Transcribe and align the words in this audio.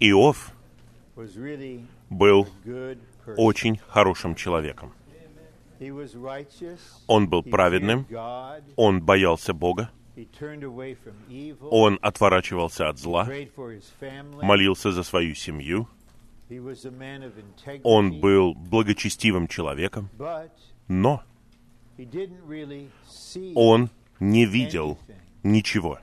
Иов 0.00 0.52
был 2.10 2.48
очень 3.36 3.78
хорошим 3.88 4.34
человеком. 4.34 4.92
Он 7.06 7.28
был 7.28 7.42
праведным, 7.42 8.06
он 8.76 9.02
боялся 9.02 9.52
Бога, 9.52 9.90
он 11.70 11.98
отворачивался 12.02 12.88
от 12.88 12.98
зла, 12.98 13.28
молился 14.42 14.92
за 14.92 15.02
свою 15.02 15.34
семью, 15.34 15.88
он 17.82 18.20
был 18.20 18.54
благочестивым 18.54 19.48
человеком, 19.48 20.08
но 20.88 21.22
он 23.54 23.90
не 24.20 24.44
видел 24.46 24.98
ничего. 25.42 25.98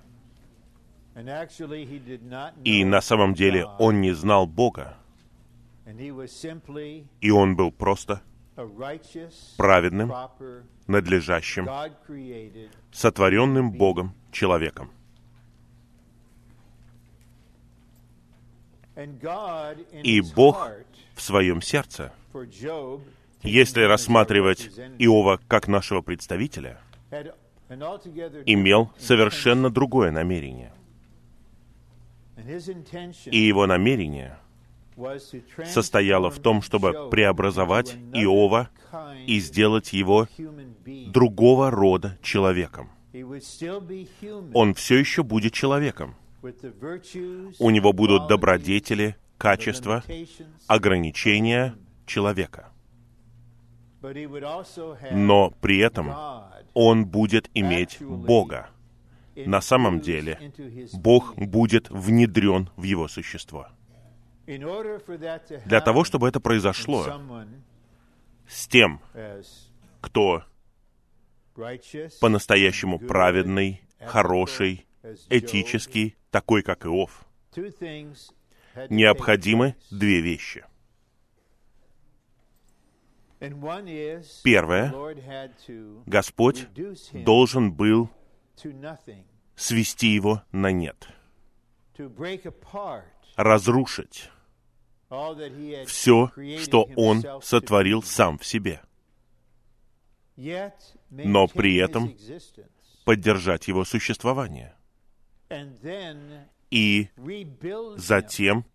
И 2.63 2.85
на 2.85 3.01
самом 3.01 3.33
деле 3.33 3.65
он 3.77 4.01
не 4.01 4.13
знал 4.13 4.47
Бога, 4.47 4.97
и 7.21 7.31
он 7.31 7.55
был 7.55 7.71
просто 7.71 8.21
праведным, 9.57 10.13
надлежащим, 10.87 11.67
сотворенным 12.91 13.71
Богом 13.71 14.13
человеком. 14.31 14.91
И 20.03 20.21
Бог 20.35 20.69
в 21.15 21.21
своем 21.21 21.61
сердце, 21.61 22.11
если 23.41 23.83
рассматривать 23.83 24.69
Иова 24.99 25.39
как 25.47 25.67
нашего 25.67 26.01
представителя, 26.01 26.79
имел 28.45 28.91
совершенно 28.97 29.69
другое 29.69 30.11
намерение. 30.11 30.73
И 33.25 33.37
его 33.37 33.67
намерение 33.67 34.37
состояло 35.65 36.29
в 36.29 36.39
том, 36.39 36.61
чтобы 36.61 37.09
преобразовать 37.09 37.95
Иова 38.13 38.69
и 39.25 39.39
сделать 39.39 39.93
его 39.93 40.27
другого 40.85 41.71
рода 41.71 42.17
человеком. 42.21 42.89
Он 44.53 44.73
все 44.73 44.97
еще 44.97 45.23
будет 45.23 45.53
человеком. 45.53 46.15
У 47.59 47.69
него 47.69 47.93
будут 47.93 48.27
добродетели, 48.27 49.15
качества, 49.37 50.03
ограничения 50.67 51.75
человека. 52.05 52.71
Но 55.11 55.51
при 55.61 55.79
этом 55.79 56.13
он 56.73 57.05
будет 57.05 57.49
иметь 57.53 58.01
Бога. 58.01 58.69
На 59.45 59.61
самом 59.61 59.99
деле, 59.99 60.51
Бог 60.93 61.35
будет 61.35 61.89
внедрен 61.89 62.69
в 62.75 62.83
его 62.83 63.07
существо. 63.07 63.67
Для 64.45 65.81
того, 65.81 66.03
чтобы 66.03 66.27
это 66.27 66.39
произошло 66.39 67.05
с 68.47 68.67
тем, 68.67 68.99
кто 70.01 70.43
по-настоящему 72.19 72.99
праведный, 72.99 73.81
хороший, 73.99 74.87
этический, 75.29 76.15
такой, 76.31 76.63
как 76.63 76.85
Иов, 76.85 77.25
необходимы 78.89 79.75
две 79.91 80.21
вещи. 80.21 80.65
Первое. 84.43 84.93
Господь 86.05 86.67
должен 87.13 87.71
был 87.71 88.09
свести 89.55 90.07
его 90.07 90.43
на 90.51 90.71
нет, 90.71 91.07
разрушить 93.35 94.29
все, 95.87 96.31
что 96.61 96.87
он 96.95 97.23
сотворил 97.41 98.03
сам 98.03 98.37
в 98.37 98.45
себе, 98.45 98.81
Но 101.09 101.47
при 101.47 101.75
этом 101.77 102.15
поддержать 103.05 103.67
его 103.67 103.83
существование. 103.83 104.75
И 106.69 107.09
затем 107.97 108.65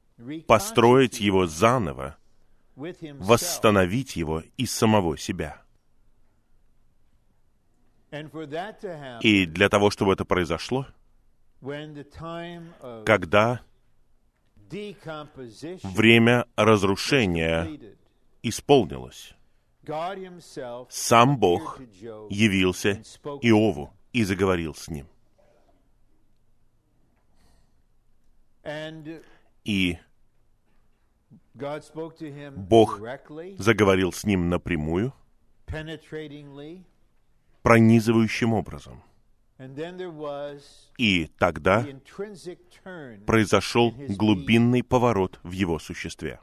построить 0.47 1.21
его 1.21 1.47
заново, 1.47 2.17
восстановить 2.75 4.17
его 4.17 4.43
из 4.57 4.73
самого 4.73 5.17
себя. 5.17 5.64
И 9.23 9.47
для 9.47 9.69
того, 9.69 9.91
чтобы 9.91 10.13
это 10.13 10.25
произошло, 10.25 10.87
когда 13.05 13.61
время 15.83 16.47
разрушения 16.57 17.97
исполнилось, 18.43 19.35
сам 20.89 21.39
Бог 21.39 21.81
явился 22.31 23.03
Иову 23.43 23.93
и 24.13 24.23
заговорил 24.23 24.75
с 24.75 24.89
ним. 24.89 25.09
И 29.65 29.99
Бог 31.55 33.01
заговорил 33.59 34.13
с 34.13 34.25
ним 34.25 34.49
напрямую, 34.49 35.13
пронизывающим 37.65 38.53
образом. 38.53 39.03
И 40.99 41.31
тогда 41.39 41.87
произошел 43.27 43.93
глубинный 44.09 44.83
поворот 44.83 45.41
в 45.43 45.51
его 45.53 45.79
существе. 45.79 46.41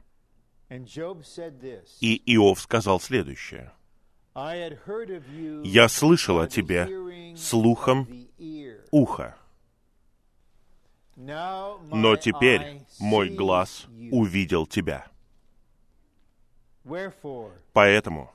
И 2.00 2.22
Иов 2.34 2.60
сказал 2.60 3.00
следующее. 3.00 3.72
«Я 5.64 5.88
слышал 5.88 6.40
о 6.40 6.48
тебе 6.48 7.36
слухом 7.36 8.08
my 8.90 9.32
но 11.92 12.16
теперь 12.16 12.82
мой 12.98 13.28
глаз 13.28 13.86
увидел 14.10 14.66
тебя. 14.66 15.11
Поэтому 17.72 18.30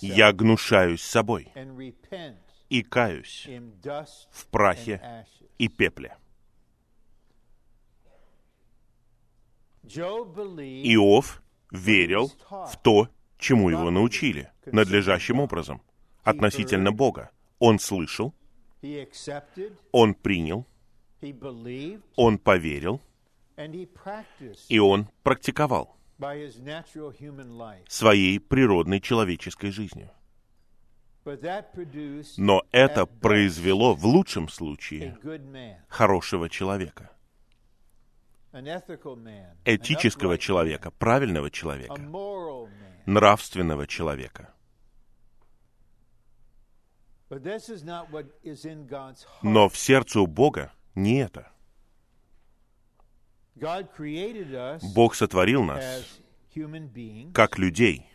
я 0.00 0.32
гнушаюсь 0.32 1.02
собой 1.02 1.52
и 2.68 2.82
каюсь 2.82 3.48
в 4.30 4.46
прахе 4.48 5.26
и 5.58 5.68
пепле. 5.68 6.16
Иов 9.84 11.42
верил 11.70 12.32
в 12.50 12.76
то, 12.82 13.08
чему 13.38 13.70
его 13.70 13.90
научили, 13.90 14.50
надлежащим 14.66 15.40
образом, 15.40 15.80
относительно 16.24 16.92
Бога. 16.92 17.30
Он 17.58 17.78
слышал, 17.78 18.34
он 19.92 20.14
принял, 20.14 20.66
он 22.16 22.38
поверил, 22.38 23.00
и 24.68 24.78
он 24.78 25.08
практиковал 25.22 25.97
своей 27.88 28.40
природной 28.40 29.00
человеческой 29.00 29.70
жизнью. 29.70 30.10
Но 32.36 32.62
это 32.72 33.06
произвело 33.06 33.94
в 33.94 34.04
лучшем 34.06 34.48
случае 34.48 35.16
хорошего 35.88 36.48
человека, 36.48 37.10
этического 39.64 40.38
человека, 40.38 40.90
правильного 40.90 41.50
человека, 41.50 42.00
нравственного 43.06 43.86
человека. 43.86 44.54
Но 49.42 49.68
в 49.68 49.76
сердце 49.76 50.20
у 50.20 50.26
Бога 50.26 50.72
не 50.94 51.18
это. 51.18 51.52
Бог 54.94 55.14
сотворил 55.14 55.64
нас 55.64 56.18
как 57.34 57.58
людей. 57.58 58.06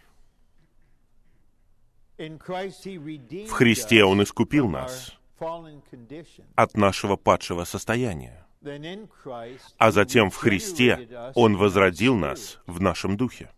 В 2.18 3.50
Христе 3.50 4.04
Он 4.04 4.24
искупил 4.24 4.70
нас 4.70 5.18
от 6.56 6.78
нашего 6.78 7.16
падшего 7.16 7.64
состояния. 7.64 8.46
А 9.78 9.92
затем 9.92 10.30
в 10.30 10.36
Христе 10.38 11.10
Он 11.36 11.58
возродил 11.58 12.16
нас 12.16 12.60
в 12.66 12.82
нашем 12.82 13.18
духе. 13.18 13.50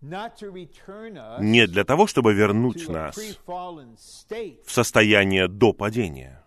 Не 0.00 1.66
для 1.66 1.84
того, 1.84 2.06
чтобы 2.06 2.32
вернуть 2.32 2.88
нас 2.88 3.16
в 3.46 4.72
состояние 4.72 5.46
до 5.46 5.72
падения, 5.74 6.39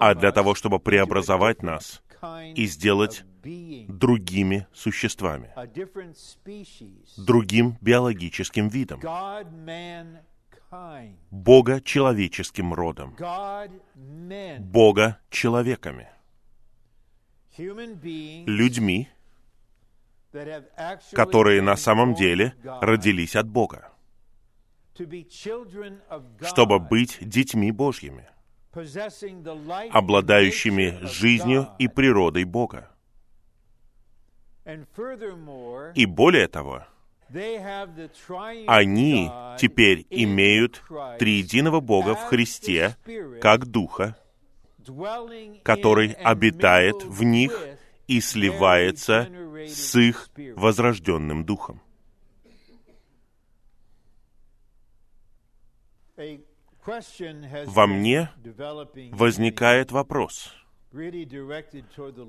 а 0.00 0.14
для 0.14 0.32
того, 0.32 0.54
чтобы 0.54 0.80
преобразовать 0.80 1.62
нас 1.62 2.02
и 2.54 2.66
сделать 2.66 3.24
другими 3.42 4.66
существами, 4.72 5.52
другим 7.16 7.76
биологическим 7.80 8.68
видом, 8.68 9.00
Бога 11.30 11.80
человеческим 11.80 12.74
родом, 12.74 13.16
Бога 14.58 15.18
человеками, 15.30 16.08
людьми, 17.56 19.08
которые 21.12 21.62
на 21.62 21.76
самом 21.76 22.14
деле 22.14 22.54
родились 22.62 23.34
от 23.36 23.48
Бога, 23.48 23.92
чтобы 26.42 26.78
быть 26.78 27.18
детьми 27.20 27.72
Божьими, 27.72 28.28
обладающими 28.72 31.06
жизнью 31.06 31.68
и 31.78 31.88
природой 31.88 32.44
Бога. 32.44 32.90
И 35.94 36.06
более 36.06 36.48
того, 36.48 36.84
они 38.66 39.30
теперь 39.58 40.06
имеют 40.10 40.82
триединого 41.18 41.80
Бога 41.80 42.14
в 42.14 42.24
Христе, 42.24 42.96
как 43.40 43.66
Духа, 43.66 44.16
который 45.62 46.12
обитает 46.12 47.04
в 47.04 47.22
них 47.22 47.66
и 48.06 48.20
сливается 48.20 49.28
с 49.66 49.96
их 49.96 50.28
возрожденным 50.56 51.44
Духом. 51.44 51.80
Во 57.66 57.86
мне 57.86 58.30
Возникает 59.12 59.92
вопрос. 59.92 60.54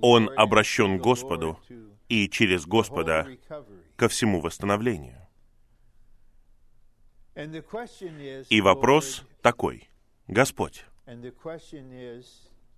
Он 0.01 0.29
обращен 0.37 0.99
к 0.99 1.01
Господу 1.01 1.59
и 2.07 2.29
через 2.29 2.65
Господа 2.67 3.27
ко 3.95 4.07
всему 4.07 4.39
восстановлению. 4.39 5.17
И 8.49 8.61
вопрос 8.61 9.23
такой. 9.41 9.89
Господь, 10.27 10.85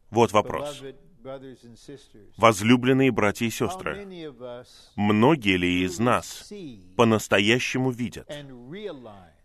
вот 0.10 0.32
вопрос. 0.32 0.84
Возлюбленные 2.38 3.12
братья 3.12 3.46
и 3.46 3.50
сестры, 3.50 4.06
многие 4.96 5.58
ли 5.58 5.84
из 5.84 6.00
нас 6.00 6.52
по-настоящему 6.96 7.92
видят 7.92 8.30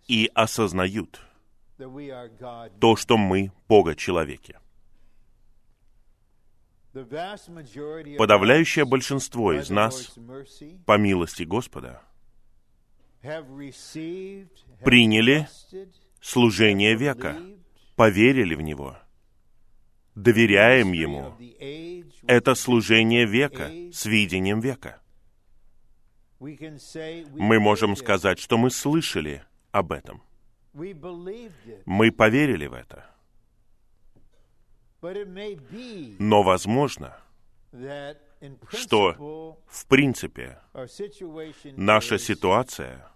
и 0.09 0.31
осознают 0.35 1.21
то, 2.81 2.97
что 2.97 3.17
мы 3.17 3.53
Бога-человеки? 3.69 4.57
Подавляющее 6.93 8.85
большинство 8.85 9.53
из 9.53 9.71
нас, 9.71 10.15
по 10.87 10.99
милости 10.99 11.45
Господа, 11.45 12.03
приняли 14.85 15.49
служение 16.21 16.97
века, 16.97 17.37
поверили 17.95 18.55
в 18.55 18.63
Него, 18.63 18.97
доверяем 20.15 20.93
Ему. 20.93 21.37
Это 22.27 22.55
служение 22.55 23.27
века 23.27 23.71
с 23.93 24.05
видением 24.07 24.61
века. 24.61 25.01
Мы 26.41 27.61
можем 27.61 27.97
сказать, 27.97 28.39
что 28.39 28.57
мы 28.59 28.71
слышали 28.71 29.45
об 29.71 29.93
этом. 29.93 30.23
Мы 30.73 32.13
поверили 32.13 32.67
в 32.67 32.73
это. 32.75 33.05
Но 36.19 36.43
возможно, 36.43 37.17
что 38.69 39.59
в 39.67 39.87
принципе 39.87 40.61
наша 41.77 42.19
ситуация 42.19 43.11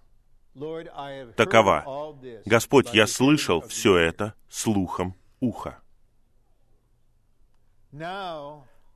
такова. 1.37 2.14
Господь, 2.44 2.93
я 2.94 3.06
слышал 3.06 3.60
все 3.62 3.96
это 3.96 4.34
слухом 4.49 5.16
уха. 5.40 5.81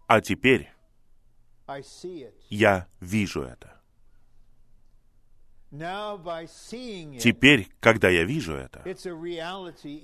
А 0.08 0.20
теперь 0.20 0.70
я 2.48 2.86
вижу 3.00 3.42
это. 3.42 3.75
Теперь, 7.18 7.68
когда 7.80 8.08
я 8.08 8.24
вижу 8.24 8.54
это, 8.54 8.82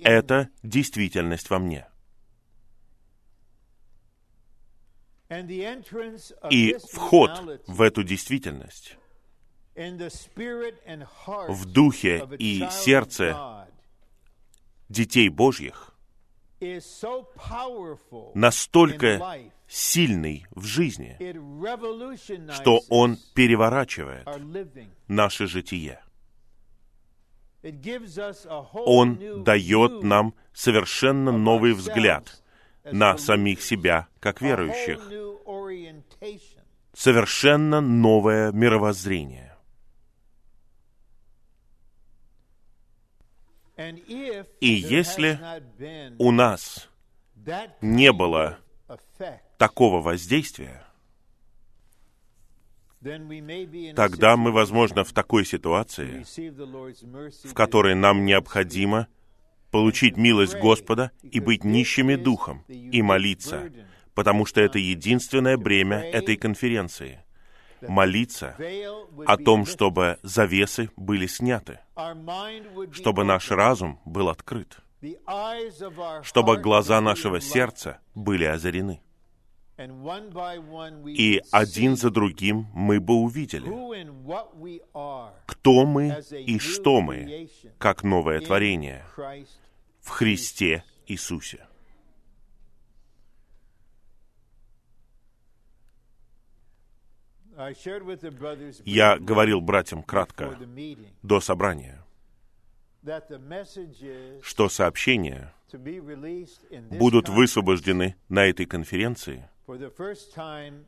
это 0.03 0.49
действительность 0.63 1.49
во 1.49 1.59
мне. 1.59 1.87
И 6.49 6.77
вход 6.91 7.61
в 7.67 7.81
эту 7.81 8.03
действительность 8.03 8.97
в 11.47 11.65
духе 11.65 12.29
и 12.37 12.67
сердце 12.69 13.67
детей 14.89 15.29
Божьих 15.29 15.92
настолько 18.33 19.39
сильный 19.67 20.45
в 20.51 20.65
жизни, 20.65 21.17
что 22.53 22.81
он 22.89 23.17
переворачивает 23.33 24.27
наше 25.07 25.47
житие. 25.47 25.99
Он 28.73 29.43
дает 29.43 30.03
нам 30.03 30.35
совершенно 30.53 31.31
новый 31.31 31.73
взгляд 31.73 32.41
на 32.83 33.17
самих 33.17 33.61
себя, 33.61 34.07
как 34.19 34.41
верующих, 34.41 34.99
совершенно 36.93 37.81
новое 37.81 38.51
мировоззрение. 38.51 39.52
И 43.75 44.67
если 44.67 45.39
У 46.19 46.31
нас 46.31 46.89
не 47.81 48.11
было 48.11 48.59
такого 49.57 50.01
воздействия, 50.01 50.85
тогда 53.95 54.37
мы, 54.37 54.51
возможно, 54.51 55.03
в 55.03 55.11
такой 55.11 55.45
ситуации, 55.45 56.23
в 57.47 57.53
которой 57.53 57.95
нам 57.95 58.25
необходимо 58.25 59.07
получить 59.71 60.17
милость 60.17 60.55
Господа 60.55 61.11
и 61.23 61.39
быть 61.39 61.63
нищими 61.63 62.15
духом 62.15 62.63
и 62.67 63.01
молиться, 63.01 63.71
потому 64.13 64.45
что 64.45 64.61
это 64.61 64.77
единственное 64.77 65.57
бремя 65.57 65.99
этой 65.99 66.37
конференции— 66.37 67.23
молиться 67.87 68.55
о 69.25 69.37
том, 69.37 69.65
чтобы 69.65 70.19
завесы 70.23 70.89
были 70.95 71.27
сняты, 71.27 71.79
чтобы 72.91 73.23
наш 73.23 73.51
разум 73.51 73.99
был 74.05 74.29
открыт, 74.29 74.77
чтобы 76.23 76.57
глаза 76.57 77.01
нашего 77.01 77.41
сердца 77.41 77.99
были 78.15 78.45
озарены. 78.45 79.01
И 81.07 81.41
один 81.51 81.97
за 81.97 82.11
другим 82.11 82.67
мы 82.73 82.99
бы 82.99 83.15
увидели, 83.15 83.69
кто 85.47 85.85
мы 85.85 86.21
и 86.31 86.59
что 86.59 87.01
мы, 87.01 87.49
как 87.79 88.03
новое 88.03 88.39
творение 88.39 89.03
в 90.01 90.09
Христе 90.09 90.83
Иисусе. 91.07 91.65
Я 98.85 99.17
говорил 99.17 99.61
братьям 99.61 100.03
кратко 100.03 100.57
до 101.21 101.39
собрания, 101.39 102.03
что 104.41 104.69
сообщения 104.69 105.53
будут 106.91 107.29
высвобождены 107.29 108.15
на 108.29 108.45
этой 108.45 108.65
конференции 108.65 109.49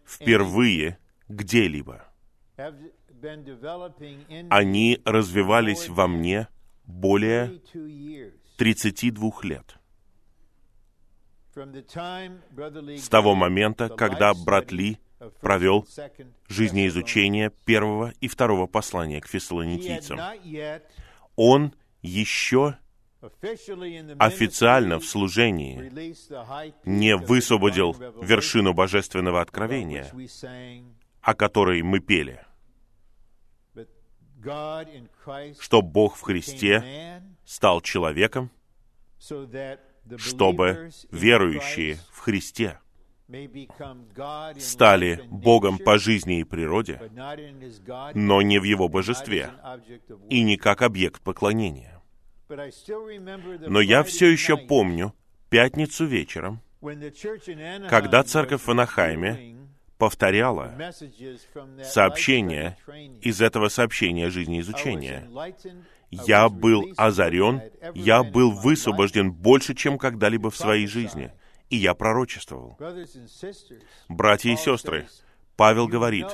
впервые 0.05 0.97
где-либо. 1.27 2.05
Они 4.49 5.01
развивались 5.05 5.89
во 5.89 6.07
мне 6.07 6.47
более 6.85 7.47
32 7.47 7.81
years 7.81 8.33
32 8.57 9.31
лет. 9.43 9.77
С 12.97 13.09
того 13.09 13.35
момента, 13.35 13.89
когда 13.89 14.33
брат 14.33 14.71
Ли 14.71 14.99
провел 15.41 15.87
жизнеизучение 16.47 17.51
первого 17.65 18.13
и 18.21 18.27
второго 18.27 18.67
послания 18.67 19.21
к 19.21 19.27
фессалоникийцам. 19.27 20.19
Он 21.35 21.73
еще 22.01 22.77
официально 24.19 24.99
в 24.99 25.05
служении 25.05 26.13
не 26.85 27.15
высвободил 27.15 27.93
вершину 28.21 28.73
божественного 28.73 29.41
откровения, 29.41 30.11
о 31.21 31.33
которой 31.33 31.81
мы 31.81 31.99
пели, 31.99 32.45
что 35.59 35.81
Бог 35.81 36.17
в 36.17 36.21
Христе 36.21 37.23
стал 37.45 37.81
человеком, 37.81 38.51
чтобы 40.17 40.91
верующие 41.11 41.97
в 42.11 42.19
Христе 42.19 42.79
стали 44.59 45.21
Богом 45.29 45.77
по 45.79 45.97
жизни 45.97 46.39
и 46.39 46.43
природе, 46.43 46.99
но 48.13 48.41
не 48.41 48.59
в 48.59 48.63
Его 48.63 48.87
божестве 48.87 49.51
и 50.29 50.43
не 50.43 50.57
как 50.57 50.81
объект 50.81 51.21
поклонения. 51.21 52.01
Но 52.47 53.81
я 53.81 54.03
все 54.03 54.27
еще 54.27 54.57
помню 54.57 55.13
пятницу 55.49 56.05
вечером, 56.05 56.61
когда 57.89 58.23
церковь 58.23 58.61
в 58.61 58.69
Анахайме 58.69 59.55
повторяла 59.97 60.75
сообщение 61.83 62.77
из 63.21 63.41
этого 63.41 63.69
сообщения 63.69 64.29
жизнеизучения. 64.29 65.27
Я 66.11 66.49
был 66.49 66.93
озарен, 66.97 67.61
я 67.95 68.23
был 68.23 68.51
высвобожден 68.51 69.31
больше, 69.31 69.73
чем 69.73 69.97
когда-либо 69.97 70.51
в 70.51 70.55
своей 70.57 70.87
жизни, 70.87 71.31
и 71.69 71.77
я 71.77 71.93
пророчествовал. 71.93 72.77
Братья 74.07 74.51
и 74.51 74.55
сестры, 74.55 75.07
Павел 75.55 75.87
говорит, 75.87 76.27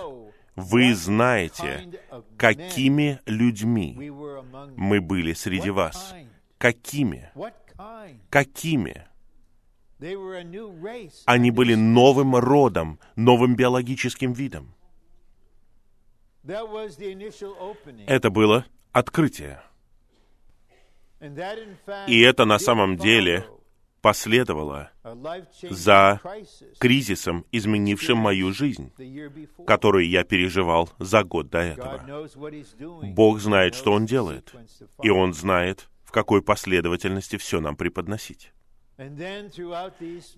вы 0.56 0.94
знаете, 0.94 2.02
какими 2.38 3.20
людьми 3.26 4.12
мы 4.76 5.02
были 5.02 5.34
среди 5.34 5.70
вас. 5.70 6.14
Какими? 6.58 7.32
Какими? 8.30 9.08
Они 11.26 11.52
были 11.52 11.76
новым 11.76 12.36
родом, 12.36 13.00
новым 13.16 13.56
биологическим 13.56 14.34
видом. 14.34 14.74
Это 18.08 18.30
было 18.30 18.66
открытие. 18.92 19.62
И 22.08 22.20
это 22.22 22.46
на 22.46 22.58
самом 22.58 22.98
деле 22.98 23.46
последовало 24.02 24.92
за 25.70 26.20
кризисом, 26.80 27.46
изменившим 27.52 28.18
мою 28.18 28.52
жизнь, 28.52 28.92
которую 29.66 30.10
я 30.10 30.24
переживал 30.24 30.90
за 31.00 31.24
год 31.24 31.50
до 31.50 31.60
этого. 31.60 32.28
Бог 33.04 33.40
знает, 33.40 33.76
что 33.76 33.94
Он 33.94 34.06
делает, 34.06 34.54
и 35.02 35.10
Он 35.10 35.34
знает, 35.34 35.90
в 36.04 36.12
какой 36.12 36.42
последовательности 36.42 37.38
все 37.38 37.62
нам 37.62 37.76
преподносить. 37.76 38.52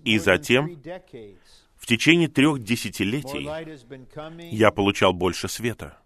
И 0.04 0.18
затем, 0.18 0.80
в 1.76 1.86
течение 1.86 2.28
трех 2.28 2.62
десятилетий, 2.62 3.48
я 4.50 4.70
получал 4.70 5.12
больше 5.12 5.48
света. 5.48 5.98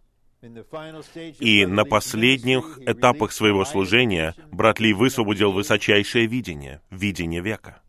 И 1.40 1.66
на 1.66 1.85
последних 1.85 2.78
этапах 2.87 3.33
своего 3.33 3.64
служения 3.64 4.35
брат 4.52 4.78
Ли 4.78 4.92
высвободил 4.92 5.52
высочайшее 5.52 6.26
видение, 6.26 6.80
видение 6.90 7.40
века, 7.40 7.83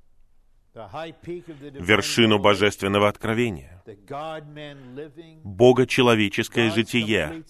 вершину 0.73 2.39
божественного 2.39 3.07
откровения, 3.07 3.83
Бога-человеческое 5.43 6.71
житие, 6.71 7.43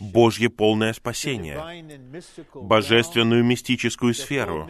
Божье 0.00 0.50
полное 0.50 0.92
спасение, 0.92 2.04
божественную 2.54 3.44
мистическую 3.44 4.12
сферу, 4.14 4.68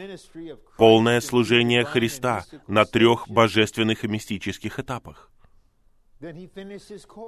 полное 0.77 1.21
служение 1.21 1.85
Христа 1.85 2.45
на 2.69 2.85
трех 2.85 3.29
божественных 3.29 4.05
и 4.05 4.09
мистических 4.09 4.79
этапах. 4.79 5.31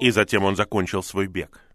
И 0.00 0.10
затем 0.10 0.44
он 0.44 0.56
закончил 0.56 1.02
свой 1.02 1.26
бег. 1.26 1.67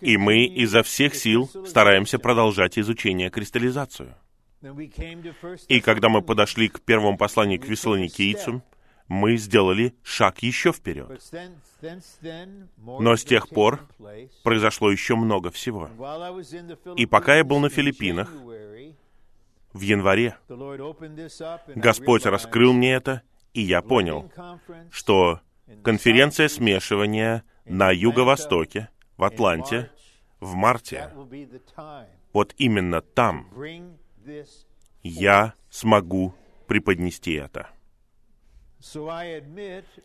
И 0.00 0.16
мы 0.16 0.44
изо 0.44 0.82
всех 0.82 1.14
сил 1.14 1.50
стараемся 1.66 2.18
продолжать 2.18 2.78
изучение 2.78 3.30
кристаллизацию. 3.30 4.14
И 5.68 5.80
когда 5.80 6.08
мы 6.08 6.22
подошли 6.22 6.68
к 6.68 6.80
первому 6.80 7.16
посланию 7.16 7.60
к 7.60 7.66
Вессалоникийцам, 7.66 8.62
мы 9.08 9.36
сделали 9.36 9.94
шаг 10.02 10.42
еще 10.42 10.72
вперед. 10.72 11.20
Но 12.76 13.16
с 13.16 13.24
тех 13.24 13.48
пор 13.48 13.86
произошло 14.42 14.90
еще 14.90 15.16
много 15.16 15.50
всего. 15.50 15.90
И 16.96 17.06
пока 17.06 17.36
я 17.36 17.44
был 17.44 17.58
на 17.58 17.68
Филиппинах, 17.68 18.32
в 19.72 19.80
январе, 19.80 20.36
Господь 21.74 22.26
раскрыл 22.26 22.72
мне 22.72 22.92
это, 22.94 23.22
и 23.54 23.62
я 23.62 23.82
понял, 23.82 24.30
что 24.90 25.40
конференция 25.82 26.48
смешивания 26.48 27.44
на 27.64 27.90
юго-востоке, 27.90 28.88
в 29.16 29.24
Атланте, 29.24 29.90
в 30.40 30.54
марте, 30.54 31.10
вот 32.32 32.54
именно 32.58 33.00
там 33.00 33.48
я 35.02 35.54
смогу 35.70 36.34
преподнести 36.66 37.34
это. 37.34 37.68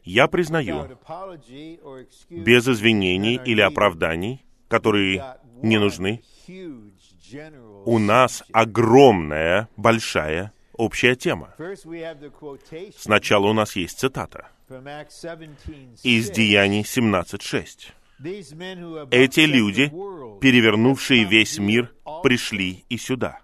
Я 0.04 0.28
признаю, 0.28 0.98
без 2.30 2.68
извинений 2.68 3.42
или 3.44 3.62
оправданий, 3.62 4.46
которые 4.68 5.38
не 5.64 5.80
нужны, 5.80 6.22
у 7.86 7.98
нас 7.98 8.44
огромная, 8.52 9.68
большая 9.78 10.54
общая 10.74 11.16
тема. 11.16 11.56
Сначала 12.96 13.48
у 13.48 13.54
нас 13.54 13.76
есть 13.76 13.98
цитата 13.98 14.52
из 16.04 16.30
Деяний 16.30 16.82
17.6. 16.82 17.92
Эти 19.12 19.40
люди, 19.42 19.88
перевернувшие 20.40 21.24
весь 21.24 21.58
мир, 21.58 21.94
пришли 22.24 22.84
и 22.90 22.98
сюда. 22.98 23.40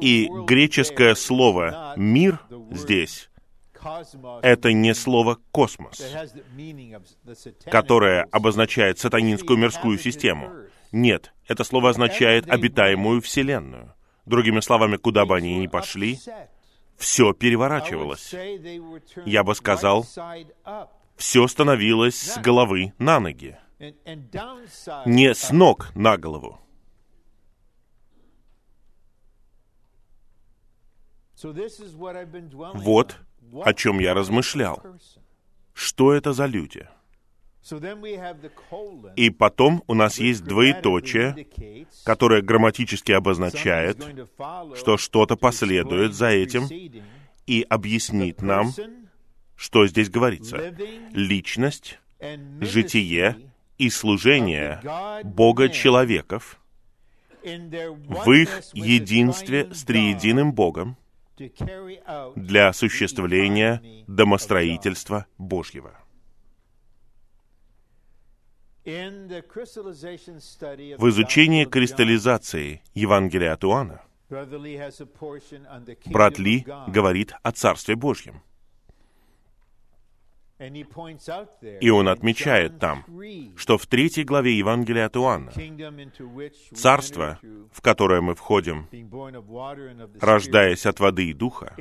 И 0.00 0.28
греческое 0.46 1.14
слово 1.14 1.94
«мир» 1.96 2.40
здесь 2.70 3.30
это 4.42 4.72
не 4.72 4.94
слово 4.94 5.38
«космос», 5.50 6.02
которое 7.64 8.24
обозначает 8.30 8.98
сатанинскую 8.98 9.58
мирскую 9.58 9.98
систему. 9.98 10.50
Нет, 10.92 11.32
это 11.46 11.64
слово 11.64 11.90
означает 11.90 12.48
обитаемую 12.48 13.20
Вселенную. 13.22 13.94
Другими 14.26 14.60
словами, 14.60 14.96
куда 14.96 15.24
бы 15.24 15.36
они 15.36 15.56
ни 15.56 15.66
пошли, 15.66 16.18
все 17.00 17.32
переворачивалось. 17.32 18.34
Я 19.24 19.42
бы 19.42 19.54
сказал, 19.54 20.06
все 21.16 21.48
становилось 21.48 22.20
с 22.20 22.38
головы 22.38 22.92
на 22.98 23.18
ноги, 23.18 23.58
не 25.06 25.34
с 25.34 25.50
ног 25.50 25.90
на 25.94 26.18
голову. 26.18 26.60
Вот 32.74 33.16
о 33.64 33.72
чем 33.72 33.98
я 33.98 34.12
размышлял. 34.14 34.82
Что 35.72 36.12
это 36.12 36.34
за 36.34 36.44
люди? 36.44 36.86
И 39.16 39.30
потом 39.30 39.82
у 39.86 39.94
нас 39.94 40.18
есть 40.18 40.44
двоеточие, 40.44 41.46
которое 42.04 42.42
грамматически 42.42 43.12
обозначает, 43.12 43.98
что 44.76 44.96
что-то 44.96 45.36
последует 45.36 46.14
за 46.14 46.28
этим 46.28 46.68
и 47.46 47.66
объяснит 47.68 48.42
нам, 48.42 48.72
что 49.56 49.86
здесь 49.86 50.08
говорится. 50.08 50.74
Личность, 51.12 51.98
житие 52.60 53.36
и 53.76 53.90
служение 53.90 54.80
Бога-человеков 55.24 56.58
в 57.42 58.32
их 58.32 58.62
единстве 58.74 59.72
с 59.72 59.84
триединым 59.84 60.52
Богом 60.52 60.96
для 62.36 62.68
осуществления 62.68 63.82
домостроительства 64.06 65.26
Божьего. 65.38 65.94
В 68.84 68.88
изучении 71.08 71.64
кристаллизации 71.66 72.82
Евангелия 72.94 73.52
от 73.52 73.64
Иоанна 73.64 74.00
брат 76.06 76.38
Ли 76.38 76.64
говорит 76.88 77.34
о 77.42 77.52
Царстве 77.52 77.96
Божьем. 77.96 78.42
И 81.80 81.90
он 81.90 82.08
отмечает 82.08 82.78
там, 82.78 83.04
что 83.56 83.78
в 83.78 83.86
третьей 83.86 84.24
главе 84.24 84.58
Евангелия 84.58 85.06
от 85.06 85.16
Иоанна 85.16 85.52
царство, 86.74 87.38
в 87.72 87.80
которое 87.80 88.20
мы 88.20 88.34
входим, 88.34 88.86
рождаясь 90.20 90.84
от 90.84 91.00
воды 91.00 91.30
и 91.30 91.32
духа, 91.32 91.74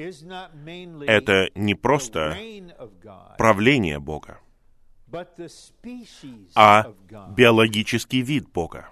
это 1.07 1.49
не 1.55 1.75
просто 1.75 2.37
правление 3.37 3.99
Бога, 3.99 4.39
а 6.55 6.93
биологический 7.35 8.21
вид 8.21 8.49
Бога. 8.49 8.89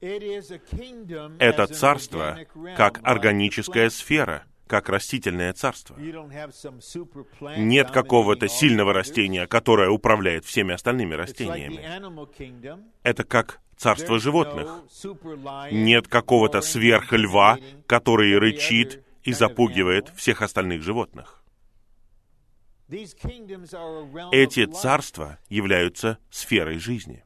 Это 0.00 1.66
царство 1.66 2.38
как 2.76 3.00
органическая 3.02 3.90
сфера— 3.90 4.44
как 4.66 4.88
растительное 4.88 5.52
царство. 5.52 5.96
Нет 7.56 7.90
какого-то 7.90 8.48
сильного 8.48 8.92
растения, 8.92 9.46
которое 9.46 9.90
управляет 9.90 10.44
всеми 10.44 10.74
остальными 10.74 11.14
растениями. 11.14 11.80
Это 13.02 13.24
как 13.24 13.60
царство 13.76 14.18
животных. 14.18 14.68
Нет 15.70 16.08
какого-то 16.08 16.60
сверхльва, 16.60 17.58
который 17.86 18.36
рычит 18.38 19.04
и 19.22 19.32
запугивает 19.32 20.10
всех 20.16 20.42
остальных 20.42 20.82
животных. 20.82 21.35
Эти 22.88 24.66
царства 24.66 25.38
являются 25.48 26.18
сферой 26.30 26.78
жизни. 26.78 27.24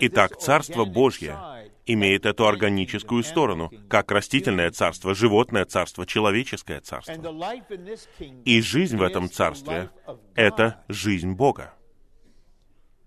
Итак, 0.00 0.38
Царство 0.38 0.84
Божье 0.84 1.38
имеет 1.86 2.24
эту 2.26 2.46
органическую 2.46 3.22
сторону, 3.22 3.70
как 3.88 4.10
растительное 4.10 4.70
царство, 4.70 5.14
животное 5.14 5.64
царство, 5.64 6.06
человеческое 6.06 6.80
царство. 6.80 7.14
И 8.44 8.60
жизнь 8.62 8.96
в 8.96 9.02
этом 9.02 9.30
царстве— 9.30 9.90
это 10.34 10.82
жизнь 10.88 11.32
Бога. 11.32 11.74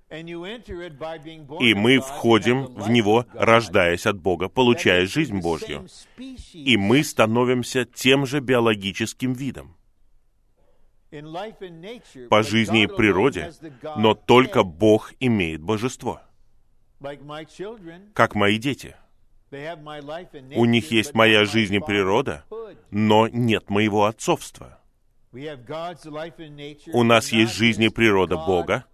И 0.09 1.73
мы 1.73 1.99
входим 1.99 2.65
в 2.65 2.89
него, 2.89 3.25
рождаясь 3.33 4.05
от 4.05 4.19
Бога, 4.19 4.47
получая 4.47 5.05
жизнь 5.05 5.39
Божью. 5.39 5.87
И 6.53 6.77
мы 6.77 7.03
становимся 7.03 7.83
тем 7.85 8.25
же 8.25 8.39
биологическим 8.39 9.33
видом 9.33 9.76
по 12.29 12.43
жизни 12.43 12.83
и 12.83 12.87
природе, 12.87 13.51
но 13.95 14.13
только 14.13 14.63
Бог 14.63 15.13
имеет 15.19 15.61
божество. 15.61 16.21
Как 18.13 18.35
мои 18.35 18.57
дети. 18.57 18.95
У 20.55 20.65
них 20.65 20.91
есть 20.91 21.13
моя 21.13 21.45
жизнь 21.45 21.75
и 21.75 21.79
природа, 21.79 22.43
но 22.91 23.27
нет 23.27 23.69
моего 23.69 24.05
отцовства. 24.05 24.79
У 25.31 27.03
нас 27.03 27.31
есть 27.31 27.53
жизнь 27.53 27.83
и 27.83 27.89
природа 27.89 28.35
Бога, 28.35 28.85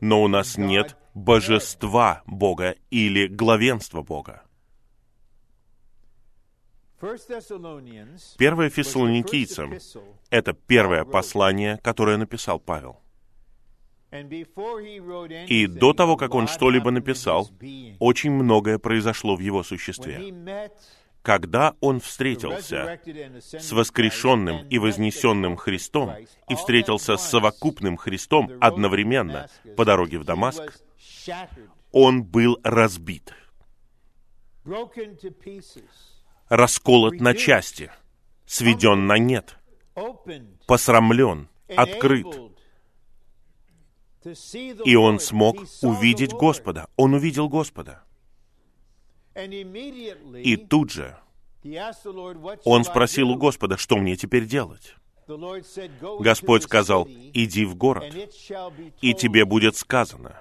но 0.00 0.22
у 0.22 0.28
нас 0.28 0.56
нет 0.56 0.96
божества 1.14 2.22
Бога 2.26 2.74
или 2.90 3.26
главенства 3.26 4.02
Бога. 4.02 4.42
Первое 8.38 8.70
Фессалоникийцам— 8.70 9.74
это 10.30 10.52
первое 10.54 11.04
послание, 11.04 11.78
которое 11.82 12.16
написал 12.16 12.58
Павел. 12.58 13.00
И 15.48 15.66
до 15.66 15.92
того, 15.92 16.16
как 16.16 16.34
он 16.34 16.48
что-либо 16.48 16.90
написал, 16.90 17.50
очень 17.98 18.30
многое 18.30 18.78
произошло 18.78 19.36
в 19.36 19.40
его 19.40 19.62
существе. 19.62 20.32
Когда 21.22 21.74
он 21.80 21.98
встретился 22.00 23.00
с 23.04 23.72
воскрешенным 23.72 24.66
и 24.68 24.78
вознесенным 24.78 25.56
Христом 25.56 26.14
и 26.48 26.54
встретился 26.54 27.16
с 27.16 27.28
совокупным 27.28 27.96
Христом 27.96 28.52
одновременно 28.60 29.48
по 29.76 29.84
дороге 29.84 30.18
в 30.18 30.24
Дамаск, 30.24 30.80
он 31.90 32.22
был 32.22 32.58
разбит 32.62 33.34
расколот 36.48 37.20
на 37.20 37.34
части, 37.34 37.90
сведен 38.46 39.06
на 39.06 39.18
нет, 39.18 39.56
посрамлен, 40.66 41.48
открыт. 41.68 42.26
И 44.84 44.96
он 44.96 45.20
смог 45.20 45.56
увидеть 45.82 46.32
Господа. 46.32 46.88
Он 46.96 47.14
увидел 47.14 47.48
Господа. 47.48 48.02
И 49.34 50.56
тут 50.56 50.90
же 50.90 51.16
он 52.64 52.84
спросил 52.84 53.30
у 53.30 53.36
Господа, 53.36 53.76
что 53.76 53.96
мне 53.96 54.16
теперь 54.16 54.46
делать? 54.46 54.94
Господь 56.20 56.62
сказал, 56.62 57.08
иди 57.08 57.64
в 57.64 57.74
город, 57.74 58.14
и 59.00 59.14
тебе 59.14 59.44
будет 59.44 59.76
сказано. 59.76 60.40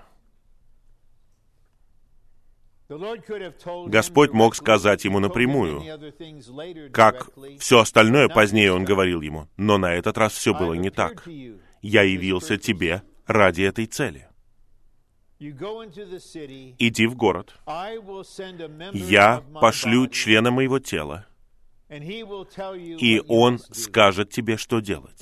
Господь 2.88 4.32
мог 4.34 4.56
сказать 4.56 5.06
ему 5.06 5.20
напрямую, 5.20 5.82
как 6.92 7.30
все 7.60 7.80
остальное 7.80 8.30
позднее 8.30 8.74
он 8.74 8.86
говорил 8.86 9.22
ему, 9.22 9.48
но 9.58 9.78
на 9.78 9.94
этот 9.94 10.18
раз 10.18 10.34
все 10.34 10.54
было 10.54 10.74
не 10.74 10.92
так. 10.92 11.28
Я 11.82 12.04
явился 12.04 12.58
тебе 12.58 13.02
ради 13.26 13.64
этой 13.64 13.88
цели. 13.88 14.28
Иди 15.40 17.08
в 17.08 17.16
город. 17.16 17.56
Я 18.94 19.44
пошлю 19.62 20.08
члена 20.08 20.52
моего 20.52 20.80
тела, 20.80 21.26
и 21.90 23.22
он 23.28 23.60
скажет 23.60 24.30
тебе, 24.30 24.58
что 24.58 24.80
делать. 24.80 25.22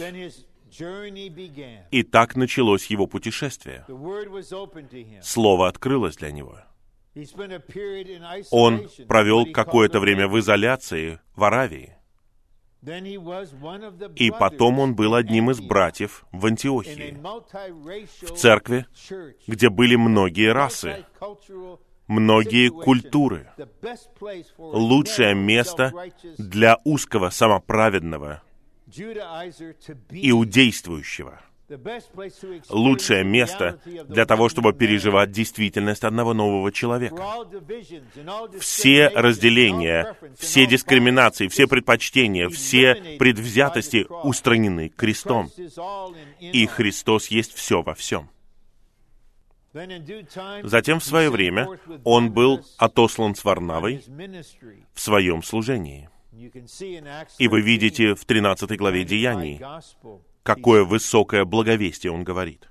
И 1.92 2.04
так 2.04 2.36
началось 2.36 2.86
его 2.88 3.08
путешествие. 3.08 3.86
Слово 5.22 5.68
открылось 5.68 6.18
для 6.18 6.32
него. 6.32 6.60
Он 8.52 8.90
провел 9.08 9.46
какое-то 9.52 10.00
время 10.00 10.28
в 10.28 10.40
изоляции 10.40 11.20
в 11.36 11.44
Аравии. 11.44 11.96
И 14.16 14.32
потом 14.32 14.80
он 14.80 14.96
был 14.96 15.16
одним 15.16 15.52
из 15.52 15.62
братьев 15.62 16.26
в 16.32 16.46
Антиохии, 16.46 17.18
в 18.26 18.36
церкви, 18.36 18.86
где 19.48 19.70
были 19.70 19.96
многие 19.96 20.52
расы, 20.52 21.06
многие 22.08 22.70
культуры. 22.70 23.50
Лучшее 24.58 25.34
место 25.34 25.94
для 26.38 26.78
узкого 26.84 27.30
самоправедного 27.30 28.42
иудействующего– 30.10 31.40
лучшее 32.70 33.24
место 33.24 33.80
для 34.08 34.26
того, 34.26 34.50
чтобы 34.50 34.74
переживать 34.74 35.32
действительность 35.32 36.04
одного 36.04 36.34
нового 36.34 36.72
человека. 36.72 37.24
Все 38.60 39.08
разделения, 39.10 40.16
все 40.38 40.66
дискриминации, 40.66 41.48
все 41.48 41.68
предпочтения, 41.68 42.50
все 42.50 43.18
предвзятости 43.18 44.06
устранены 44.24 44.90
крестом. 44.90 45.50
И 46.40 46.66
Христос 46.68 47.28
есть 47.28 47.54
все 47.54 47.82
во 47.82 47.94
всем. 47.94 48.30
Затем 50.64 51.00
в 51.00 51.04
свое 51.04 51.32
время 51.32 51.68
он 52.04 52.32
был 52.32 52.62
отослан 52.78 53.36
с 53.36 53.44
Варнавой 53.44 54.04
в 54.94 55.00
своем 55.00 55.42
служении. 55.42 56.10
И 57.38 57.48
вы 57.48 57.62
видите 57.62 58.16
в 58.16 58.26
13 58.26 58.78
главе 58.78 59.04
Деяний, 59.04 59.62
какое 60.44 60.84
высокое 60.84 61.46
благовестие 61.46 62.12
он 62.12 62.24
говорит. 62.24 62.70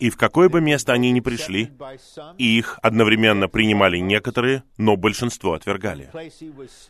И 0.00 0.10
в 0.10 0.16
какое 0.16 0.48
бы 0.48 0.60
место 0.60 0.92
они 0.92 1.12
ни 1.12 1.20
пришли, 1.20 1.70
их 2.38 2.78
одновременно 2.82 3.48
принимали 3.48 3.98
некоторые, 3.98 4.64
но 4.76 4.96
большинство 4.96 5.52
отвергали. 5.52 6.10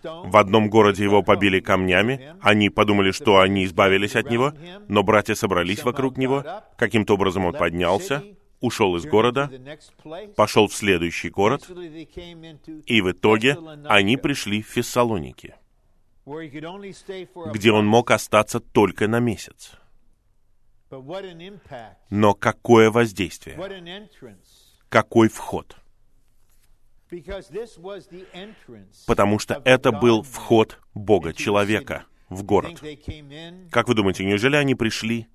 В 0.02 0.36
одном 0.36 0.70
городе 0.70 1.04
его 1.04 1.22
побили 1.22 1.60
камнями, 1.60 2.34
они 2.40 2.70
подумали, 2.70 3.10
что 3.10 3.40
они 3.40 3.64
избавились 3.64 4.16
от 4.16 4.30
него, 4.30 4.54
но 4.88 5.02
братья 5.02 5.34
собрались 5.34 5.82
вокруг 5.82 6.16
него, 6.16 6.44
каким-то 6.78 7.14
образом 7.14 7.44
он 7.44 7.52
поднялся, 7.52 8.22
ушел 8.60 8.96
из 8.96 9.04
города, 9.04 9.50
пошел 10.36 10.68
в 10.68 10.74
следующий 10.74 11.28
город, 11.28 11.68
и 12.86 13.00
в 13.02 13.10
итоге 13.10 13.58
они 13.86 14.16
пришли 14.16 14.62
в 14.62 14.68
Фессалоники 14.68 15.54
где 16.26 17.72
он 17.72 17.86
мог 17.86 18.10
остаться 18.10 18.60
только 18.60 19.08
на 19.08 19.20
месяц. 19.20 19.72
Но 22.10 22.34
какое 22.34 22.90
воздействие? 22.90 23.56
Какой 24.88 25.28
вход? 25.28 25.76
Потому 29.06 29.38
что 29.38 29.62
это 29.64 29.92
был 29.92 30.22
вход 30.22 30.80
Бога-человека 30.94 32.04
в 32.28 32.42
город. 32.42 32.82
Как 33.70 33.88
вы 33.88 33.94
думаете, 33.94 34.24
неужели 34.24 34.56
они 34.56 34.74
пришли 34.74 35.28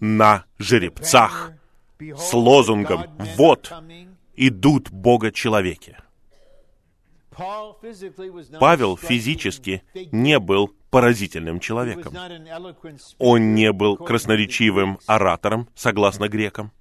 на 0.00 0.44
жеребцах 0.58 1.52
с 1.98 2.32
лозунгом 2.32 3.06
«Вот 3.36 3.72
идут 4.36 4.90
Бога-человеки»? 4.90 5.98
Павел 8.60 8.96
физически 8.96 9.82
не 10.12 10.38
был 10.38 10.72
поразительным 10.90 11.60
человеком. 11.60 12.14
Он 13.18 13.54
не 13.54 13.72
был 13.72 13.96
красноречивым 13.96 14.98
оратором, 15.06 15.68
согласно 15.74 16.28
грекам. 16.28 16.72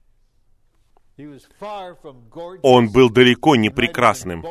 Он 2.63 2.89
был 2.89 3.09
далеко 3.09 3.55
не 3.55 3.69
прекрасным. 3.69 4.43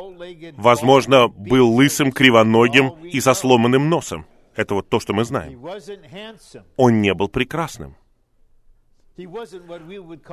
Возможно, 0.57 1.27
был 1.27 1.73
лысым, 1.73 2.11
кривоногим 2.11 2.89
и 3.03 3.19
со 3.19 3.33
сломанным 3.33 3.89
носом. 3.89 4.25
Это 4.55 4.75
вот 4.75 4.89
то, 4.89 4.99
что 4.99 5.13
мы 5.13 5.25
знаем. 5.25 5.61
Он 6.77 7.01
не 7.01 7.13
был 7.13 7.27
прекрасным. 7.27 7.95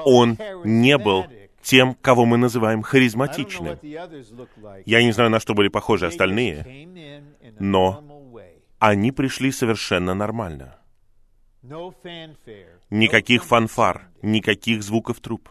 Он 0.04 0.38
не 0.64 0.98
был 0.98 1.26
тем, 1.62 1.94
кого 1.94 2.24
мы 2.24 2.38
называем 2.38 2.82
харизматичным. 2.82 3.78
Я 3.82 5.02
не 5.02 5.12
знаю, 5.12 5.30
на 5.30 5.40
что 5.40 5.54
были 5.54 5.68
похожи 5.68 6.06
остальные, 6.06 7.26
но 7.58 8.02
они 8.78 9.12
пришли 9.12 9.52
совершенно 9.52 10.14
нормально. 10.14 10.78
Никаких 12.88 13.44
фанфар, 13.44 14.08
никаких 14.22 14.82
звуков 14.82 15.20
труб. 15.20 15.48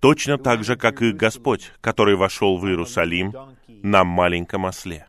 Точно 0.00 0.38
так 0.38 0.64
же, 0.64 0.76
как 0.76 1.02
и 1.02 1.12
Господь, 1.12 1.72
который 1.80 2.16
вошел 2.16 2.58
в 2.58 2.66
Иерусалим 2.66 3.34
на 3.68 4.04
маленьком 4.04 4.64
осле. 4.64 5.06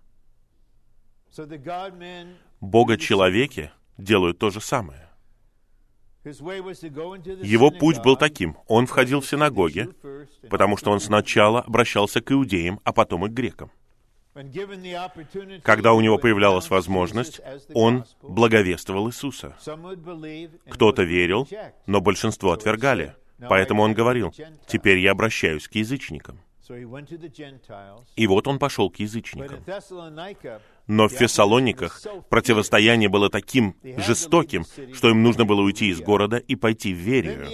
Бога-человеки 2.59 3.71
делают 3.97 4.37
то 4.37 4.49
же 4.49 4.61
самое. 4.61 5.08
Его 6.31 7.71
путь 7.71 8.01
был 8.01 8.15
таким. 8.15 8.57
Он 8.67 8.85
входил 8.85 9.21
в 9.21 9.27
синагоги, 9.27 9.89
потому 10.49 10.77
что 10.77 10.91
он 10.91 10.99
сначала 10.99 11.61
обращался 11.61 12.21
к 12.21 12.31
иудеям, 12.31 12.79
а 12.83 12.93
потом 12.93 13.25
и 13.25 13.29
к 13.29 13.33
грекам. 13.33 13.71
Когда 15.63 15.93
у 15.93 16.01
него 16.01 16.17
появлялась 16.17 16.69
возможность, 16.69 17.41
он 17.73 18.05
благовествовал 18.21 19.09
Иисуса. 19.09 19.55
Кто-то 20.69 21.03
верил, 21.03 21.47
но 21.87 21.99
большинство 21.99 22.51
отвергали. 22.51 23.15
Поэтому 23.47 23.83
он 23.83 23.93
говорил, 23.93 24.33
«Теперь 24.67 24.99
я 24.99 25.11
обращаюсь 25.11 25.67
к 25.67 25.75
язычникам». 25.75 26.39
И 28.15 28.27
вот 28.27 28.47
он 28.47 28.59
пошел 28.59 28.89
к 28.89 28.97
язычникам. 28.97 29.63
Но 30.87 31.07
в 31.07 31.11
Фессалониках 31.11 32.01
противостояние 32.29 33.09
было 33.09 33.29
таким 33.29 33.75
жестоким, 33.83 34.65
что 34.93 35.09
им 35.09 35.23
нужно 35.23 35.45
было 35.45 35.61
уйти 35.61 35.89
из 35.89 35.99
города 36.01 36.37
и 36.37 36.55
пойти 36.55 36.93
в 36.93 36.97
Верию. 36.97 37.47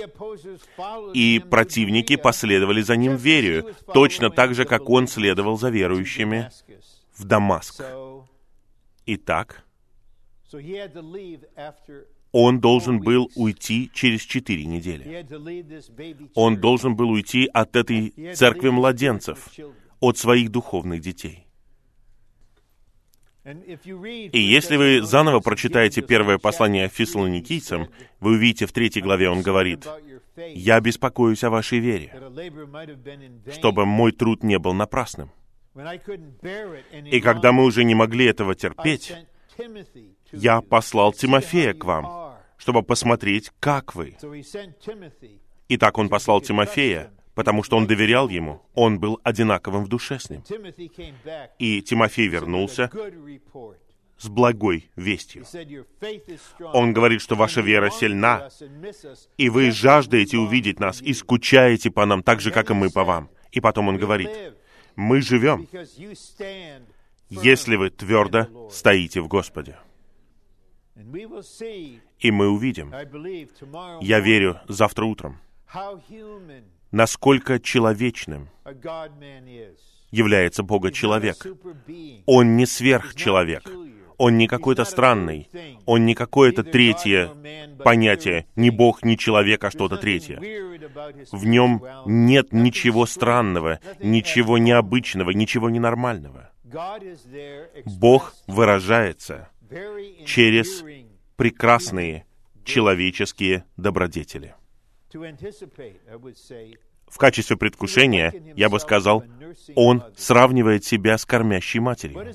И 1.14 1.40
противники 1.40 2.16
последовали 2.16 2.82
за 2.82 2.96
ним 2.96 3.16
в 3.16 3.22
Верию, 3.22 3.76
точно 3.94 4.30
так 4.30 4.54
же, 4.56 4.66
как 4.66 4.90
он 4.90 5.08
следовал 5.08 5.58
за 5.58 5.70
верующими 5.70 6.50
в 7.18 7.24
Дамаск. 7.26 7.84
Итак, 9.06 9.64
он 12.38 12.60
должен 12.60 13.00
был 13.00 13.32
уйти 13.36 13.90
через 13.94 14.22
четыре 14.24 14.66
недели. 14.66 15.26
Он 16.36 16.58
должен 16.58 16.94
был 16.94 17.12
уйти 17.12 17.50
от 17.54 17.78
этой 17.78 18.14
церкви 18.36 18.72
младенцев, 18.72 19.50
от 20.02 20.18
своих 20.18 20.52
духовных 20.52 21.00
детей. 21.00 21.48
И 23.46 24.40
если 24.42 24.76
вы 24.76 25.02
заново 25.02 25.40
прочитаете 25.40 26.02
первое 26.02 26.38
послание 26.38 26.90
фессалоникийцам, 26.90 27.88
вы 28.20 28.32
увидите 28.32 28.66
в 28.66 28.74
третьей 28.74 29.02
главе, 29.02 29.30
он 29.30 29.42
говорит, 29.42 29.88
«Я 30.36 30.82
беспокоюсь 30.82 31.42
о 31.46 31.50
вашей 31.50 31.80
вере, 31.80 32.12
чтобы 33.54 33.86
мой 33.86 34.12
труд 34.12 34.44
не 34.44 34.60
был 34.60 34.74
напрасным». 34.74 35.32
И 37.12 37.22
когда 37.22 37.54
мы 37.54 37.64
уже 37.64 37.86
не 37.86 37.96
могли 37.96 38.26
этого 38.26 38.56
терпеть, 38.56 39.14
я 40.34 40.60
послал 40.60 41.14
Тимофея 41.14 41.74
к 41.74 41.86
вам, 41.86 42.25
чтобы 42.58 42.84
посмотреть, 42.84 43.52
как 43.60 43.96
вы. 43.96 44.18
Итак, 45.70 45.98
он 45.98 46.10
послал 46.10 46.42
Тимофея, 46.42 47.12
потому 47.34 47.64
что 47.64 47.78
он 47.78 47.88
доверял 47.88 48.30
ему, 48.30 48.62
он 48.74 49.00
был 49.00 49.20
одинаковым 49.24 49.84
в 49.84 49.88
душе 49.88 50.20
с 50.20 50.30
ним. 50.30 50.44
И 51.60 51.82
Тимофей 51.82 52.28
вернулся 52.28 52.90
с 54.18 54.28
благой 54.28 54.90
вестью. 54.96 55.46
Он 56.74 56.94
говорит, 56.94 57.22
что 57.22 57.36
ваша 57.36 57.62
вера 57.62 57.90
сильна, 57.90 58.50
и 59.38 59.50
вы 59.50 59.72
жаждаете 59.72 60.38
увидеть 60.38 60.80
нас 60.80 61.02
и 61.02 61.14
скучаете 61.14 61.92
по 61.92 62.06
нам 62.06 62.24
так 62.24 62.40
же, 62.40 62.52
как 62.52 62.72
и 62.72 62.74
мы 62.74 62.90
по 62.90 63.04
вам. 63.04 63.30
И 63.52 63.60
потом 63.60 63.90
он 63.90 63.98
говорит, 63.98 64.30
мы 64.96 65.22
живем, 65.22 65.68
если 67.30 67.76
вы 67.76 67.90
твердо 67.90 68.70
стоите 68.70 69.22
в 69.22 69.28
Господе. 69.28 69.78
И 72.20 72.32
мы 72.32 72.48
увидим, 72.50 72.94
я 74.02 74.20
верю, 74.20 74.60
завтра 74.68 75.06
утром, 75.06 75.40
насколько 76.92 77.60
человечным 77.60 78.50
является 80.12 80.64
Бога 80.64 80.92
человек. 80.92 81.46
Он 82.26 82.56
не 82.56 82.66
сверхчеловек. 82.66 83.70
Он 84.18 84.38
не 84.38 84.48
какой-то 84.48 84.86
странный. 84.86 85.50
Он 85.86 86.06
не 86.06 86.16
какое-то 86.16 86.64
третье 86.64 87.30
понятие. 87.84 88.48
Не 88.56 88.70
Бог, 88.70 89.04
не 89.04 89.18
человек, 89.18 89.64
а 89.66 89.72
что-то 89.72 89.98
третье. 89.98 90.40
В 91.32 91.46
нем 91.46 91.84
нет 92.06 92.54
ничего 92.54 93.06
странного, 93.06 93.80
ничего 94.00 94.58
необычного, 94.58 95.32
ничего 95.32 95.70
ненормального. 95.70 96.52
Бог 97.86 98.34
выражается 98.48 99.50
через 100.26 100.84
прекрасные 101.36 102.26
человеческие 102.64 103.66
добродетели. 103.78 104.56
В 107.08 107.18
качестве 107.18 107.56
предвкушения, 107.56 108.34
я 108.56 108.70
бы 108.70 108.80
сказал, 108.80 109.24
он 109.76 110.04
сравнивает 110.18 110.84
себя 110.84 111.18
с 111.18 111.26
кормящей 111.26 111.80
матерью. 111.80 112.34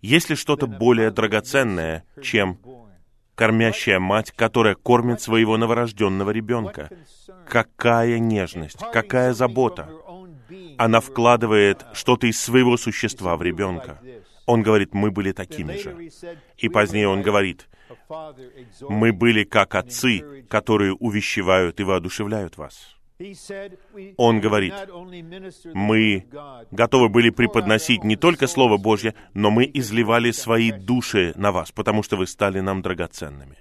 Есть 0.00 0.30
ли 0.30 0.36
что-то 0.36 0.66
более 0.66 1.10
драгоценное, 1.10 2.04
чем 2.22 2.58
кормящая 3.34 3.98
мать, 3.98 4.32
которая 4.32 4.74
кормит 4.74 5.20
своего 5.20 5.56
новорожденного 5.56 6.30
ребенка? 6.30 6.90
Какая 7.48 8.18
нежность, 8.18 8.78
какая 8.92 9.32
забота! 9.32 9.88
Она 10.76 11.00
вкладывает 11.00 11.84
что-то 11.94 12.26
из 12.26 12.40
своего 12.40 12.76
существа 12.76 13.36
в 13.36 13.42
ребенка. 13.42 14.00
Он 14.52 14.62
говорит, 14.62 14.92
мы 14.92 15.10
были 15.10 15.32
такими 15.32 15.76
же. 15.78 16.10
И 16.58 16.68
позднее 16.68 17.08
он 17.08 17.22
говорит, 17.22 17.68
мы 18.88 19.12
были 19.12 19.44
как 19.44 19.74
отцы, 19.74 20.44
которые 20.50 20.92
увещевают 20.92 21.80
и 21.80 21.84
воодушевляют 21.84 22.58
вас. 22.58 22.96
Он 24.18 24.40
говорит, 24.40 24.74
мы 25.72 26.26
готовы 26.70 27.08
были 27.08 27.30
преподносить 27.30 28.04
не 28.04 28.16
только 28.16 28.46
Слово 28.46 28.76
Божье, 28.76 29.14
но 29.32 29.50
мы 29.50 29.70
изливали 29.72 30.32
свои 30.32 30.70
души 30.70 31.32
на 31.36 31.50
вас, 31.50 31.72
потому 31.72 32.02
что 32.02 32.16
вы 32.16 32.26
стали 32.26 32.60
нам 32.60 32.82
драгоценными. 32.82 33.56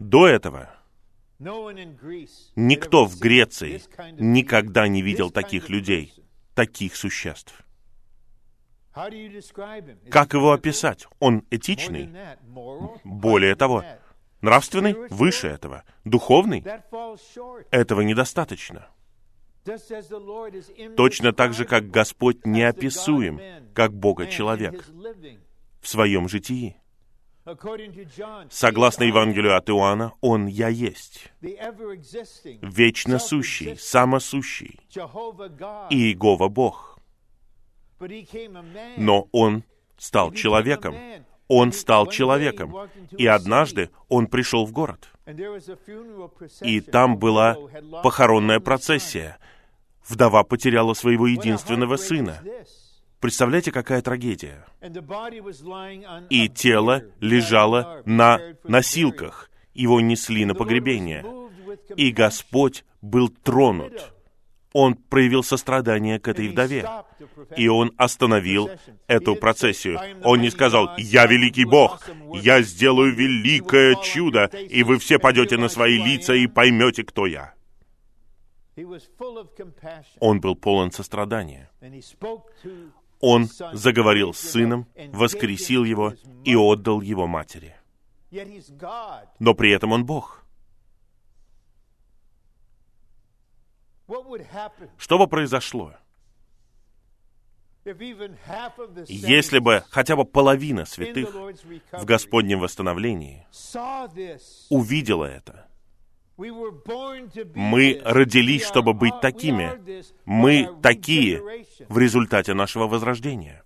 До 0.00 0.26
этого 0.26 0.68
никто 2.56 3.06
в 3.06 3.18
Греции 3.18 3.80
никогда 4.18 4.86
не 4.88 5.00
видел 5.02 5.30
таких 5.30 5.70
людей, 5.70 6.12
таких 6.54 6.94
существ. 6.96 7.54
Как 10.10 10.34
его 10.34 10.52
описать? 10.52 11.06
Он 11.18 11.44
этичный. 11.50 12.10
Более 13.04 13.54
того, 13.54 13.84
нравственный? 14.40 14.94
выше 15.08 15.48
этого. 15.48 15.84
Духовный? 16.04 16.64
Этого 17.70 18.02
недостаточно. 18.02 18.88
Точно 20.96 21.32
так 21.32 21.54
же, 21.54 21.64
как 21.64 21.90
Господь 21.90 22.44
неописуем, 22.44 23.40
как 23.74 23.94
Бога 23.94 24.26
человек 24.26 24.84
в 25.80 25.88
своем 25.88 26.28
житии. 26.28 26.76
Согласно 28.50 29.04
Евангелию 29.04 29.56
от 29.56 29.68
Иоанна, 29.68 30.12
Он 30.20 30.46
«Я 30.46 30.68
есть», 30.68 31.32
вечно 31.40 33.18
сущий, 33.18 33.76
самосущий, 33.76 34.78
и 35.90 35.96
Иегова 35.96 36.48
Бог— 36.48 36.91
но 38.96 39.28
он 39.32 39.64
стал 39.98 40.32
человеком. 40.32 40.96
Он 41.48 41.72
стал 41.72 42.06
человеком. 42.06 42.74
И 43.16 43.26
однажды 43.26 43.90
он 44.08 44.26
пришел 44.26 44.64
в 44.64 44.72
город. 44.72 45.08
И 46.62 46.80
там 46.80 47.18
была 47.18 47.56
похоронная 48.02 48.60
процессия. 48.60 49.38
Вдова 50.08 50.42
потеряла 50.42 50.94
своего 50.94 51.26
единственного 51.26 51.96
сына. 51.96 52.42
Представляете, 53.20 53.70
какая 53.70 54.02
трагедия? 54.02 54.66
И 56.28 56.48
тело 56.48 57.04
лежало 57.20 58.02
на 58.04 58.40
носилках. 58.64 59.48
Его 59.74 60.00
несли 60.00 60.44
на 60.44 60.54
погребение. 60.54 61.24
И 61.96 62.10
Господь 62.10 62.84
был 63.00 63.28
тронут 63.28 64.12
он 64.72 64.94
проявил 64.94 65.42
сострадание 65.42 66.18
к 66.18 66.28
этой 66.28 66.48
вдове, 66.48 66.88
и 67.56 67.68
он 67.68 67.92
остановил 67.96 68.70
эту 69.06 69.36
процессию. 69.36 70.00
Он 70.24 70.40
не 70.40 70.50
сказал, 70.50 70.90
«Я 70.96 71.26
великий 71.26 71.64
Бог, 71.64 72.08
я 72.34 72.62
сделаю 72.62 73.14
великое 73.14 73.96
чудо, 73.96 74.44
и 74.46 74.82
вы 74.82 74.98
все 74.98 75.18
пойдете 75.18 75.56
на 75.56 75.68
свои 75.68 75.98
лица 75.98 76.34
и 76.34 76.46
поймете, 76.46 77.04
кто 77.04 77.26
я». 77.26 77.54
Он 80.20 80.40
был 80.40 80.56
полон 80.56 80.90
сострадания. 80.92 81.70
Он 83.20 83.48
заговорил 83.72 84.32
с 84.32 84.40
сыном, 84.40 84.86
воскресил 85.12 85.84
его 85.84 86.14
и 86.44 86.56
отдал 86.56 87.00
его 87.00 87.26
матери. 87.26 87.76
Но 89.38 89.54
при 89.54 89.70
этом 89.72 89.92
он 89.92 90.06
Бог. 90.06 90.41
Что 94.98 95.18
бы 95.18 95.26
произошло, 95.26 95.94
если 99.08 99.58
бы 99.58 99.84
хотя 99.90 100.16
бы 100.16 100.24
половина 100.24 100.84
святых 100.84 101.34
в 101.92 102.04
Господнем 102.04 102.60
восстановлении 102.60 103.46
увидела 104.70 105.24
это? 105.24 105.66
Мы 106.36 108.00
родились, 108.04 108.64
чтобы 108.66 108.94
быть 108.94 109.20
такими. 109.20 110.04
Мы 110.24 110.68
такие 110.82 111.42
в 111.88 111.98
результате 111.98 112.54
нашего 112.54 112.86
возрождения. 112.86 113.62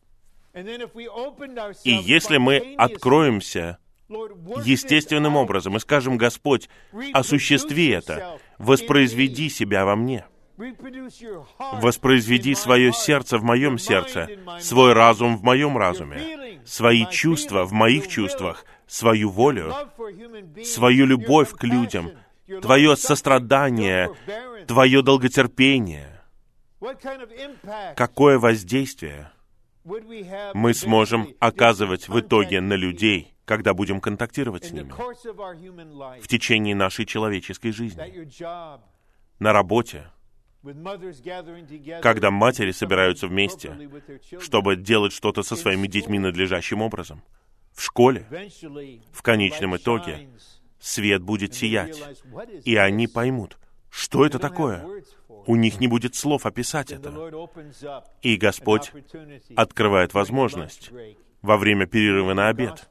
И 0.55 1.91
если 1.91 2.39
мы 2.39 2.75
откроемся 2.79 3.79
естественным 4.09 5.37
образом 5.37 5.77
и 5.77 5.81
скажем, 5.81 6.17
Господь, 6.17 6.69
осуществи 7.13 7.89
это, 7.89 8.39
воспроизведи 8.59 9.49
себя 9.51 9.85
во 9.85 9.97
мне. 9.97 10.25
Воспроизведи 10.57 12.55
свое 12.55 12.93
сердце 12.93 13.39
в 13.39 13.45
моем 13.45 13.79
сердце, 13.79 14.29
свой 14.61 14.93
разум 14.95 15.37
в 15.37 15.43
моем 15.43 15.77
разуме, 15.77 16.61
свои 16.65 17.07
чувства 17.11 17.65
в 17.65 17.73
моих 17.73 18.09
чувствах, 18.09 18.65
свою 18.87 19.31
волю, 19.31 19.75
свою 20.65 21.07
любовь 21.07 21.51
к 21.51 21.65
людям, 21.65 22.13
твое 22.63 22.97
сострадание, 22.97 24.11
твое 24.67 25.03
долготерпение. 25.03 26.23
Какое 27.95 28.39
воздействие 28.39 29.31
мы 30.55 30.75
сможем 30.75 31.35
оказывать 31.39 32.09
в 32.09 32.19
итоге 32.19 32.61
на 32.61 32.75
людей, 32.75 33.35
когда 33.45 33.75
будем 33.75 34.01
контактировать 34.01 34.65
с 34.65 34.73
ними 34.73 34.93
в 36.21 36.27
течение 36.27 36.75
нашей 36.75 37.05
человеческой 37.05 37.71
жизни, 37.71 38.29
на 39.39 39.53
работе, 39.53 40.11
когда 42.03 42.31
матери 42.31 42.73
собираются 42.73 43.29
вместе, 43.29 43.91
чтобы 44.41 44.77
делать 44.77 45.13
что-то 45.13 45.43
со 45.43 45.57
своими 45.57 45.87
детьми 45.87 46.19
надлежащим 46.19 46.83
образом, 46.83 47.23
в 47.73 47.83
школе, 47.83 48.27
в 49.13 49.23
конечном 49.23 49.77
итоге, 49.77 50.29
свет 50.81 51.23
будет 51.23 51.55
сиять, 51.55 52.03
и 52.65 52.77
они 52.77 53.07
поймут, 53.07 53.59
что 53.91 54.25
это 54.25 54.39
такое. 54.39 54.87
У 55.47 55.55
них 55.55 55.79
не 55.79 55.87
будет 55.87 56.17
слов 56.17 56.45
описать 56.45 56.91
это. 56.91 57.13
И 58.23 58.37
Господь 58.37 58.93
открывает 59.55 60.13
возможность 60.15 60.91
во 61.43 61.57
время 61.57 61.87
перерыва 61.87 62.35
на 62.35 62.49
обед 62.49 62.89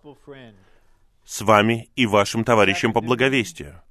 с 1.26 1.42
вами 1.42 1.90
и 1.96 2.06
вашим 2.06 2.44
товарищем 2.44 2.94
по 2.94 3.02
благовестию. 3.02 3.82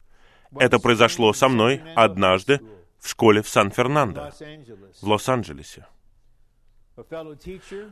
Это 0.58 0.78
произошло 0.78 1.32
со 1.32 1.48
мной 1.48 1.82
однажды 1.96 2.60
в 3.04 3.08
школе 3.10 3.42
в 3.42 3.48
Сан-Фернандо, 3.48 4.30
в 5.02 5.06
Лос-Анджелесе. 5.06 5.86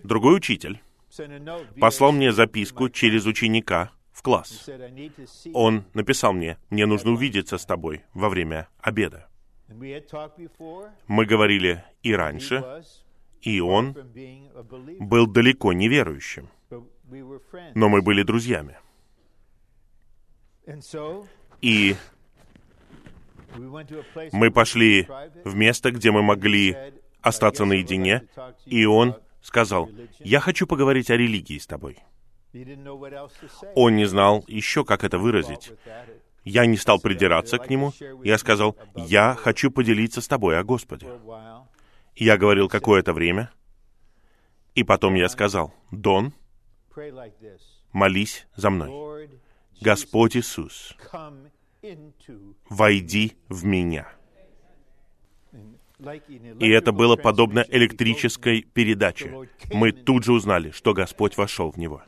Другой 0.02 0.36
учитель 0.36 0.80
послал 1.78 2.12
мне 2.12 2.32
записку 2.32 2.88
через 2.88 3.26
ученика 3.26 3.90
в 4.10 4.22
класс. 4.22 4.70
Он 5.52 5.84
написал 5.92 6.32
мне, 6.32 6.56
мне 6.70 6.86
нужно 6.86 7.10
увидеться 7.12 7.58
с 7.58 7.66
тобой 7.66 8.04
во 8.14 8.30
время 8.30 8.68
обеда. 8.78 9.28
Мы 9.68 11.26
говорили 11.26 11.84
и 12.02 12.14
раньше, 12.14 12.82
и 13.42 13.60
он 13.60 13.94
был 14.98 15.26
далеко 15.26 15.74
не 15.74 15.88
верующим, 15.88 16.48
но 17.74 17.88
мы 17.90 18.00
были 18.00 18.22
друзьями. 18.22 18.78
И 21.60 21.96
мы 24.32 24.50
пошли 24.50 25.08
в 25.44 25.54
место, 25.54 25.90
где 25.90 26.10
мы 26.10 26.22
могли 26.22 26.76
остаться 27.20 27.64
наедине, 27.64 28.28
и 28.66 28.84
он 28.84 29.16
сказал, 29.42 29.88
«Я 30.18 30.40
хочу 30.40 30.66
поговорить 30.66 31.10
о 31.10 31.16
религии 31.16 31.58
с 31.58 31.66
тобой». 31.66 31.98
Он 33.74 33.96
не 33.96 34.04
знал 34.04 34.44
еще, 34.46 34.84
как 34.84 35.04
это 35.04 35.18
выразить. 35.18 35.72
Я 36.44 36.66
не 36.66 36.76
стал 36.76 37.00
придираться 37.00 37.58
к 37.58 37.70
нему. 37.70 37.92
Я 38.24 38.38
сказал, 38.38 38.76
«Я 38.94 39.34
хочу 39.34 39.70
поделиться 39.70 40.20
с 40.20 40.28
тобой 40.28 40.58
о 40.58 40.64
Господе». 40.64 41.08
Я 42.14 42.36
говорил 42.36 42.68
какое-то 42.68 43.14
время, 43.14 43.50
и 44.74 44.84
потом 44.84 45.14
я 45.14 45.28
сказал, 45.30 45.72
«Дон, 45.90 46.34
молись 47.92 48.46
за 48.54 48.70
мной. 48.70 49.30
Господь 49.80 50.36
Иисус, 50.36 50.94
войди 52.68 53.32
в 53.48 53.64
меня». 53.64 54.12
И 56.60 56.68
это 56.68 56.92
было 56.92 57.16
подобно 57.16 57.64
электрической 57.68 58.62
передаче. 58.62 59.48
Мы 59.72 59.92
тут 59.92 60.24
же 60.24 60.32
узнали, 60.32 60.70
что 60.70 60.94
Господь 60.94 61.36
вошел 61.36 61.70
в 61.70 61.76
него. 61.76 62.02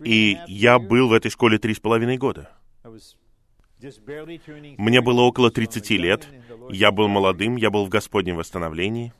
И 0.00 0.38
я 0.48 0.78
был 0.78 1.08
в 1.08 1.12
этой 1.12 1.30
школе 1.30 1.58
три 1.58 1.74
с 1.74 1.80
половиной 1.80 2.18
года. 2.18 2.50
Мне 4.78 5.00
было 5.00 5.22
около 5.22 5.50
30 5.50 5.90
лет, 5.90 6.28
я 6.70 6.92
был 6.92 7.08
молодым, 7.08 7.56
я 7.56 7.70
был 7.70 7.86
в 7.86 7.88
Господнем 7.88 8.36
восстановлении. 8.36 9.12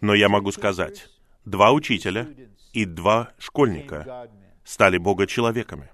Но 0.00 0.14
я 0.14 0.28
могу 0.28 0.52
сказать, 0.52 1.10
два 1.44 1.72
учителя 1.72 2.28
и 2.72 2.84
два 2.84 3.32
школьника 3.38 4.28
стали 4.64 4.98
Бога 4.98 5.26
человеками. 5.26 5.90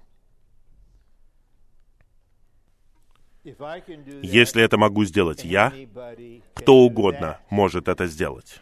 Если 3.43 4.61
это 4.63 4.77
могу 4.77 5.05
сделать 5.05 5.43
я, 5.43 5.73
кто 6.53 6.75
угодно 6.75 7.39
может 7.49 7.87
это 7.87 8.05
сделать. 8.07 8.61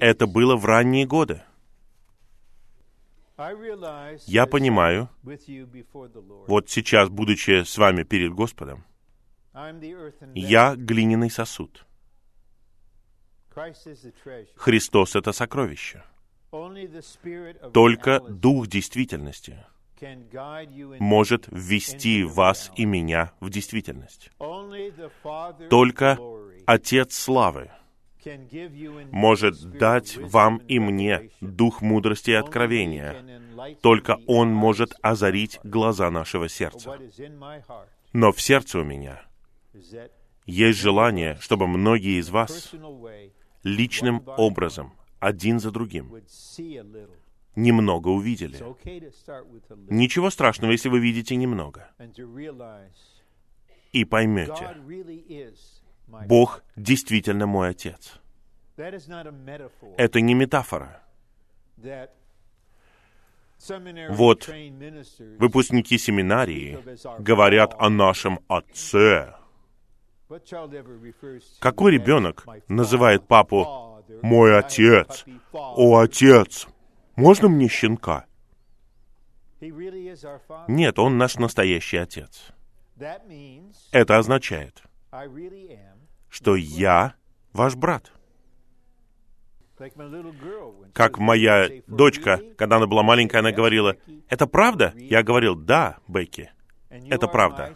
Это 0.00 0.26
было 0.26 0.56
в 0.56 0.64
ранние 0.64 1.06
годы. 1.06 1.42
Я 4.26 4.46
понимаю, 4.46 5.08
вот 6.46 6.68
сейчас, 6.68 7.08
будучи 7.08 7.64
с 7.64 7.78
вами 7.78 8.02
перед 8.04 8.32
Господом, 8.32 8.84
я 10.34 10.76
глиняный 10.76 11.30
сосуд. 11.30 11.86
Христос— 14.56 15.16
это 15.16 15.32
сокровище. 15.32 16.02
Только 17.72 18.20
Дух 18.20 18.66
действительности 18.66 19.64
может 20.98 21.46
ввести 21.50 22.24
вас 22.24 22.70
и 22.76 22.84
меня 22.84 23.32
в 23.40 23.50
действительность. 23.50 24.30
Только 25.68 26.18
Отец 26.66 27.14
Славы 27.14 27.70
может 29.12 29.60
дать 29.78 30.16
вам 30.16 30.58
и 30.68 30.78
мне 30.78 31.30
дух 31.40 31.80
мудрости 31.80 32.30
и 32.30 32.34
откровения. 32.34 33.16
Только 33.82 34.18
Он 34.26 34.52
может 34.52 34.94
озарить 35.02 35.58
глаза 35.64 36.10
нашего 36.10 36.48
сердца. 36.48 36.98
Но 38.12 38.32
в 38.32 38.40
сердце 38.40 38.78
у 38.80 38.84
меня 38.84 39.22
есть 40.46 40.78
желание, 40.78 41.36
чтобы 41.40 41.66
многие 41.66 42.18
из 42.18 42.30
вас 42.30 42.72
личным 43.62 44.22
образом, 44.26 44.92
один 45.18 45.60
за 45.60 45.70
другим, 45.70 46.12
немного 47.56 48.08
увидели. 48.08 48.58
Ничего 49.90 50.30
страшного, 50.30 50.72
если 50.72 50.88
вы 50.88 51.00
видите 51.00 51.36
немного. 51.36 51.90
И 53.92 54.04
поймете, 54.04 54.76
Бог 56.26 56.62
действительно 56.76 57.46
мой 57.46 57.70
Отец. 57.70 58.20
Это 58.76 60.20
не 60.20 60.34
метафора. 60.34 61.02
Вот 64.08 64.48
выпускники 65.38 65.98
семинарии 65.98 66.78
говорят 67.18 67.74
о 67.78 67.90
нашем 67.90 68.40
Отце. 68.48 69.34
Какой 71.58 71.92
ребенок 71.92 72.46
называет 72.68 73.26
папу 73.26 74.02
«мой 74.22 74.56
отец»? 74.56 75.24
«О, 75.52 75.98
отец! 75.98 76.68
Можно 77.16 77.48
мне 77.48 77.68
щенка?» 77.68 78.26
Нет, 80.68 80.98
он 80.98 81.18
наш 81.18 81.36
настоящий 81.36 81.96
отец. 81.96 82.52
Это 83.92 84.18
означает, 84.18 84.82
что 86.28 86.54
я 86.56 87.14
ваш 87.52 87.74
брат. 87.74 88.12
Как 90.92 91.18
моя 91.18 91.68
дочка, 91.86 92.40
когда 92.56 92.76
она 92.76 92.86
была 92.86 93.02
маленькая, 93.02 93.38
она 93.38 93.50
говорила, 93.50 93.96
«Это 94.28 94.46
правда?» 94.46 94.92
Я 94.96 95.22
говорил, 95.22 95.56
«Да, 95.56 95.98
Бекки, 96.06 96.52
это 96.90 97.28
правда. 97.28 97.74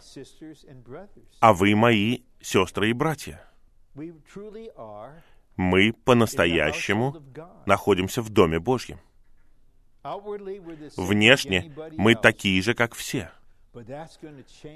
А 1.39 1.53
вы 1.53 1.75
мои 1.75 2.19
сестры 2.45 2.89
и 2.89 2.93
братья. 2.93 3.41
Мы 5.55 5.93
по-настоящему 5.93 7.23
находимся 7.65 8.21
в 8.21 8.29
Доме 8.29 8.59
Божьем. 8.59 8.99
Внешне 10.97 11.73
мы 11.97 12.15
такие 12.15 12.61
же, 12.61 12.73
как 12.73 12.93
все. 12.93 13.31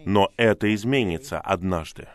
Но 0.06 0.32
это 0.38 0.74
изменится 0.74 1.40
однажды 1.40 2.08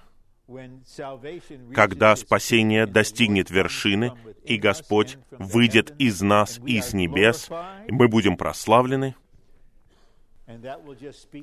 когда 1.75 2.15
спасение 2.17 2.87
достигнет 2.87 3.51
вершины, 3.51 4.13
и 4.45 4.57
Господь 4.57 5.17
выйдет 5.31 5.95
из 5.99 6.21
нас 6.21 6.61
и 6.67 6.81
с 6.81 6.93
небес, 6.93 7.49
мы 7.89 8.09
будем 8.09 8.37
прославлены, 8.37 9.15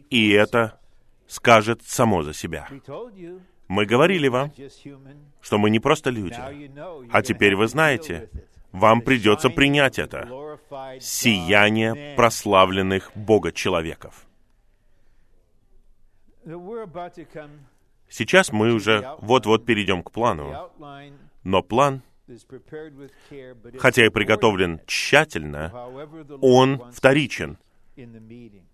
и 0.10 0.30
это 0.30 0.80
скажет 1.28 1.82
само 1.84 2.22
за 2.22 2.34
себя. 2.34 2.70
Мы 3.72 3.86
говорили 3.86 4.28
вам, 4.28 4.52
что 5.40 5.58
мы 5.58 5.70
не 5.70 5.80
просто 5.80 6.10
люди, 6.10 6.36
а 7.10 7.22
теперь 7.22 7.56
вы 7.56 7.68
знаете, 7.68 8.30
Вам 8.74 9.02
придется 9.02 9.50
принять 9.50 10.00
это. 10.00 10.30
Сияние 11.00 12.16
прославленных 12.16 13.12
Бога-человеков. 13.16 14.26
Сейчас 18.10 18.52
мы 18.52 18.74
уже 18.74 19.16
вот-вот 19.20 19.66
перейдем 19.66 20.04
к 20.04 20.12
плану. 20.12 20.70
Но 21.44 21.62
план, 21.62 22.02
хотя 23.78 24.06
и 24.06 24.10
приготовлен 24.10 24.80
тщательно, 24.86 25.72
он 26.42 26.82
вторичен. 26.92 27.58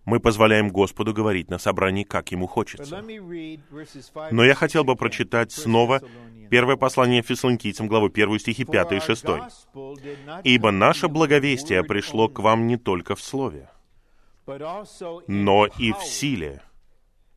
Мы 0.05 0.19
позволяем 0.19 0.69
Господу 0.69 1.13
говорить 1.13 1.49
на 1.49 1.57
собрании, 1.57 2.03
как 2.03 2.31
Ему 2.31 2.47
хочется. 2.47 3.03
Но 4.31 4.43
я 4.43 4.55
хотел 4.55 4.83
бы 4.83 4.95
прочитать 4.95 5.51
снова 5.51 6.01
первое 6.49 6.77
послание 6.77 7.21
Фессалоникийцам, 7.21 7.87
главу 7.87 8.07
1 8.07 8.39
стихи 8.39 8.65
5 8.65 8.91
и 8.93 8.99
6. 8.99 9.25
«Ибо 10.43 10.71
наше 10.71 11.07
благовестие 11.07 11.83
пришло 11.83 12.29
к 12.29 12.39
вам 12.39 12.67
не 12.67 12.77
только 12.77 13.15
в 13.15 13.21
слове, 13.21 13.69
но 15.27 15.65
и 15.65 15.91
в 15.91 16.03
силе, 16.03 16.61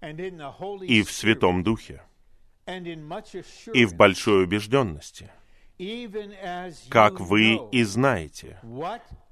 и 0.01 1.03
в 1.03 1.11
Святом 1.11 1.63
Духе, 1.63 2.03
и 3.75 3.85
в 3.85 3.95
большой 3.95 4.45
убежденности, 4.45 5.31
как 6.89 7.21
вы 7.21 7.61
и 7.73 7.83
знаете, 7.83 8.61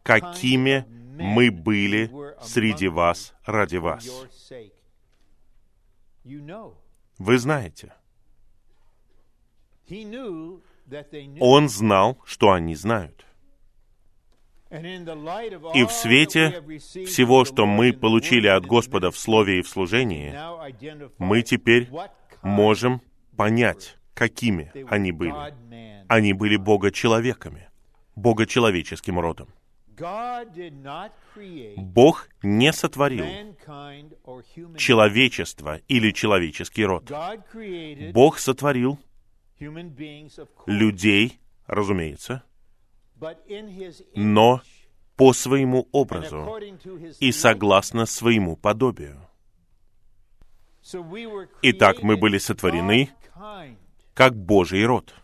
какими 0.08 0.86
мы 1.18 1.50
были 1.50 2.10
среди 2.42 2.88
вас 2.88 3.34
ради 3.44 3.76
вас. 3.76 4.08
Вы 7.18 7.38
знаете. 7.38 7.92
Он 11.40 11.68
знал, 11.68 12.18
что 12.24 12.52
они 12.52 12.74
знают. 12.74 13.26
И 14.70 15.84
в 15.84 15.90
свете 15.90 16.62
всего, 17.06 17.44
что 17.44 17.66
мы 17.66 17.92
получили 17.92 18.46
от 18.46 18.64
Господа 18.64 19.10
в 19.10 19.18
Слове 19.18 19.58
и 19.58 19.62
в 19.62 19.68
служении, 19.68 20.34
мы 21.18 21.42
теперь 21.42 21.90
можем 22.42 23.02
понять, 23.36 23.98
какими 24.14 24.72
они 24.88 25.12
были. 25.12 25.34
Они 26.08 26.32
были 26.32 26.56
Бога-человеками, 26.56 27.68
Бога-человеческим 28.16 29.18
родом. 29.20 29.48
Бог 31.76 32.28
не 32.42 32.72
сотворил 32.72 33.26
человечество 34.76 35.76
или 35.88 36.10
человеческий 36.12 36.84
род. 36.84 37.10
Бог 38.12 38.38
сотворил 38.38 38.98
людей, 40.66 41.40
разумеется, 41.66 42.42
но 44.14 44.62
по 45.16 45.32
своему 45.32 45.88
образу 45.92 46.58
и 47.18 47.32
согласно 47.32 48.06
своему 48.06 48.56
подобию. 48.56 49.20
Итак, 51.62 52.02
мы 52.02 52.16
были 52.16 52.38
сотворены 52.38 53.10
как 54.14 54.36
Божий 54.36 54.84
род, 54.84 55.14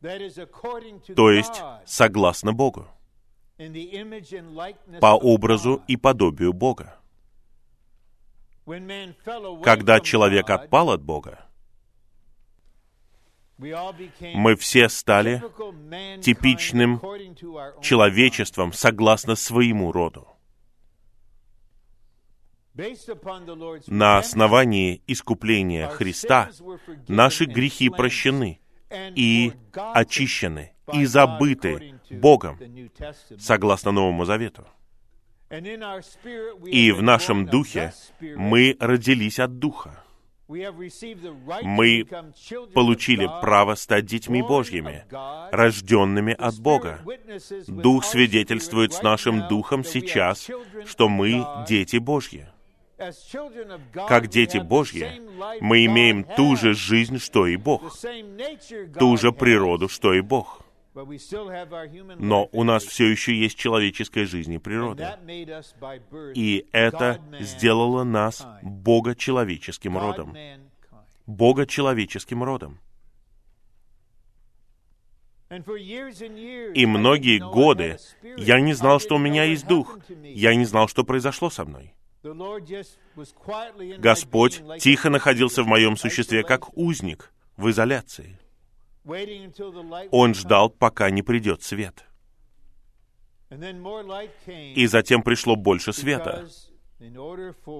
то 0.00 1.30
есть 1.30 1.62
согласно 1.86 2.52
Богу, 2.52 2.86
по 5.00 5.16
образу 5.16 5.82
и 5.86 5.96
подобию 5.96 6.52
Бога. 6.52 6.96
Когда 9.62 10.00
человек 10.00 10.48
отпал 10.48 10.90
от 10.90 11.02
Бога, 11.02 11.46
мы 13.58 14.56
все 14.56 14.88
стали 14.88 15.42
типичным 16.22 17.00
человечеством 17.82 18.72
согласно 18.72 19.34
своему 19.34 19.92
роду. 19.92 20.26
На 23.88 24.18
основании 24.18 25.02
искупления 25.06 25.88
Христа 25.88 26.50
наши 27.08 27.44
грехи 27.44 27.90
прощены 27.90 28.60
и 28.90 29.52
очищены 29.74 30.72
и 30.92 31.04
забыты 31.04 31.99
Богом, 32.10 32.58
согласно 33.38 33.92
Новому 33.92 34.24
Завету. 34.24 34.66
И 36.66 36.92
в 36.92 37.02
нашем 37.02 37.46
духе 37.46 37.92
мы 38.20 38.76
родились 38.78 39.38
от 39.38 39.58
Духа. 39.58 40.04
Мы 41.62 42.06
получили 42.74 43.28
право 43.40 43.74
стать 43.76 44.06
детьми 44.06 44.42
Божьими, 44.42 45.04
рожденными 45.52 46.34
от 46.34 46.58
Бога. 46.58 47.00
Дух 47.68 48.04
свидетельствует 48.04 48.92
с 48.92 49.02
нашим 49.02 49.48
духом 49.48 49.84
сейчас, 49.84 50.50
что 50.86 51.08
мы 51.08 51.44
дети 51.68 51.98
Божьи. 51.98 52.48
Как 54.08 54.28
дети 54.28 54.58
Божьи, 54.58 55.22
мы 55.60 55.86
имеем 55.86 56.24
ту 56.24 56.56
же 56.56 56.74
жизнь, 56.74 57.18
что 57.18 57.46
и 57.46 57.56
Бог, 57.56 57.96
ту 58.98 59.16
же 59.16 59.32
природу, 59.32 59.88
что 59.88 60.12
и 60.12 60.20
Бог. 60.20 60.62
Но 60.94 62.48
у 62.52 62.64
нас 62.64 62.84
все 62.84 63.06
еще 63.06 63.34
есть 63.34 63.56
человеческая 63.56 64.26
жизнь 64.26 64.52
и 64.52 64.58
природа. 64.58 65.18
И 66.34 66.66
это 66.72 67.20
сделало 67.38 68.04
нас 68.04 68.46
Бога-человеческим 68.62 69.96
родом. 69.96 70.36
Бога-человеческим 71.26 72.42
родом. 72.42 72.80
И 75.50 76.86
многие 76.86 77.38
годы 77.38 77.98
я 78.36 78.60
не 78.60 78.72
знал, 78.72 79.00
что 79.00 79.16
у 79.16 79.18
меня 79.18 79.44
есть 79.44 79.66
дух. 79.66 79.98
Я 80.22 80.54
не 80.54 80.64
знал, 80.64 80.88
что 80.88 81.04
произошло 81.04 81.50
со 81.50 81.64
мной. 81.64 81.94
Господь 83.98 84.62
тихо 84.78 85.10
находился 85.10 85.62
в 85.62 85.66
моем 85.66 85.96
существе 85.96 86.42
как 86.42 86.76
узник 86.76 87.32
в 87.56 87.70
изоляции. 87.70 88.38
Он 90.10 90.34
ждал, 90.34 90.70
пока 90.70 91.10
не 91.10 91.22
придет 91.22 91.62
свет. 91.62 92.04
И 93.50 94.86
затем 94.86 95.22
пришло 95.22 95.56
больше 95.56 95.92
света, 95.92 96.48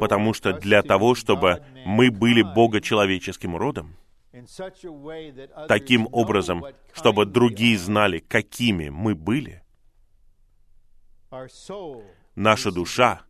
потому 0.00 0.34
что 0.34 0.52
для 0.52 0.82
того, 0.82 1.14
чтобы 1.14 1.62
мы 1.84 2.10
были 2.10 2.42
Бога-человеческим 2.42 3.56
родом, 3.56 3.96
таким 5.68 6.08
образом, 6.10 6.64
чтобы 6.92 7.26
другие 7.26 7.78
знали, 7.78 8.18
какими 8.18 8.88
мы 8.88 9.14
были, 9.14 9.62
наша 12.34 12.72
душа 12.72 13.22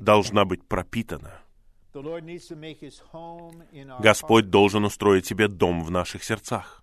должна 0.00 0.44
быть 0.44 0.66
пропитана. 0.66 1.41
Господь 4.00 4.50
должен 4.50 4.84
устроить 4.84 5.26
себе 5.26 5.48
дом 5.48 5.84
в 5.84 5.90
наших 5.90 6.24
сердцах. 6.24 6.82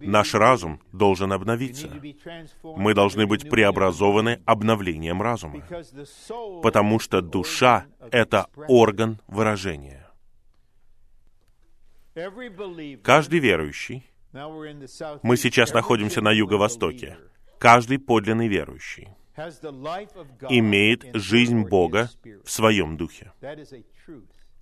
Наш 0.00 0.34
разум 0.34 0.80
должен 0.92 1.32
обновиться. 1.32 1.88
Мы 2.62 2.94
должны 2.94 3.26
быть 3.26 3.50
преобразованы 3.50 4.40
обновлением 4.46 5.20
разума, 5.20 5.64
потому 6.62 7.00
что 7.00 7.20
душа— 7.20 7.86
это 8.12 8.46
орган 8.68 9.20
выражения. 9.26 10.08
Каждый 13.02 13.40
верующий, 13.40 14.06
мы 15.22 15.36
сейчас 15.36 15.72
находимся 15.72 16.20
на 16.20 16.30
юго-востоке, 16.30 17.18
каждый 17.58 17.98
подлинный 17.98 18.46
верующий— 18.46 19.08
имеет 20.48 21.04
жизнь 21.14 21.62
Бога 21.62 22.10
в 22.44 22.50
своем 22.50 22.96
духе. 22.96 23.32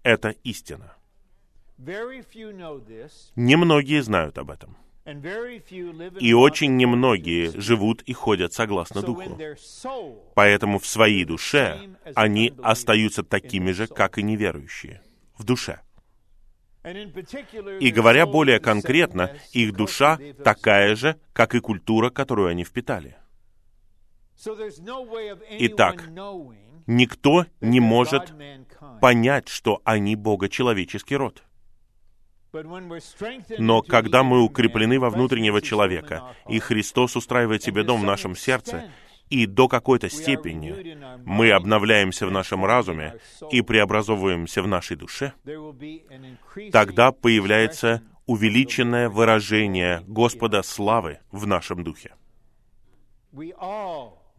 Это 0.02 0.30
истина. 0.44 0.94
Немногие 3.37 4.02
знают 4.02 4.38
об 4.38 4.50
этом. 4.50 4.76
И 6.20 6.33
очень 6.35 6.77
немногие 6.77 7.50
живут 7.60 8.02
и 8.02 8.12
ходят 8.12 8.52
согласно 8.52 9.02
Духу. 9.02 9.38
Поэтому 10.35 10.79
в 10.79 10.87
своей 10.87 11.25
душе 11.25 11.81
они 12.14 12.52
остаются 12.62 13.23
такими 13.23 13.73
же, 13.73 13.87
как 13.87 14.18
и 14.18 14.23
неверующие. 14.23 15.02
В 15.37 15.44
душе. 15.44 15.81
И 16.85 17.90
говоря 17.90 18.27
более 18.27 18.58
конкретно, 18.60 19.37
их 19.52 19.75
душа 19.75 20.18
такая 20.44 20.94
же, 20.94 21.18
как 21.33 21.54
и 21.54 21.60
культура, 21.60 22.10
которую 22.10 22.48
они 22.48 22.64
впитали. 22.64 23.16
Итак, 25.59 26.09
никто 26.87 27.47
не 27.61 27.81
может 27.81 28.33
понять, 29.01 29.49
что 29.49 29.81
они 29.85 30.17
Бога-человеческий 30.17 31.17
род. 31.17 31.43
Но 33.59 33.83
когда 33.83 34.23
мы 34.23 34.43
укреплены 34.43 34.99
во 34.99 35.11
внутреннего 35.11 35.63
человека, 35.63 36.35
и 36.49 36.59
Христос 36.59 37.17
устраивает 37.17 37.63
себе 37.63 37.85
дом 37.85 38.01
в 38.01 38.05
нашем 38.05 38.35
сердце, 38.35 38.91
и 39.29 39.47
до 39.47 39.69
какой-то 39.69 40.11
степени 40.11 40.97
мы 41.25 41.53
обновляемся 41.53 42.27
в 42.27 42.33
нашем 42.33 42.65
разуме 42.65 43.15
и 43.51 43.63
преобразовываемся 43.63 44.63
в 44.63 44.67
нашей 44.67 44.97
душе, 44.97 45.33
тогда 46.73 47.13
появляется 47.13 48.03
увеличенное 48.27 49.09
выражение 49.09 50.03
Господа 50.07 50.63
славы 50.63 51.21
в 51.31 51.47
нашем 51.47 51.85
духе. 51.85 52.15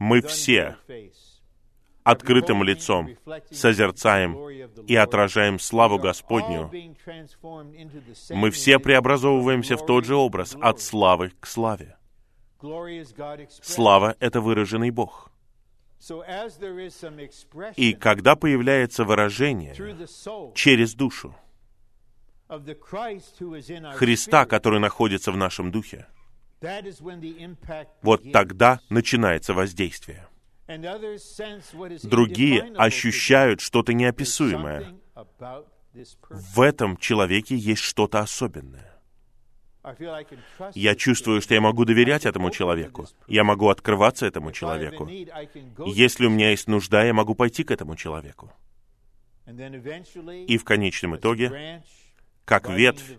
Мы 0.02 0.24
все 0.24 0.78
открытым 2.04 2.64
лицом 2.64 3.16
созерцаем 3.52 4.50
и 4.88 4.96
отражаем 4.96 5.60
славу 5.60 6.00
Господню. 6.00 6.72
Мы 8.32 8.50
все 8.50 8.80
преобразовываемся 8.80 9.78
в 9.78 9.86
тот 9.86 10.06
же 10.06 10.16
образ, 10.16 10.58
от 10.60 10.82
славы 10.82 11.34
к 11.40 11.46
славе. 11.46 11.98
Слава— 13.62 14.16
это 14.20 14.42
выраженный 14.42 14.90
Бог. 14.90 15.32
И 17.76 17.94
когда 17.94 18.36
появляется 18.36 19.04
выражение 19.04 19.76
через 20.56 20.96
душу 20.96 21.36
Христа, 23.94 24.48
который 24.48 24.80
находится 24.80 25.32
в 25.32 25.38
нашем 25.38 25.70
духе, 25.70 26.08
вот 28.02 28.32
тогда 28.32 28.80
начинается 28.90 29.54
воздействие. 29.54 30.28
Другие 32.04 32.74
ощущают 32.78 33.62
что-то 33.62 33.94
неописуемое. 33.94 34.96
В 36.30 36.62
этом 36.62 36.98
человеке 36.98 37.56
есть 37.56 37.82
что-то 37.82 38.20
особенное. 38.20 38.92
Я 40.76 40.96
чувствую, 40.96 41.42
что 41.42 41.56
я 41.56 41.62
могу 41.62 41.86
доверять 41.86 42.26
этому 42.26 42.52
человеку. 42.52 43.08
Я 43.28 43.44
могу 43.44 43.68
открываться 43.70 44.28
этому 44.28 44.52
человеку. 44.52 45.10
Если 45.88 46.26
у 46.28 46.30
меня 46.30 46.52
есть 46.52 46.68
нужда, 46.68 47.04
я 47.04 47.14
могу 47.14 47.34
пойти 47.34 47.64
к 47.64 47.72
этому 47.72 47.96
человеку. 47.96 48.52
И 49.48 50.58
в 50.58 50.64
конечном 50.64 51.16
итоге, 51.18 51.84
как 52.52 52.68
ветвь, 52.68 53.18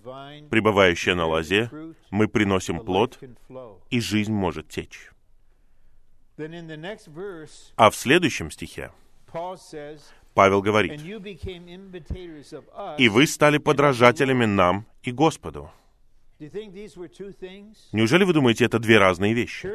пребывающая 0.50 1.14
на 1.14 1.24
лозе, 1.24 1.70
мы 2.10 2.28
приносим 2.28 2.80
плод, 2.80 3.18
и 3.88 3.98
жизнь 3.98 4.32
может 4.32 4.68
течь. 4.68 5.10
А 7.76 7.90
в 7.90 7.96
следующем 7.96 8.50
стихе 8.50 8.92
Павел 10.34 10.60
говорит, 10.60 11.00
«И 12.98 13.08
вы 13.08 13.26
стали 13.26 13.56
подражателями 13.56 14.44
нам 14.44 14.86
и 15.02 15.10
Господу». 15.12 15.70
Неужели 16.38 18.24
вы 18.24 18.32
думаете, 18.34 18.66
это 18.66 18.78
две 18.78 18.98
разные 18.98 19.32
вещи? 19.32 19.66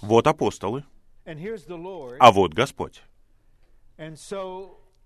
Вот 0.00 0.26
апостолы, 0.26 0.82
а 1.24 2.32
вот 2.32 2.54
Господь. 2.54 3.02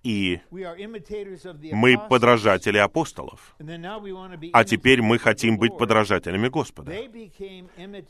И 0.02 0.40
мы 0.50 1.96
подражатели 2.08 2.78
апостолов. 2.78 3.56
А 4.52 4.64
теперь 4.64 5.00
мы 5.00 5.18
хотим 5.18 5.58
быть 5.58 5.76
подражателями 5.76 6.48
Господа. 6.48 6.92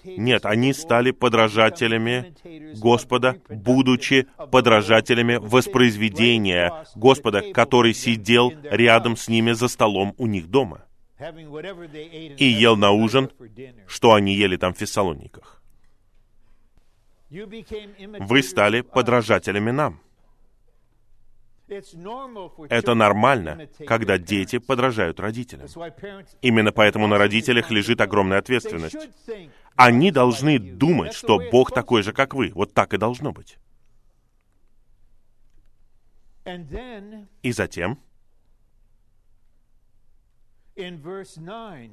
Нет, 0.04 0.46
они 0.46 0.72
стали 0.72 1.10
подражателями 1.10 2.34
Господа, 2.80 3.36
будучи 3.48 4.26
подражателями 4.50 5.36
воспроизведения 5.36 6.86
Господа, 6.94 7.52
который 7.52 7.92
сидел 7.92 8.52
рядом 8.62 9.16
с 9.16 9.28
ними 9.28 9.52
за 9.52 9.68
столом 9.68 10.14
у 10.16 10.26
них 10.26 10.48
дома 10.48 10.86
и 12.38 12.46
ел 12.46 12.76
на 12.76 12.90
ужин, 12.90 13.30
что 13.86 14.14
они 14.14 14.34
ели 14.34 14.56
там 14.56 14.74
в 14.74 14.78
Фессалониках. 14.78 15.62
Вы 17.30 18.42
стали 18.42 18.80
подражателями 18.80 19.70
нам. 19.70 20.00
Это 22.68 22.94
нормально, 22.94 23.68
когда 23.86 24.18
дети 24.18 24.58
подражают 24.58 25.20
родителям. 25.20 25.68
Именно 26.42 26.72
поэтому 26.72 27.06
на 27.06 27.18
родителях 27.18 27.70
лежит 27.70 28.00
огромная 28.00 28.38
ответственность. 28.38 28.96
Они 29.76 30.10
должны 30.10 30.58
думать, 30.58 31.14
что 31.14 31.40
Бог 31.50 31.72
такой 31.72 32.02
же, 32.02 32.12
как 32.12 32.34
вы. 32.34 32.52
Вот 32.54 32.74
так 32.74 32.94
и 32.94 32.98
должно 32.98 33.32
быть. 33.32 33.56
И 37.42 37.52
затем, 37.52 37.98
в 40.74 41.24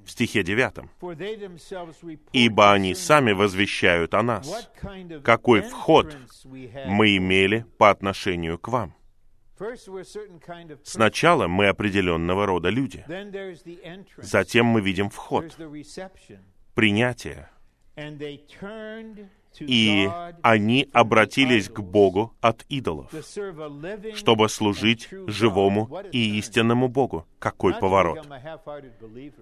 стихе 0.07 0.43
9. 0.43 0.89
«Ибо 2.31 2.71
они 2.71 2.95
сами 2.95 3.33
возвещают 3.33 4.13
о 4.13 4.23
нас, 4.23 4.71
какой 5.23 5.61
вход 5.61 6.17
мы 6.45 7.17
имели 7.17 7.65
по 7.77 7.89
отношению 7.89 8.57
к 8.57 8.69
вам». 8.69 8.98
Сначала 10.83 11.47
мы 11.47 11.67
определенного 11.67 12.45
рода 12.45 12.69
люди. 12.69 13.05
Затем 14.17 14.65
мы 14.65 14.81
видим 14.81 15.09
вход, 15.09 15.57
принятие. 16.75 17.49
И 19.59 20.07
они 20.41 20.87
обратились 20.93 21.69
к 21.69 21.79
Богу 21.79 22.33
от 22.39 22.63
идолов, 22.69 23.11
чтобы 24.15 24.47
служить 24.47 25.09
живому 25.27 26.01
и 26.11 26.37
истинному 26.37 26.87
Богу. 26.87 27.25
Какой 27.39 27.73
поворот! 27.73 28.25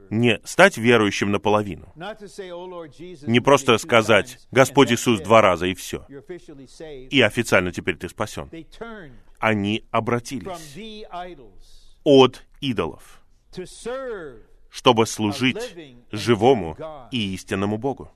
Не 0.10 0.40
стать 0.44 0.78
верующим 0.78 1.32
наполовину. 1.32 1.94
Не 1.96 3.40
просто 3.42 3.78
сказать 3.78 4.40
«Господь 4.52 4.92
Иисус» 4.92 5.20
два 5.22 5.42
раза 5.42 5.68
и 5.68 5.76
все. 5.76 6.06
И 7.10 7.22
официально 7.22 7.72
теперь 7.72 7.98
ты 7.98 8.10
спасен. 8.10 8.50
Они 9.40 9.86
обратились 9.92 10.76
от 12.04 12.44
идолов, 12.60 13.22
чтобы 14.70 15.06
служить 15.06 15.76
живому 16.12 16.78
и 17.12 17.34
истинному 17.34 17.78
Богу. 17.78 18.12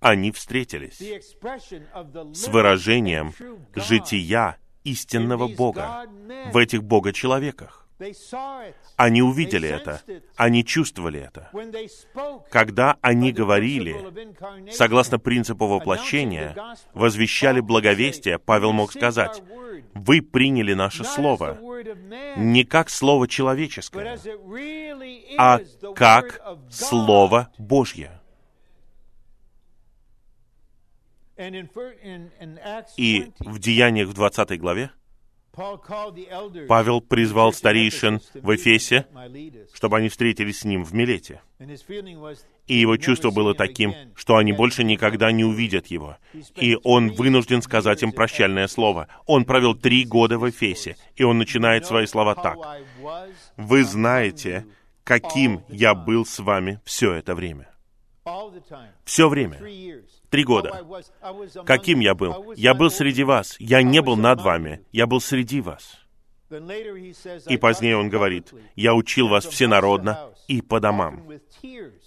Они 0.00 0.32
встретились 0.32 0.98
с 0.98 2.48
выражением 2.48 3.32
жития 3.74 4.58
истинного 4.84 5.48
Бога 5.48 6.06
в 6.52 6.56
этих 6.56 6.82
Бога-человеках. 6.82 7.81
Они 8.96 9.22
увидели 9.22 9.68
это, 9.68 10.02
они 10.36 10.64
чувствовали 10.64 11.20
это. 11.20 11.50
Когда 12.50 12.96
они 13.00 13.32
говорили, 13.32 13.96
согласно 14.70 15.18
принципу 15.18 15.66
воплощения, 15.66 16.56
возвещали 16.94 17.60
благовестие, 17.60 18.38
Павел 18.38 18.72
мог 18.72 18.92
сказать, 18.92 19.42
«Вы 19.94 20.22
приняли 20.22 20.74
наше 20.74 21.04
слово 21.04 21.58
не 22.36 22.64
как 22.64 22.90
слово 22.90 23.28
человеческое, 23.28 24.18
а 25.38 25.60
как 25.94 26.40
Слово 26.70 27.50
Божье». 27.58 28.18
И 32.96 33.32
в 33.40 33.58
Деяниях 33.58 34.08
в 34.08 34.12
20 34.12 34.60
главе 34.60 34.90
Павел 36.66 37.00
призвал 37.02 37.52
старейшин 37.52 38.20
в 38.34 38.54
Эфесе, 38.54 39.06
чтобы 39.74 39.98
они 39.98 40.08
встретились 40.08 40.60
с 40.60 40.64
ним 40.64 40.84
в 40.84 40.94
Милете. 40.94 41.42
И 42.66 42.74
его 42.74 42.96
чувство 42.96 43.30
было 43.30 43.54
таким, 43.54 43.94
что 44.14 44.36
они 44.36 44.52
больше 44.52 44.82
никогда 44.82 45.30
не 45.30 45.44
увидят 45.44 45.88
его. 45.88 46.16
И 46.56 46.78
он 46.84 47.10
вынужден 47.10 47.60
сказать 47.60 48.02
им 48.02 48.12
прощальное 48.12 48.66
слово. 48.66 49.08
Он 49.26 49.44
провел 49.44 49.74
три 49.74 50.04
года 50.04 50.38
в 50.38 50.48
Эфесе, 50.48 50.96
и 51.16 51.22
он 51.22 51.38
начинает 51.38 51.84
свои 51.84 52.06
слова 52.06 52.34
так. 52.34 52.56
«Вы 53.58 53.84
знаете, 53.84 54.66
каким 55.04 55.64
я 55.68 55.94
был 55.94 56.24
с 56.24 56.38
вами 56.38 56.80
все 56.84 57.12
это 57.12 57.34
время». 57.34 57.68
Все 59.04 59.28
время. 59.28 59.58
Три 60.32 60.44
года. 60.44 60.82
Каким 61.66 62.00
я 62.00 62.14
был? 62.14 62.54
Я 62.56 62.72
был 62.72 62.90
среди 62.90 63.22
вас. 63.22 63.54
Я 63.58 63.82
не 63.82 64.00
был 64.00 64.16
над 64.16 64.40
вами. 64.40 64.82
Я 64.90 65.06
был 65.06 65.20
среди 65.20 65.60
вас. 65.60 65.98
И 67.50 67.58
позднее 67.58 67.98
он 67.98 68.08
говорит, 68.08 68.52
«Я 68.74 68.94
учил 68.94 69.28
вас 69.28 69.44
всенародно 69.44 70.30
и 70.48 70.62
по 70.62 70.80
домам, 70.80 71.22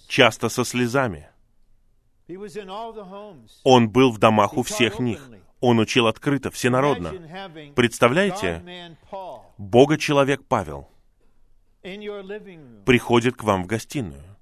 часто 0.08 0.48
со 0.48 0.64
слезами». 0.64 1.28
Он 3.62 3.88
был 3.88 4.10
в 4.10 4.18
домах 4.18 4.56
у 4.56 4.64
всех 4.64 4.98
них. 4.98 5.30
Он 5.60 5.78
учил 5.78 6.08
открыто, 6.08 6.50
всенародно. 6.50 7.12
Представляете, 7.76 8.96
Бога-человек 9.56 10.44
Павел 10.48 10.90
приходит 12.84 13.36
к 13.36 13.44
вам 13.44 13.62
в 13.62 13.66
гостиную. 13.66 14.35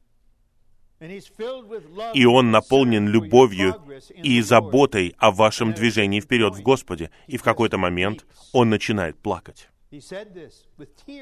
И 2.14 2.24
он 2.24 2.50
наполнен 2.50 3.09
любовью 3.09 3.82
и 4.14 4.40
заботой 4.42 5.14
о 5.18 5.30
вашем 5.30 5.72
движении 5.72 6.20
вперед 6.20 6.55
в 6.55 6.62
Господе. 6.62 7.11
И 7.26 7.36
в 7.36 7.42
какой-то 7.42 7.78
момент 7.78 8.26
он 8.52 8.70
начинает 8.70 9.18
плакать. 9.18 9.68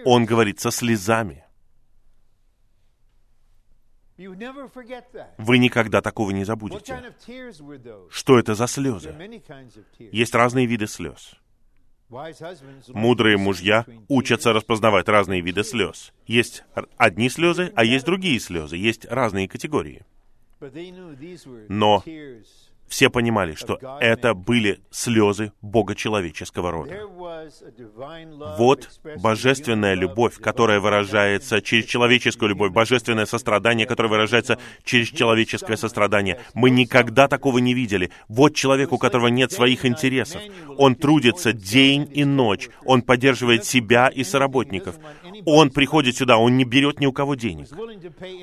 Он 0.05 0.25
говорит 0.25 0.61
со 0.61 0.71
слезами. 0.71 1.45
Вы 5.39 5.59
никогда 5.59 6.01
такого 6.01 6.31
не 6.31 6.45
забудете. 6.45 7.03
Что 8.11 8.39
это 8.39 8.55
за 8.55 8.67
слезы? 8.67 9.15
Есть 9.99 10.35
разные 10.35 10.67
виды 10.67 10.87
слез. 10.87 11.35
Мудрые 12.89 13.39
мужья 13.39 13.87
учатся 14.09 14.53
распознавать 14.53 15.09
разные 15.09 15.41
виды 15.41 15.65
слез. 15.65 16.13
Есть 16.27 16.65
одни 16.99 17.29
слезы, 17.31 17.73
а 17.75 17.85
есть 17.85 18.05
другие 18.05 18.39
слезы. 18.39 18.77
Есть 18.77 19.07
разные 19.07 19.49
категории. 19.49 20.05
Но 21.69 22.05
все 22.93 23.09
понимали, 23.09 23.55
что 23.55 23.79
это 24.01 24.35
были 24.35 24.81
слезы 24.91 25.53
Бога 25.63 25.95
человеческого 25.95 26.71
рода. 26.71 27.01
Вот 28.59 28.91
божественная 29.17 29.95
любовь, 29.95 30.37
которая 30.37 30.79
выражается 30.79 31.63
через 31.63 31.87
человеческую 31.87 32.51
любовь, 32.51 32.71
божественное 32.71 33.25
сострадание, 33.25 33.87
которое 33.87 34.09
выражается 34.11 34.59
через 34.85 35.09
человеческое 35.09 35.79
сострадание. 35.79 36.39
Мы 36.53 36.69
никогда 36.69 37.29
такого 37.29 37.59
не 37.61 37.73
видели. 37.73 38.11
Вот 38.29 38.55
человек, 38.55 38.93
у 38.93 38.99
которого 38.99 39.29
нет 39.29 39.53
своих 39.53 39.87
интересов. 39.87 40.43
Он 40.77 40.95
трудится 40.95 41.55
день 41.55 42.07
и 42.13 42.27
ночь. 42.27 42.69
Он 42.85 43.01
поддерживает 43.01 43.65
себя 43.65 44.09
и 44.09 44.23
соработников. 44.23 44.97
Он 45.47 45.71
приходит 45.71 46.17
сюда, 46.17 46.37
он 46.37 46.59
не 46.59 46.65
берет 46.65 47.01
ни 47.01 47.07
у 47.07 47.13
кого 47.13 47.37
денег. 47.37 47.69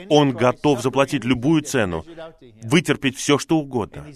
Он 0.09 0.31
готов 0.31 0.81
заплатить 0.81 1.23
любую 1.23 1.61
цену, 1.61 2.03
вытерпеть 2.63 3.15
все, 3.15 3.37
что 3.37 3.59
угодно. 3.59 4.07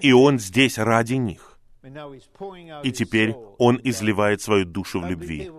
И 0.00 0.12
Он 0.12 0.38
здесь 0.38 0.78
ради 0.78 1.14
них. 1.14 1.58
И 2.82 2.92
теперь 2.92 3.34
Он 3.58 3.80
изливает 3.82 4.42
свою 4.42 4.64
душу 4.64 5.00
в 5.00 5.06
любви. 5.06 5.50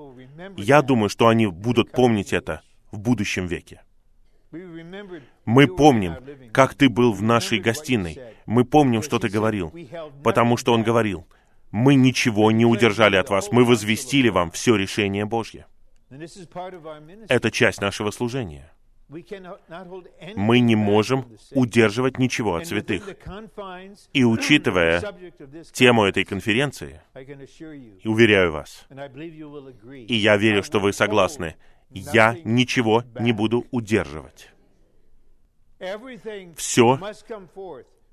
Я 0.57 0.81
думаю, 0.81 1.09
что 1.09 1.27
они 1.27 1.47
будут 1.47 1.91
помнить 1.91 2.33
это 2.33 2.61
в 2.91 2.99
будущем 2.99 3.47
веке. 3.47 3.81
Мы 5.45 5.67
помним, 5.67 6.15
как 6.51 6.73
ты 6.73 6.89
был 6.89 7.13
в 7.13 7.21
нашей 7.21 7.59
гостиной. 7.59 8.19
Мы 8.45 8.65
помним, 8.65 9.03
что 9.03 9.19
ты 9.19 9.29
говорил, 9.29 9.73
потому 10.23 10.57
что 10.57 10.73
он 10.73 10.83
говорил, 10.83 11.27
мы 11.71 11.95
ничего 11.95 12.51
не 12.51 12.65
удержали 12.65 13.15
от 13.15 13.29
вас, 13.29 13.51
мы 13.51 13.63
возвестили 13.63 14.29
вам 14.29 14.49
все 14.49 14.75
решение 14.75 15.25
Божье. 15.25 15.67
Это 17.29 17.51
часть 17.51 17.81
нашего 17.81 18.09
служения 18.09 18.71
мы 20.35 20.59
не 20.59 20.75
можем 20.75 21.25
удерживать 21.51 22.19
ничего 22.19 22.55
от 22.55 22.67
святых. 22.67 23.03
И 24.13 24.23
учитывая 24.23 25.01
тему 25.73 26.05
этой 26.05 26.25
конференции, 26.25 27.01
уверяю 28.05 28.51
вас, 28.51 28.87
и 30.07 30.15
я 30.15 30.37
верю, 30.37 30.63
что 30.63 30.79
вы 30.79 30.93
согласны, 30.93 31.55
я 31.89 32.37
ничего 32.43 33.03
не 33.19 33.31
буду 33.31 33.65
удерживать. 33.71 34.51
Все 36.55 36.99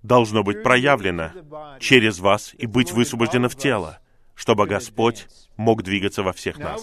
должно 0.02 0.42
быть 0.42 0.62
проявлено 0.62 1.32
через 1.80 2.20
вас 2.20 2.54
и 2.56 2.66
быть 2.66 2.92
высвобождено 2.92 3.48
в 3.48 3.56
тело, 3.56 3.98
чтобы 4.34 4.66
Господь 4.66 5.26
мог 5.56 5.82
двигаться 5.82 6.22
во 6.22 6.32
всех 6.32 6.58
нас. 6.58 6.82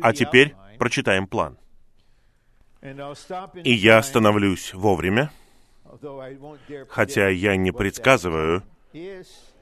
А 0.00 0.12
теперь 0.12 0.54
прочитаем 0.78 1.26
план. 1.26 1.58
И 2.82 3.72
я 3.72 4.02
становлюсь 4.02 4.74
вовремя, 4.74 5.30
хотя 6.88 7.28
я 7.28 7.56
не 7.56 7.72
предсказываю, 7.72 8.62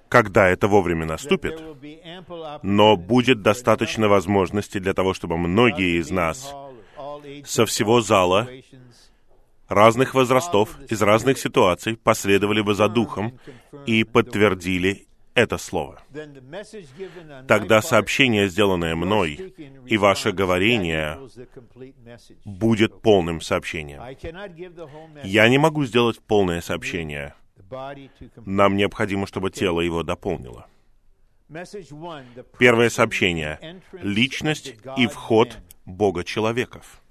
когда 0.08 0.48
это 0.48 0.68
вовремя 0.68 1.06
наступит, 1.06 1.60
но 2.62 2.96
будет 2.96 3.42
достаточно 3.42 4.08
возможностей 4.08 4.80
для 4.80 4.94
того, 4.94 5.14
чтобы 5.14 5.38
многие 5.38 5.98
из 6.00 6.10
нас 6.10 6.54
со 7.44 7.66
всего 7.66 8.00
зала, 8.00 8.48
разных 9.68 10.14
возрастов, 10.14 10.78
из 10.88 11.00
разных 11.02 11.38
ситуаций 11.38 11.96
последовали 11.96 12.60
бы 12.60 12.74
за 12.74 12.88
Духом 12.88 13.38
и 13.86 14.04
подтвердили 14.04 15.06
это 15.34 15.58
слово. 15.58 16.00
Тогда 17.46 17.82
сообщение, 17.82 18.48
сделанное 18.48 18.94
мной, 18.94 19.54
и 19.86 19.96
ваше 19.96 20.32
говорение 20.32 21.18
будет 22.44 23.00
полным 23.02 23.40
сообщением. 23.40 24.00
Я 25.24 25.48
не 25.48 25.58
могу 25.58 25.84
сделать 25.84 26.20
полное 26.20 26.60
сообщение. 26.60 27.34
Нам 28.44 28.76
необходимо, 28.76 29.26
чтобы 29.26 29.50
тело 29.50 29.80
его 29.80 30.02
дополнило. 30.02 30.66
Первое 32.58 32.90
сообщение— 32.90 33.80
личность 33.92 34.74
и 34.96 35.06
вход 35.06 35.58
Бога-человеков 35.84 37.02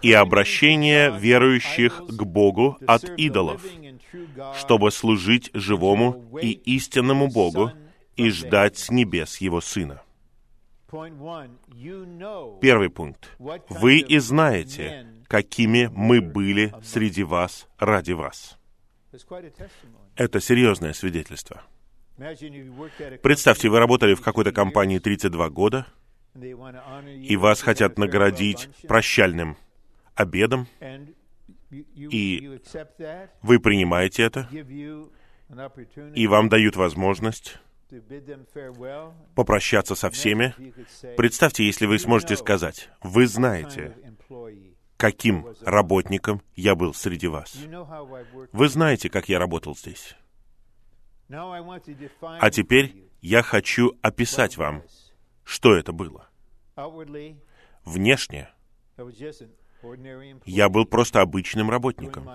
и 0.00 0.12
обращение 0.12 1.14
верующих 1.18 2.02
к 2.06 2.22
Богу 2.22 2.78
от 2.86 3.04
идолов, 3.18 3.62
чтобы 4.56 4.90
служить 4.90 5.50
живому 5.54 6.22
и 6.40 6.52
истинному 6.52 7.28
Богу 7.28 7.72
и 8.16 8.30
ждать 8.30 8.78
с 8.78 8.90
небес 8.90 9.38
Его 9.38 9.60
Сына. 9.60 10.02
Первый 12.60 12.90
пункт. 12.90 13.30
Вы 13.68 13.98
и 13.98 14.18
знаете, 14.18 15.06
какими 15.26 15.90
мы 15.92 16.20
были 16.20 16.72
среди 16.82 17.24
вас 17.24 17.66
ради 17.78 18.12
вас. 18.12 18.58
Это 20.16 20.40
серьезное 20.40 20.92
свидетельство. 20.92 21.62
Представьте, 23.22 23.68
вы 23.68 23.78
работали 23.80 24.14
в 24.14 24.20
какой-то 24.20 24.52
компании 24.52 24.98
32 24.98 25.48
года, 25.50 25.86
и 26.36 27.36
вас 27.36 27.60
хотят 27.60 27.98
наградить 27.98 28.68
прощальным 28.86 29.56
обедом, 30.14 30.68
и 31.96 32.60
вы 33.42 33.60
принимаете 33.60 34.22
это, 34.24 34.48
и 36.14 36.26
вам 36.26 36.48
дают 36.48 36.76
возможность 36.76 37.58
попрощаться 39.34 39.94
со 39.94 40.10
всеми. 40.10 40.54
Представьте, 41.16 41.64
если 41.64 41.86
вы 41.86 41.98
сможете 41.98 42.36
сказать, 42.36 42.90
вы 43.02 43.26
знаете, 43.26 43.96
каким 44.96 45.46
работником 45.62 46.42
я 46.56 46.74
был 46.74 46.94
среди 46.94 47.28
вас. 47.28 47.56
Вы 48.52 48.68
знаете, 48.68 49.10
как 49.10 49.28
я 49.28 49.38
работал 49.38 49.76
здесь. 49.76 50.16
А 51.28 52.50
теперь 52.50 53.08
я 53.20 53.42
хочу 53.42 53.92
описать 54.02 54.56
вам, 54.56 54.82
что 55.44 55.74
это 55.74 55.92
было. 55.92 56.28
Внешне 57.84 58.48
я 60.44 60.68
был 60.68 60.84
просто 60.84 61.20
обычным 61.20 61.70
работником. 61.70 62.28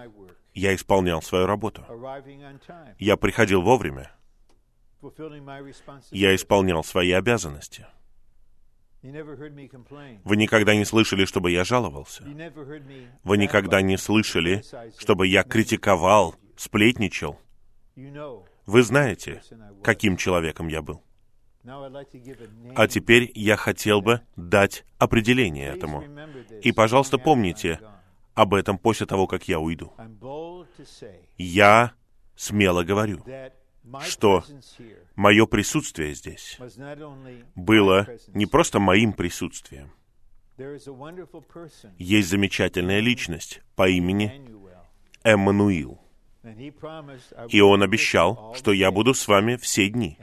Я 0.53 0.75
исполнял 0.75 1.21
свою 1.21 1.45
работу. 1.45 1.85
Я 2.97 3.17
приходил 3.17 3.61
вовремя. 3.61 4.11
Я 6.11 6.35
исполнял 6.35 6.83
свои 6.83 7.11
обязанности. 7.11 7.85
Вы 9.01 10.35
никогда 10.35 10.75
не 10.75 10.83
слышали, 10.83 11.23
чтобы 11.25 11.51
я 11.51 11.63
жаловался. 11.63 12.23
Вы 13.23 13.37
никогда 13.37 13.81
не 13.81 13.97
слышали, 13.97 14.61
чтобы 14.97 15.27
я 15.27 15.43
критиковал, 15.43 16.35
сплетничал. 16.57 17.39
Вы 18.65 18.83
знаете, 18.83 19.41
каким 19.83 20.17
человеком 20.17 20.67
я 20.67 20.81
был. 20.81 21.01
А 22.75 22.87
теперь 22.87 23.31
я 23.35 23.55
хотел 23.57 24.01
бы 24.01 24.21
дать 24.35 24.85
определение 24.97 25.69
этому. 25.75 26.03
И, 26.61 26.71
пожалуйста, 26.71 27.17
помните 27.17 27.79
об 28.33 28.53
этом 28.53 28.77
после 28.77 29.05
того, 29.05 29.27
как 29.27 29.47
я 29.47 29.59
уйду. 29.59 29.93
Я 31.37 31.93
смело 32.35 32.83
говорю, 32.83 33.25
что 34.01 34.43
мое 35.15 35.45
присутствие 35.45 36.13
здесь 36.13 36.57
было 37.55 38.07
не 38.29 38.45
просто 38.45 38.79
моим 38.79 39.13
присутствием. 39.13 39.91
Есть 41.97 42.29
замечательная 42.29 42.99
личность 42.99 43.61
по 43.75 43.87
имени 43.87 44.45
Эммануил. 45.23 45.99
И 47.49 47.59
он 47.59 47.83
обещал, 47.83 48.53
что 48.55 48.71
я 48.71 48.91
буду 48.91 49.13
с 49.13 49.27
вами 49.27 49.57
все 49.57 49.89
дни. 49.89 50.17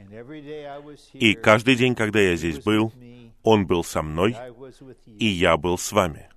И 1.13 1.33
каждый 1.35 1.75
день, 1.75 1.95
когда 1.95 2.19
я 2.19 2.35
здесь 2.35 2.59
был, 2.59 2.91
он 3.43 3.67
был 3.67 3.83
со 3.83 4.01
мной, 4.01 4.35
и 5.05 5.25
я 5.25 5.57
был 5.57 5.77
с 5.77 5.91
вами. 5.91 6.29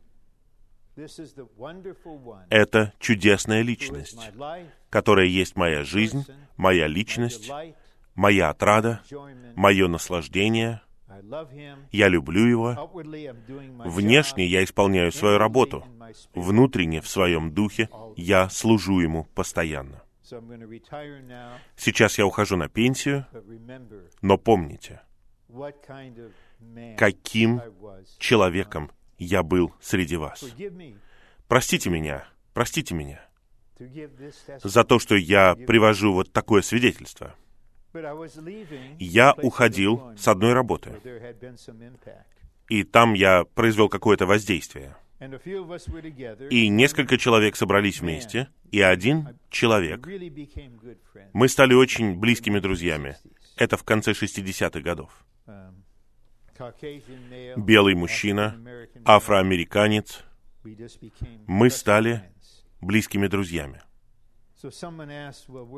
Это 2.50 2.92
чудесная 2.98 3.62
личность, 3.62 4.18
которая 4.90 5.26
есть 5.26 5.56
моя 5.56 5.82
жизнь, 5.82 6.26
моя 6.56 6.86
личность, 6.86 7.50
моя 8.14 8.50
отрада, 8.50 9.00
мое 9.56 9.88
наслаждение— 9.88 10.82
я 11.92 12.08
люблю 12.08 12.46
его. 12.46 12.90
Внешне 13.84 14.46
я 14.46 14.64
исполняю 14.64 15.12
свою 15.12 15.38
работу. 15.38 15.84
Внутренне, 16.34 17.00
в 17.00 17.08
своем 17.08 17.52
духе, 17.52 17.88
я 18.16 18.48
служу 18.48 19.00
ему 19.00 19.24
постоянно. 19.34 20.02
Сейчас 21.76 22.18
я 22.18 22.26
ухожу 22.26 22.56
на 22.56 22.68
пенсию, 22.68 23.26
но 24.22 24.38
помните, 24.38 25.02
каким 26.96 27.60
человеком 28.18 28.90
я 29.18 29.42
был 29.42 29.72
среди 29.80 30.16
вас. 30.16 30.44
Простите 31.48 31.90
меня, 31.90 32.28
простите 32.54 32.94
меня 32.94 33.20
за 34.62 34.84
то, 34.84 34.98
что 34.98 35.16
я 35.16 35.54
привожу 35.54 36.12
вот 36.12 36.32
такое 36.32 36.62
свидетельство. 36.62 37.34
Я 38.98 39.34
уходил 39.34 40.12
с 40.16 40.28
одной 40.28 40.52
работы, 40.52 40.92
и 42.68 42.84
там 42.84 43.14
я 43.14 43.44
произвел 43.44 43.88
какое-то 43.88 44.26
воздействие. 44.26 44.96
И 46.50 46.68
несколько 46.68 47.18
человек 47.18 47.56
собрались 47.56 48.00
вместе, 48.00 48.48
и 48.70 48.80
один 48.80 49.38
человек, 49.50 50.06
мы 51.34 51.48
стали 51.48 51.74
очень 51.74 52.18
близкими 52.18 52.58
друзьями. 52.58 53.16
Это 53.56 53.76
в 53.76 53.84
конце 53.84 54.12
60-х 54.12 54.80
годов. 54.80 55.24
Белый 57.56 57.94
мужчина, 57.94 58.56
афроамериканец. 59.04 60.24
Мы 61.46 61.70
стали 61.70 62.22
близкими 62.80 63.26
друзьями. 63.26 63.82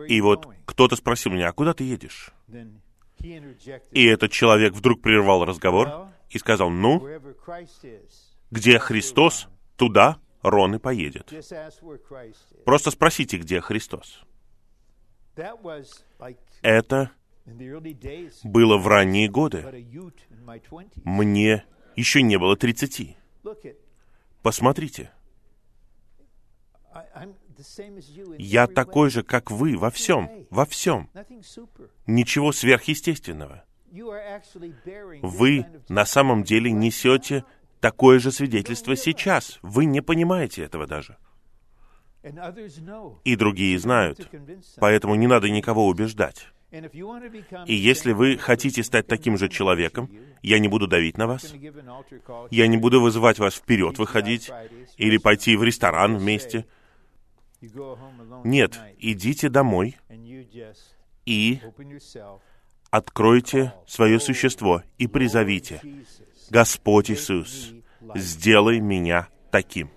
И 0.08 0.20
вот 0.20 0.48
кто-то 0.64 0.96
спросил 0.96 1.32
меня, 1.32 1.48
а 1.48 1.52
куда 1.52 1.74
ты 1.74 1.84
едешь? 1.84 2.32
И 3.18 4.04
этот 4.06 4.32
человек 4.32 4.72
вдруг 4.74 5.00
прервал 5.00 5.44
разговор 5.44 6.08
и 6.30 6.38
сказал, 6.38 6.70
ну, 6.70 7.00
где 8.50 8.78
Христос, 8.78 9.48
туда 9.76 10.18
Рон 10.42 10.74
и 10.74 10.78
поедет. 10.78 11.32
Просто 12.64 12.90
спросите, 12.90 13.38
где 13.38 13.60
Христос. 13.60 14.22
Это 16.62 17.10
было 18.44 18.76
в 18.76 18.86
ранние 18.86 19.28
годы. 19.28 19.86
Мне 21.04 21.64
еще 21.96 22.22
не 22.22 22.38
было 22.38 22.56
тридцати. 22.56 23.16
Посмотрите. 24.42 25.12
Я 28.38 28.66
такой 28.66 29.10
же, 29.10 29.22
как 29.22 29.50
вы, 29.50 29.76
во 29.76 29.90
всем, 29.90 30.30
во 30.50 30.66
всем. 30.66 31.08
Ничего 32.06 32.52
сверхъестественного. 32.52 33.64
Вы 35.22 35.66
на 35.88 36.04
самом 36.06 36.44
деле 36.44 36.70
несете 36.70 37.44
такое 37.80 38.18
же 38.18 38.32
свидетельство 38.32 38.96
сейчас. 38.96 39.58
Вы 39.62 39.84
не 39.84 40.00
понимаете 40.00 40.64
этого 40.64 40.86
даже. 40.86 41.16
И 43.24 43.36
другие 43.36 43.78
знают. 43.78 44.30
Поэтому 44.76 45.14
не 45.16 45.26
надо 45.26 45.50
никого 45.50 45.86
убеждать. 45.86 46.48
И 47.66 47.74
если 47.74 48.12
вы 48.12 48.38
хотите 48.38 48.82
стать 48.82 49.06
таким 49.06 49.36
же 49.36 49.50
человеком, 49.50 50.10
я 50.40 50.58
не 50.58 50.68
буду 50.68 50.86
давить 50.86 51.18
на 51.18 51.26
вас. 51.26 51.52
Я 52.50 52.66
не 52.66 52.78
буду 52.78 53.00
вызывать 53.02 53.38
вас 53.38 53.54
вперед 53.54 53.98
выходить 53.98 54.50
или 54.96 55.18
пойти 55.18 55.56
в 55.56 55.64
ресторан 55.64 56.16
вместе. 56.16 56.64
Нет, 58.44 58.80
идите 58.98 59.48
домой 59.48 59.96
и 61.24 61.60
откройте 62.90 63.72
свое 63.86 64.18
существо 64.18 64.82
и 64.98 65.06
призовите, 65.06 65.80
Господь 66.50 67.10
Иисус, 67.10 67.72
сделай 68.14 68.80
меня 68.80 69.28
таким. 69.50 69.90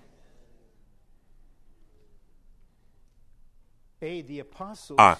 А. 4.96 5.16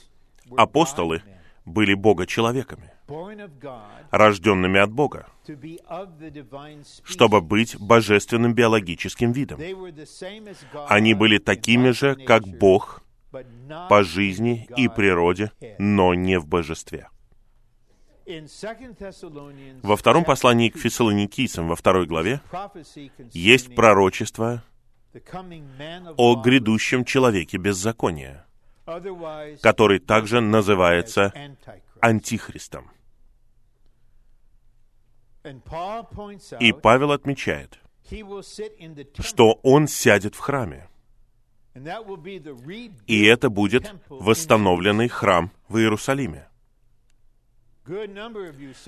Апостолы 0.56 1.22
были 1.64 1.94
Бога-человеками, 1.94 2.92
рожденными 4.10 4.80
от 4.80 4.90
Бога, 4.90 5.26
чтобы 7.04 7.40
быть 7.40 7.78
божественным 7.78 8.54
биологическим 8.54 9.32
видом. 9.32 9.60
Они 10.88 11.14
были 11.14 11.38
такими 11.38 11.90
же, 11.90 12.14
как 12.16 12.46
Бог, 12.46 13.02
по 13.88 14.02
жизни 14.02 14.66
и 14.76 14.88
природе, 14.88 15.52
но 15.78 16.14
не 16.14 16.38
в 16.38 16.46
божестве. 16.46 17.08
Во 19.82 19.96
втором 19.96 20.24
послании 20.24 20.68
к 20.68 20.78
фессалоникийцам, 20.78 21.68
во 21.68 21.76
второй 21.76 22.06
главе, 22.06 22.40
есть 23.32 23.74
пророчество 23.74 24.64
о 26.16 26.42
грядущем 26.42 27.04
человеке 27.04 27.56
беззакония, 27.56 28.46
который 29.62 30.00
также 30.00 30.40
называется 30.40 31.32
Антихристом. 32.00 32.90
И 36.60 36.72
Павел 36.72 37.12
отмечает, 37.12 37.78
что 39.18 39.60
он 39.62 39.88
сядет 39.88 40.34
в 40.34 40.38
храме. 40.38 40.88
И 43.06 43.24
это 43.24 43.50
будет 43.50 43.92
восстановленный 44.08 45.08
храм 45.08 45.50
в 45.68 45.76
Иерусалиме. 45.78 46.48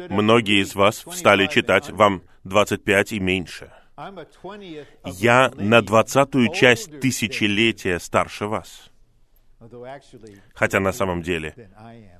Многие 0.09 0.63
из 0.63 0.75
вас 0.75 1.05
встали 1.05 1.47
читать, 1.47 1.91
вам 1.91 2.23
25 2.45 3.13
и 3.13 3.21
меньше. 3.21 3.73
Я 5.05 5.53
на 5.57 5.83
двадцатую 5.83 6.53
часть 6.53 7.01
тысячелетия 7.01 7.99
старше 7.99 8.47
вас. 8.47 8.91
Хотя 10.55 10.81
на 10.81 10.93
самом 10.93 11.23
деле 11.23 11.71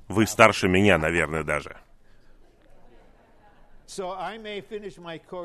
вы 0.07 0.27
старше 0.27 0.67
меня, 0.67 0.97
наверное, 0.97 1.43
даже. 1.43 1.77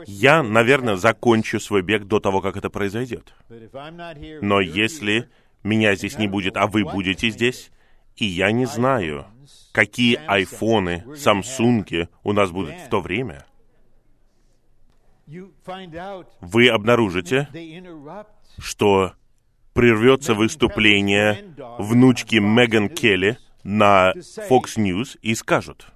Я, 0.07 0.43
наверное, 0.43 0.97
закончу 0.97 1.61
свой 1.61 1.83
бег 1.83 2.05
до 2.05 2.21
того, 2.21 2.41
как 2.41 2.57
это 2.57 2.69
произойдет. 2.69 3.35
Но 4.43 4.61
если 4.61 5.29
меня 5.63 5.95
здесь 5.95 6.19
не 6.19 6.29
будет, 6.29 6.57
а 6.57 6.67
вы 6.67 6.85
будете 6.85 7.31
здесь, 7.31 7.71
и 8.17 8.27
я 8.27 8.53
не 8.53 8.67
знаю, 8.67 9.27
какие 9.73 10.21
айфоны, 10.27 11.05
самсунги 11.17 12.09
у 12.23 12.33
нас 12.33 12.51
будут 12.51 12.75
в 12.75 12.89
то 12.89 13.01
время, 13.01 13.47
вы 16.41 16.69
обнаружите, 16.69 17.49
что 18.59 19.15
прервется 19.73 20.35
выступление 20.35 21.45
внучки 21.79 22.37
Меган 22.37 22.89
Келли 22.91 23.39
на 23.63 24.13
Fox 24.49 24.77
News 24.77 25.19
и 25.23 25.35
скажут, 25.35 25.87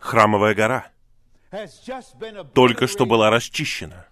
Храмовая 0.00 0.54
гора 0.54 0.90
только 2.54 2.86
что 2.86 3.06
была 3.06 3.30
расчищена. 3.30 4.06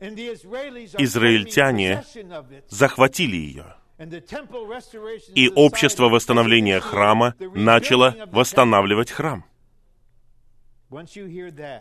Израильтяне 0.00 2.04
захватили 2.68 3.36
ее. 3.36 3.74
И 5.34 5.50
общество 5.50 6.08
восстановления 6.08 6.80
храма 6.80 7.34
начало 7.54 8.16
восстанавливать 8.32 9.10
храм. 9.10 9.44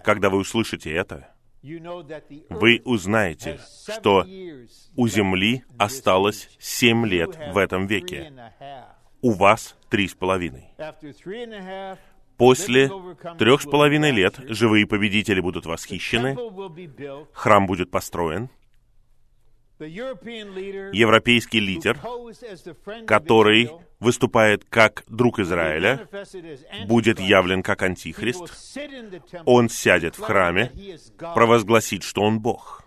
Когда 0.04 0.30
вы 0.30 0.40
услышите 0.40 0.92
это, 0.92 1.34
вы 1.62 2.82
узнаете, 2.84 3.60
что 3.84 4.26
у 4.96 5.08
Земли 5.08 5.64
осталось 5.78 6.50
семь 6.60 7.08
лет 7.08 7.38
в 7.54 7.58
этом 7.58 7.88
веке. 7.88 8.34
У 9.22 9.32
вас 9.32 9.76
три 9.90 10.08
с 10.08 10.14
половиной. 10.14 10.70
После 12.38 12.90
трех 13.38 13.62
с 13.62 13.66
половиной 13.66 14.12
лет 14.12 14.36
живые 14.48 14.88
победители 14.88 15.42
будут 15.42 15.66
восхищены, 15.66 16.38
храм 17.34 17.68
будет 17.68 17.92
построен, 17.92 18.50
европейский 19.86 21.60
лидер, 21.60 22.00
который 23.06 23.70
выступает 24.00 24.64
как 24.66 25.04
друг 25.08 25.40
Израиля, 25.40 26.08
будет 26.88 27.20
явлен 27.20 27.64
как 27.64 27.82
антихрист. 27.82 28.44
Он 29.46 29.70
сядет 29.70 30.16
в 30.16 30.22
храме, 30.22 30.72
провозгласит, 31.18 32.04
что 32.04 32.22
он 32.22 32.40
Бог. 32.40 32.84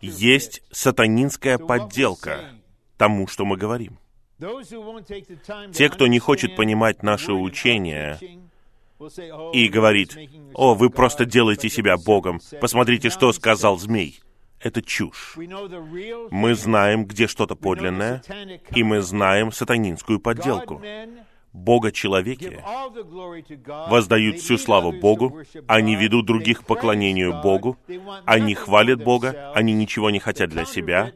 Есть 0.00 0.62
сатанинская 0.70 1.58
подделка 1.58 2.52
тому, 2.96 3.26
что 3.26 3.44
мы 3.44 3.56
говорим. 3.56 3.98
Те, 5.72 5.88
кто 5.88 6.06
не 6.06 6.18
хочет 6.18 6.56
понимать 6.56 7.02
наше 7.02 7.32
учение, 7.32 8.18
и 9.52 9.68
говорит, 9.68 10.16
«О, 10.54 10.74
вы 10.74 10.90
просто 10.90 11.24
делаете 11.24 11.68
себя 11.68 11.96
Богом. 11.96 12.40
Посмотрите, 12.60 13.10
что 13.10 13.32
сказал 13.32 13.78
змей». 13.78 14.20
Это 14.60 14.82
чушь. 14.82 15.36
Мы 16.30 16.54
знаем, 16.56 17.04
где 17.04 17.28
что-то 17.28 17.54
подлинное, 17.54 18.22
и 18.74 18.82
мы 18.82 19.02
знаем 19.02 19.52
сатанинскую 19.52 20.18
подделку. 20.18 20.82
Бога-человеки 21.52 22.60
воздают 23.88 24.38
всю 24.38 24.58
славу 24.58 24.92
Богу, 24.92 25.40
они 25.66 25.96
ведут 25.96 26.26
других 26.26 26.60
к 26.62 26.66
поклонению 26.66 27.40
Богу, 27.40 27.78
они 28.24 28.54
хвалят 28.54 29.02
Бога, 29.02 29.52
они 29.54 29.72
ничего 29.72 30.10
не 30.10 30.18
хотят 30.18 30.50
для 30.50 30.64
себя, 30.64 31.12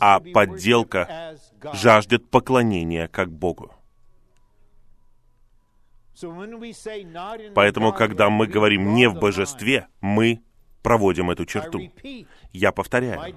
а 0.00 0.20
подделка 0.20 1.36
жаждет 1.72 2.30
поклонения 2.30 3.08
как 3.08 3.30
Богу. 3.30 3.72
Поэтому, 7.54 7.92
когда 7.92 8.28
мы 8.28 8.46
говорим 8.46 8.94
не 8.94 9.08
в 9.08 9.14
божестве, 9.14 9.86
мы 10.00 10.42
проводим 10.82 11.30
эту 11.30 11.44
черту. 11.44 11.80
Я 12.52 12.72
повторяю, 12.72 13.34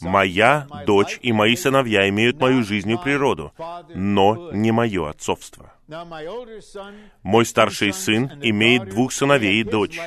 моя 0.00 0.66
дочь 0.86 1.18
и 1.22 1.32
мои 1.32 1.56
сыновья 1.56 2.08
имеют 2.08 2.40
мою 2.40 2.62
жизнь 2.62 2.90
и 2.90 2.96
природу, 2.96 3.52
но 3.94 4.50
не 4.52 4.72
мое 4.72 5.10
отцовство. 5.10 5.72
Мой 7.22 7.44
старший 7.44 7.92
сын 7.92 8.30
имеет 8.42 8.88
двух 8.88 9.12
сыновей 9.12 9.60
и 9.60 9.64
дочь. 9.64 9.98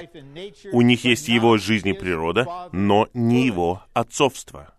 У 0.71 0.81
них 0.81 1.03
есть 1.05 1.27
его 1.27 1.57
жизнь 1.57 1.89
и 1.89 1.93
природа, 1.93 2.69
но 2.71 3.07
не 3.13 3.45
его 3.45 3.83
отцовство. 3.93 4.74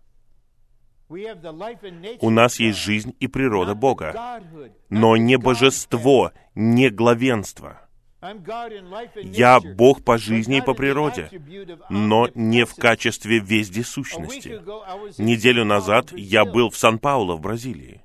У 1.09 2.29
нас 2.29 2.59
есть 2.59 2.77
жизнь 2.77 3.15
и 3.19 3.27
природа 3.27 3.75
Бога, 3.75 4.41
но 4.89 5.15
не 5.15 5.37
божество, 5.37 6.31
не 6.53 6.89
главенство. 6.89 7.81
Я 9.23 9.59
Бог 9.59 10.03
по 10.03 10.17
жизни 10.17 10.57
и 10.57 10.61
по 10.61 10.73
природе, 10.73 11.29
но 11.89 12.29
не 12.35 12.65
в 12.65 12.75
качестве 12.75 13.39
вездесущности. 13.39 14.59
Неделю 15.21 15.63
назад 15.63 16.11
я 16.11 16.43
был 16.43 16.69
в 16.69 16.77
Сан-Пауло 16.77 17.35
в 17.35 17.41
Бразилии. 17.41 18.01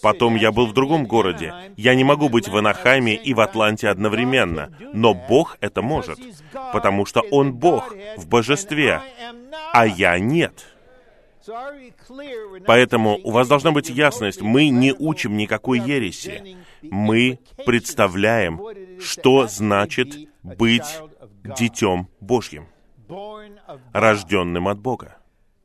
Потом 0.00 0.36
я 0.36 0.52
был 0.52 0.66
в 0.66 0.72
другом 0.74 1.06
городе. 1.06 1.52
Я 1.76 1.94
не 1.96 2.04
могу 2.04 2.28
быть 2.28 2.48
в 2.48 2.56
Анахайме 2.56 3.16
и 3.16 3.34
в 3.34 3.40
Атланте 3.40 3.88
одновременно, 3.88 4.72
но 4.92 5.12
Бог 5.12 5.58
это 5.60 5.82
может, 5.82 6.18
потому 6.72 7.04
что 7.04 7.20
Он 7.32 7.52
Бог 7.52 7.92
в 8.16 8.28
божестве, 8.28 9.02
а 9.72 9.86
я 9.86 10.18
нет. 10.20 10.71
Поэтому 12.66 13.18
у 13.22 13.30
вас 13.30 13.48
должна 13.48 13.72
быть 13.72 13.90
ясность. 13.90 14.40
Мы 14.40 14.68
не 14.68 14.92
учим 14.92 15.36
никакой 15.36 15.80
ереси. 15.80 16.56
Мы 16.82 17.38
представляем, 17.64 18.60
что 19.00 19.46
значит 19.48 20.28
быть 20.42 21.00
детем 21.44 22.08
Божьим, 22.20 22.68
рожденным 23.92 24.68
от 24.68 24.78
Бога. 24.78 25.16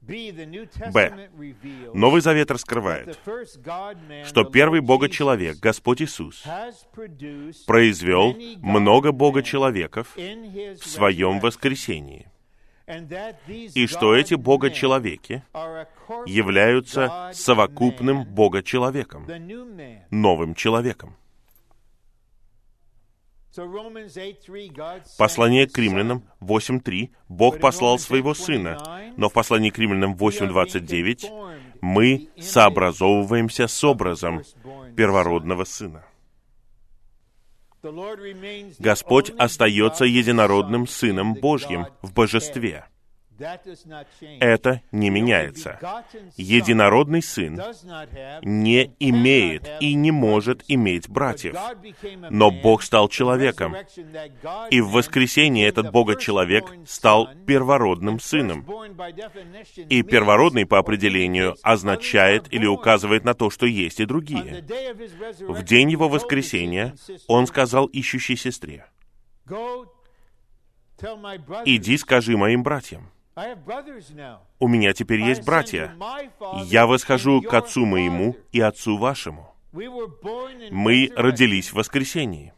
Б. 0.08 1.30
Новый 1.94 2.22
Завет 2.22 2.50
раскрывает, 2.50 3.20
что 4.26 4.46
первый 4.46 4.80
Бога-человек, 4.80 5.58
Господь 5.60 6.02
Иисус, 6.02 6.44
произвел 7.66 8.34
много 8.62 9.12
Бога-человеков 9.12 10.16
в 10.16 10.88
своем 10.88 11.42
воскресении 11.42 12.32
и 12.88 13.86
что 13.88 14.16
эти 14.16 14.36
Бога-человеки 14.36 15.44
являются 16.26 17.32
совокупным 17.34 18.24
Бога-человеком, 18.24 19.28
новым 20.10 20.56
человеком. 20.56 21.16
Послание 25.18 25.68
к 25.68 25.78
римлянам 25.78 26.24
8.3 26.42 27.10
Бог 27.28 27.60
послал 27.60 27.98
своего 28.00 28.34
Сына, 28.34 28.78
но 29.18 29.30
в 29.30 29.34
послании 29.34 29.72
к 29.72 29.80
римлянам 29.80 30.14
8.29 30.14 31.80
мы 31.82 32.30
сообразовываемся 32.40 33.68
с 33.68 33.84
образом 33.84 34.44
первородного 34.96 35.64
Сына. 35.66 36.06
Господь 38.80 39.32
остается 39.38 40.06
единородным 40.06 40.88
Сыном 40.88 41.34
Божьим 41.34 41.88
в 42.02 42.14
божестве. 42.14 42.86
Это 44.40 44.82
не 44.92 45.10
меняется. 45.10 45.80
Единородный 46.38 47.22
Сын 47.22 47.62
не 48.42 48.92
имеет 49.00 49.70
и 49.80 49.94
не 49.94 50.12
может 50.12 50.64
иметь 50.68 51.10
братьев. 51.10 51.56
Но 52.30 52.52
Бог 52.52 52.84
стал 52.84 53.10
человеком. 53.10 53.76
И 54.72 54.82
в 54.82 54.92
воскресенье 54.92 55.68
этот 55.68 55.92
Бога-человек 55.92 56.66
стал 56.88 57.30
первородным 57.46 58.20
Сыном. 58.20 58.66
И 59.90 60.02
первородный 60.04 60.66
по 60.66 60.80
определению 60.80 61.56
означает 61.62 62.52
или 62.52 62.66
указывает 62.66 63.24
на 63.24 63.34
то, 63.34 63.50
что 63.50 63.66
есть 63.66 64.00
и 64.00 64.06
другие. 64.06 64.64
В 65.42 65.64
день 65.64 65.92
его 65.92 66.10
воскресения 66.10 66.96
он 67.28 67.48
сказал 67.48 67.86
ищущей 67.86 68.36
сестре, 68.36 68.86
«Иди 71.66 71.98
скажи 71.98 72.36
моим 72.36 72.64
братьям, 72.64 73.12
у 74.60 74.68
меня 74.68 74.94
теперь 74.94 75.22
есть 75.22 75.46
братья. 75.46 75.96
Я 76.66 76.88
восхожу 76.88 77.42
к 77.42 77.54
отцу 77.54 77.86
моему 77.86 78.36
и 78.52 78.60
отцу 78.60 78.98
вашему. 78.98 79.54
Мы 79.74 81.12
родились 81.16 81.70
в 81.70 81.76
воскресенье, 81.76 82.54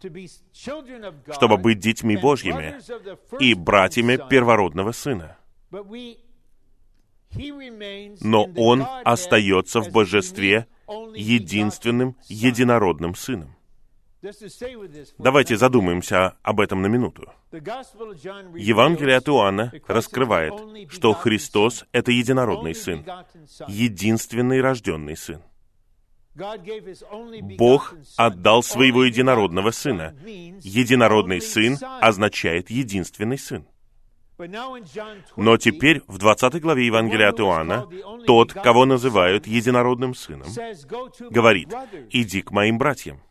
чтобы 1.33 1.57
быть 1.57 1.79
детьми 1.79 2.15
Божьими 2.15 2.79
и 3.41 3.53
братьями 3.55 4.19
первородного 4.29 4.91
Сына. 4.93 5.37
Но 8.21 8.49
Он 8.55 8.85
остается 9.03 9.81
в 9.81 9.91
божестве 9.91 10.67
единственным 11.13 12.15
единородным 12.27 13.15
Сыном. 13.15 13.55
Давайте 15.17 15.57
задумаемся 15.57 16.35
об 16.41 16.59
этом 16.59 16.81
на 16.81 16.87
минуту. 16.87 17.31
Евангелие 17.51 19.15
от 19.15 19.29
Иоанна 19.29 19.71
раскрывает, 19.87 20.53
что 20.91 21.13
Христос— 21.13 21.85
это 21.93 22.11
единородный 22.11 22.75
Сын, 22.75 23.05
единственный 23.67 24.61
рожденный 24.61 25.15
Сын. 25.15 25.41
Бог 27.57 27.95
отдал 28.17 28.63
своего 28.63 29.03
единородного 29.03 29.71
Сына. 29.71 30.15
Единородный 30.25 31.41
Сын 31.41 31.77
означает 32.01 32.69
единственный 32.69 33.37
Сын. 33.37 33.65
Но 35.35 35.57
теперь 35.57 36.01
в 36.07 36.17
20 36.17 36.61
главе 36.61 36.85
Евангелия 36.85 37.29
от 37.29 37.39
Иоанна 37.41 37.87
тот, 38.25 38.53
кого 38.53 38.85
называют 38.85 39.47
единородным 39.47 40.15
сыном, 40.15 40.47
говорит, 41.29 41.69
«Иди 42.09 42.41
к 42.41 42.51
моим 42.51 42.77
братьям». 42.77 43.21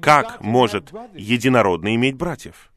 Как 0.00 0.40
может 0.40 0.92
единородный 1.14 1.94
иметь 1.96 2.16
братьев? 2.16 2.70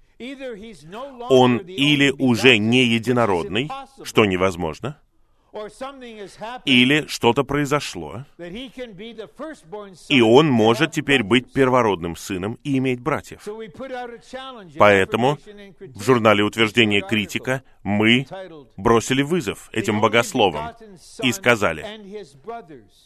Он 1.29 1.57
или 1.57 2.09
уже 2.11 2.57
не 2.57 2.86
единородный, 2.86 3.69
что 4.03 4.25
невозможно, 4.25 4.97
или 6.65 7.05
что-то 7.07 7.43
произошло, 7.43 8.25
и 10.09 10.21
он 10.21 10.49
может 10.49 10.91
теперь 10.91 11.23
быть 11.23 11.53
первородным 11.53 12.17
сыном 12.17 12.59
и 12.63 12.77
иметь 12.77 12.99
братьев. 12.99 13.47
Поэтому 14.77 15.38
в 15.79 16.03
журнале 16.03 16.43
утверждения 16.43 17.01
критика 17.01 17.63
мы 17.83 18.27
бросили 18.75 19.21
вызов 19.21 19.69
этим 19.71 20.01
богословам 20.01 20.71
и 21.23 21.31
сказали, 21.31 21.86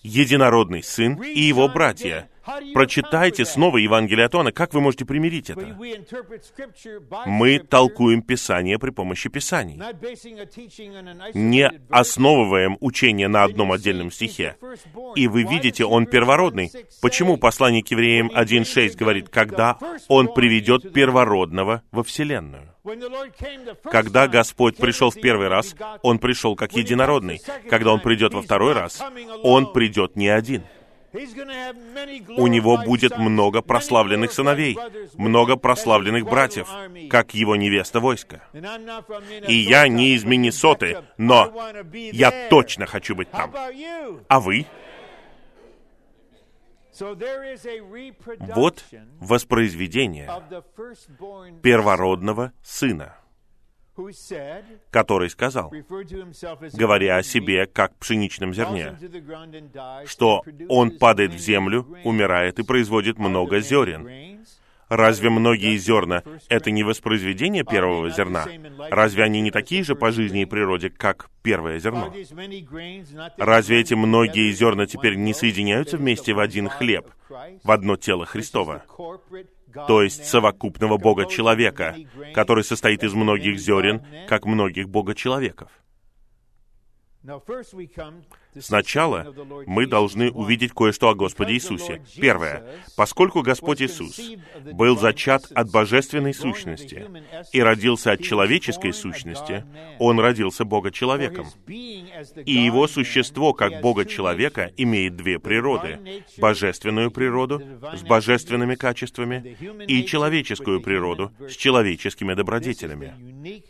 «Единородный 0.02 0.82
сын 0.82 1.22
и 1.22 1.40
его 1.40 1.68
братья 1.68 2.30
Прочитайте 2.74 3.46
снова 3.46 3.78
Евангелие 3.78 4.26
от 4.26 4.36
Иоанна. 4.36 4.52
Как 4.52 4.74
вы 4.74 4.82
можете 4.82 5.06
примирить 5.06 5.50
это? 5.50 5.78
Мы 7.26 7.60
толкуем 7.60 8.22
Писание 8.22 8.80
при 8.80 8.92
помощи 8.92 9.30
Писаний. 9.30 9.80
Не 11.34 11.72
основываем 11.90 12.78
учение 12.80 13.28
на 13.28 13.44
одном 13.44 13.72
отдельном 13.72 14.12
стихе. 14.12 14.56
И 15.16 15.28
вы 15.28 15.44
видите, 15.44 15.86
он 15.86 16.06
первородный. 16.06 16.72
Почему 17.02 17.38
послание 17.38 17.84
к 17.84 17.88
евреям 17.88 18.30
1.6 18.30 18.98
говорит, 18.98 19.30
когда 19.30 19.78
он 20.08 20.34
приведет 20.34 20.94
первородного 20.94 21.84
во 21.92 22.04
Вселенную? 22.04 22.74
Когда 23.84 24.28
Господь 24.28 24.78
пришел 24.78 25.12
в 25.12 25.16
первый 25.16 25.48
раз, 25.48 25.76
Он 26.02 26.18
пришел 26.18 26.56
как 26.56 26.74
единородный. 26.74 27.42
Когда 27.70 27.94
Он 27.94 28.00
придет 28.00 28.34
во 28.34 28.42
второй 28.42 28.74
раз, 28.74 29.04
Он 29.44 29.72
придет 29.72 30.16
не 30.16 30.30
один— 30.30 30.64
у 31.12 32.48
него 32.48 32.78
будет 32.78 33.18
много 33.18 33.62
прославленных 33.62 34.32
сыновей, 34.32 34.78
много 35.16 35.56
прославленных 35.56 36.26
братьев, 36.26 36.68
как 37.10 37.34
его 37.34 37.56
невеста 37.56 38.00
войска. 38.00 38.44
И 39.48 39.54
я 39.54 39.88
не 39.88 40.14
из 40.16 40.24
Миннесоты, 40.24 41.04
но 41.18 41.52
я 41.94 42.50
точно 42.50 42.86
хочу 42.86 43.16
быть 43.16 43.32
там. 43.32 43.54
А 44.28 44.40
вы? 44.40 44.66
Вот 48.56 48.84
воспроизведение 49.20 50.30
первородного 51.64 52.52
сына 52.62 53.16
который 54.92 55.30
сказал, 55.30 55.74
говоря 56.74 57.18
о 57.18 57.24
себе 57.24 57.66
как 57.66 57.96
пшеничном 57.98 58.54
зерне, 58.54 58.98
что 60.06 60.44
он 60.68 60.98
падает 60.98 61.34
в 61.34 61.40
землю, 61.40 61.88
умирает 62.04 62.60
и 62.60 62.64
производит 62.64 63.18
много 63.18 63.60
зерен. 63.60 64.40
Разве 64.90 65.30
многие 65.30 65.78
зерна— 65.78 66.24
это 66.50 66.72
не 66.72 66.84
воспроизведение 66.84 67.64
первого 67.64 68.10
зерна? 68.10 68.48
Разве 68.90 69.24
они 69.24 69.40
не 69.40 69.52
такие 69.52 69.84
же 69.84 69.96
по 69.96 70.12
жизни 70.12 70.42
и 70.42 70.46
природе, 70.46 70.90
как 70.90 71.30
первое 71.44 71.78
зерно? 71.80 72.12
Разве 73.38 73.82
эти 73.82 73.94
многие 73.94 74.52
зерна 74.52 74.88
теперь 74.88 75.16
не 75.16 75.36
соединяются 75.36 75.98
вместе 75.98 76.34
в 76.34 76.40
один 76.40 76.70
хлеб, 76.70 77.08
в 77.64 77.72
одно 77.72 77.98
тело 77.98 78.26
Христово? 78.26 78.84
То 79.88 80.02
есть 80.02 80.26
совокупного 80.26 80.98
Бога-человека, 80.98 81.96
который 82.34 82.64
состоит 82.64 83.04
из 83.04 83.14
многих 83.14 83.60
зерен, 83.60 84.02
как 84.28 84.46
многих 84.46 84.90
Бога-человеков. 84.90 85.72
Сначала 88.58 89.34
мы 89.68 89.86
должны 89.86 90.32
увидеть 90.32 90.72
кое-что 90.72 91.10
о 91.10 91.16
Господе 91.16 91.54
Иисусе. 91.54 92.02
Первое. 92.16 92.64
Поскольку 92.96 93.42
Господь 93.42 93.82
Иисус 93.82 94.20
был 94.74 94.98
зачат 94.98 95.44
от 95.54 95.70
божественной 95.70 96.34
сущности 96.34 97.06
и 97.52 97.62
родился 97.62 98.14
от 98.14 98.22
человеческой 98.22 98.94
сущности, 98.94 99.66
Он 100.00 100.20
родился 100.20 100.64
Бога-человеком. 100.64 101.48
И 101.68 102.54
Его 102.54 102.88
существо, 102.88 103.54
как 103.54 103.82
Бога-человека, 103.82 104.72
имеет 104.78 105.18
две 105.18 105.40
природы. 105.40 106.24
Божественную 106.38 107.12
природу 107.12 107.62
с 107.94 108.02
божественными 108.02 108.76
качествами 108.76 109.58
и 109.88 110.06
человеческую 110.06 110.82
природу 110.82 111.34
с 111.48 111.56
человеческими 111.56 112.34
добродетелями. 112.34 113.70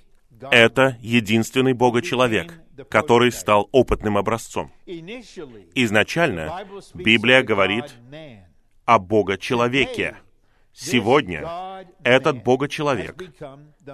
Это 0.52 0.98
единственный 1.02 1.74
Бога-человек, 1.74 2.62
который 2.90 3.32
стал 3.32 3.70
опытным 3.72 4.18
образцом. 4.18 4.72
Изначально 5.76 6.66
Библия 6.94 7.44
говорит 7.44 7.86
о 8.86 9.00
Бога-человеке. 9.00 10.18
Сегодня 10.74 11.86
этот 12.04 12.44
Бога-человек 12.44 13.22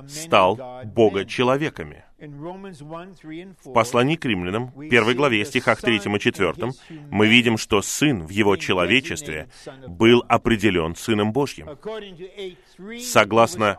стал 0.08 0.60
Бога-человеками. 0.86 2.03
В 2.18 3.74
послании 3.74 4.16
к 4.16 4.24
римлянам, 4.26 4.72
первой 4.89 5.16
главе, 5.16 5.43
стихах 5.43 5.82
3 5.82 5.97
и 5.97 6.20
4, 6.20 6.53
мы 7.12 7.28
видим, 7.28 7.58
что 7.58 7.82
Сын 7.82 8.26
в 8.26 8.30
Его 8.30 8.56
человечестве 8.56 9.49
был 9.88 10.24
определен 10.30 10.95
Сыном 10.95 11.34
Божьим. 11.34 11.68
Согласно 13.01 13.78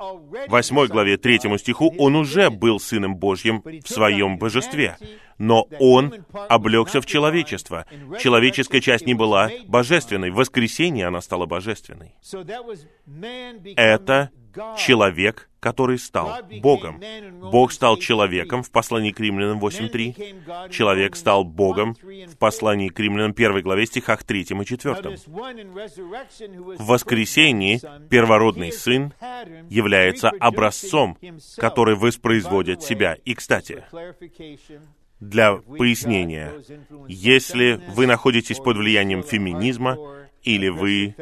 8 0.49 0.87
главе 0.87 1.17
3 1.17 1.59
стиху, 1.59 1.95
Он 1.99 2.17
уже 2.17 2.51
был 2.51 2.79
Сыном 2.79 3.17
Божьим 3.17 3.63
в 3.65 3.89
Своем 3.89 4.37
Божестве, 4.39 4.99
но 5.39 5.67
Он 5.81 6.13
облегся 6.49 7.01
в 7.01 7.07
человечество. 7.07 7.87
Человеческая 8.21 8.81
часть 8.81 9.07
не 9.07 9.15
была 9.15 9.51
божественной. 9.67 10.31
В 10.31 10.37
воскресенье 10.37 11.07
она 11.07 11.23
стала 11.23 11.47
божественной. 11.47 12.15
Это 13.77 14.26
человек, 14.79 15.49
который 15.61 15.99
стал 15.99 16.43
Богом. 16.61 17.01
Бог 17.41 17.73
стал 17.73 17.97
человеком 17.97 18.63
в 18.63 18.71
послании 18.71 19.11
к 19.11 19.21
римлянам 19.21 19.59
8.3. 19.59 20.71
Человек 20.71 21.17
стал 21.17 21.45
Богом 21.45 21.97
в 22.03 22.37
послании 22.39 22.89
к 22.89 22.99
римлянам 23.01 23.33
1 23.33 23.63
главе 23.63 23.87
стихах 23.87 24.23
3 24.23 24.41
и 24.43 24.65
4. 24.65 25.17
В 26.79 26.87
воскресении 26.87 27.81
первородный 28.09 28.73
Сын 28.73 29.13
является 29.69 30.31
образцом, 30.31 31.19
который 31.57 31.97
воспроизводит 31.97 32.83
себя. 32.83 33.17
И, 33.25 33.35
кстати, 33.35 33.85
для 35.21 35.57
пояснения, 35.57 36.53
если 37.09 37.81
вы 37.89 38.07
находитесь 38.07 38.59
под 38.59 38.77
влиянием 38.77 39.23
феминизма, 39.23 39.97
или 40.47 40.69
вы 40.69 41.15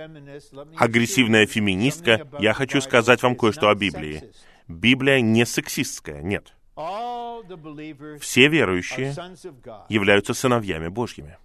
агрессивная 0.77 1.47
феминистка, 1.47 2.29
я 2.39 2.53
хочу 2.53 2.81
сказать 2.81 3.23
вам 3.23 3.35
кое-что 3.35 3.71
о 3.71 3.75
Библии. 3.75 4.31
Библия 4.69 5.21
не 5.21 5.47
сексистская, 5.47 6.23
нет. 6.23 6.55
Все 8.21 8.49
верующие 8.49 9.15
являются 9.89 10.35
сыновьями 10.35 10.89
Божьими. 10.89 11.39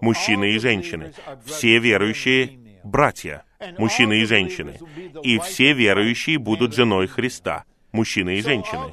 Мужчины 0.00 0.52
и 0.52 0.58
женщины. 0.58 1.12
Все 1.44 1.78
верующие— 1.78 2.80
братья, 2.84 3.44
мужчины 3.78 4.20
и 4.20 4.24
женщины. 4.24 4.78
И 5.22 5.38
все 5.38 5.72
верующие 5.72 6.38
будут 6.38 6.74
женой 6.74 7.06
Христа— 7.06 7.64
мужчины 7.92 8.36
и 8.36 8.42
женщины. 8.42 8.92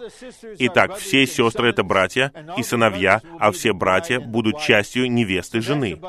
Итак, 0.59 0.95
все 0.95 1.25
сестры— 1.25 1.69
это 1.69 1.83
братья 1.83 2.31
и 2.57 2.63
сыновья, 2.63 3.21
а 3.39 3.51
все 3.51 3.73
братья 3.73 4.19
будут 4.19 4.59
частью 4.61 5.11
невесты 5.11 5.61
жены. 5.61 5.99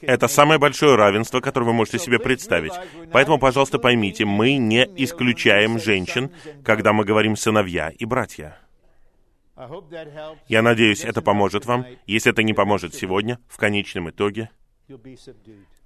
Это 0.00 0.28
самое 0.28 0.58
большое 0.58 0.96
равенство, 0.96 1.40
которое 1.40 1.66
вы 1.66 1.72
можете 1.72 1.98
себе 1.98 2.18
представить. 2.18 2.72
Поэтому, 3.12 3.38
пожалуйста, 3.38 3.78
поймите, 3.78 4.24
мы 4.24 4.56
не 4.56 4.88
исключаем 4.96 5.78
женщин, 5.78 6.30
когда 6.64 6.92
мы 6.92 7.04
говорим 7.04 7.36
«сыновья» 7.36 7.90
и 7.90 8.04
«братья». 8.04 8.58
Я 10.48 10.62
надеюсь, 10.62 11.04
это 11.04 11.20
поможет 11.20 11.66
вам. 11.66 11.84
Если 12.06 12.32
это 12.32 12.42
не 12.42 12.54
поможет 12.54 12.94
сегодня, 12.94 13.38
в 13.46 13.58
конечном 13.58 14.08
итоге 14.08 14.50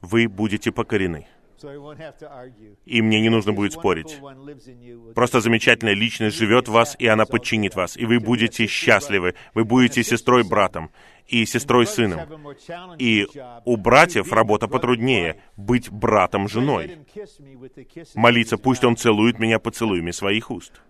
вы 0.01 0.29
будете 0.29 0.71
покорены 0.71 1.27
и 2.85 3.03
мне 3.03 3.21
не 3.21 3.29
нужно 3.29 3.53
будет 3.53 3.73
спорить. 3.73 4.21
Просто 5.15 5.41
замечательная 5.41 5.95
личность 5.95 6.37
живет 6.37 6.69
в 6.69 6.73
вас, 6.73 6.97
и 6.99 7.07
она 7.07 7.25
подчинит 7.27 7.75
вас, 7.75 7.97
и 7.97 8.07
вы 8.07 8.21
будете 8.21 8.67
счастливы. 8.67 9.35
Вы 9.55 9.65
будете 9.65 10.03
сестрой 10.03 10.45
братом 10.45 10.91
и 11.27 11.47
сестрой 11.47 11.87
сыном. 11.87 12.21
И 12.99 13.27
у 13.65 13.77
братьев 13.77 14.33
работа 14.33 14.69
потруднее— 14.69 15.41
быть 15.57 15.91
братом 15.91 16.49
женой. 16.49 16.99
Молиться, 18.15 18.59
пусть 18.59 18.85
он 18.85 18.97
целует 18.97 19.39
меня 19.39 19.59
поцелуями 19.59 20.11
своих 20.11 20.51
уст. 20.51 20.83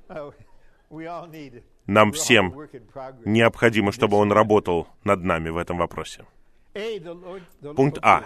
Нам 1.87 2.13
всем 2.13 2.55
необходимо, 3.25 3.93
чтобы 3.93 4.17
он 4.17 4.33
работал 4.33 4.89
над 5.05 5.23
нами 5.23 5.51
в 5.51 5.57
этом 5.57 5.79
вопросе. 5.79 6.25
Пункт 7.77 7.99
А. 8.03 8.25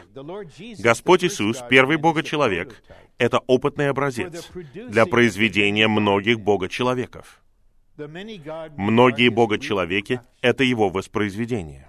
Господь 0.79 1.25
Иисус, 1.25 1.63
первый 1.69 1.97
Бога-человек, 1.99 2.83
это 3.19 3.41
опытный 3.47 3.91
образец 3.91 4.51
для 4.75 5.07
произведения 5.07 5.89
многих 5.89 6.41
Бога-человеков. 6.41 7.43
Многие 7.97 9.29
Бога-человеки— 9.29 10.21
это 10.41 10.65
Его 10.65 10.89
воспроизведение. 10.89 11.89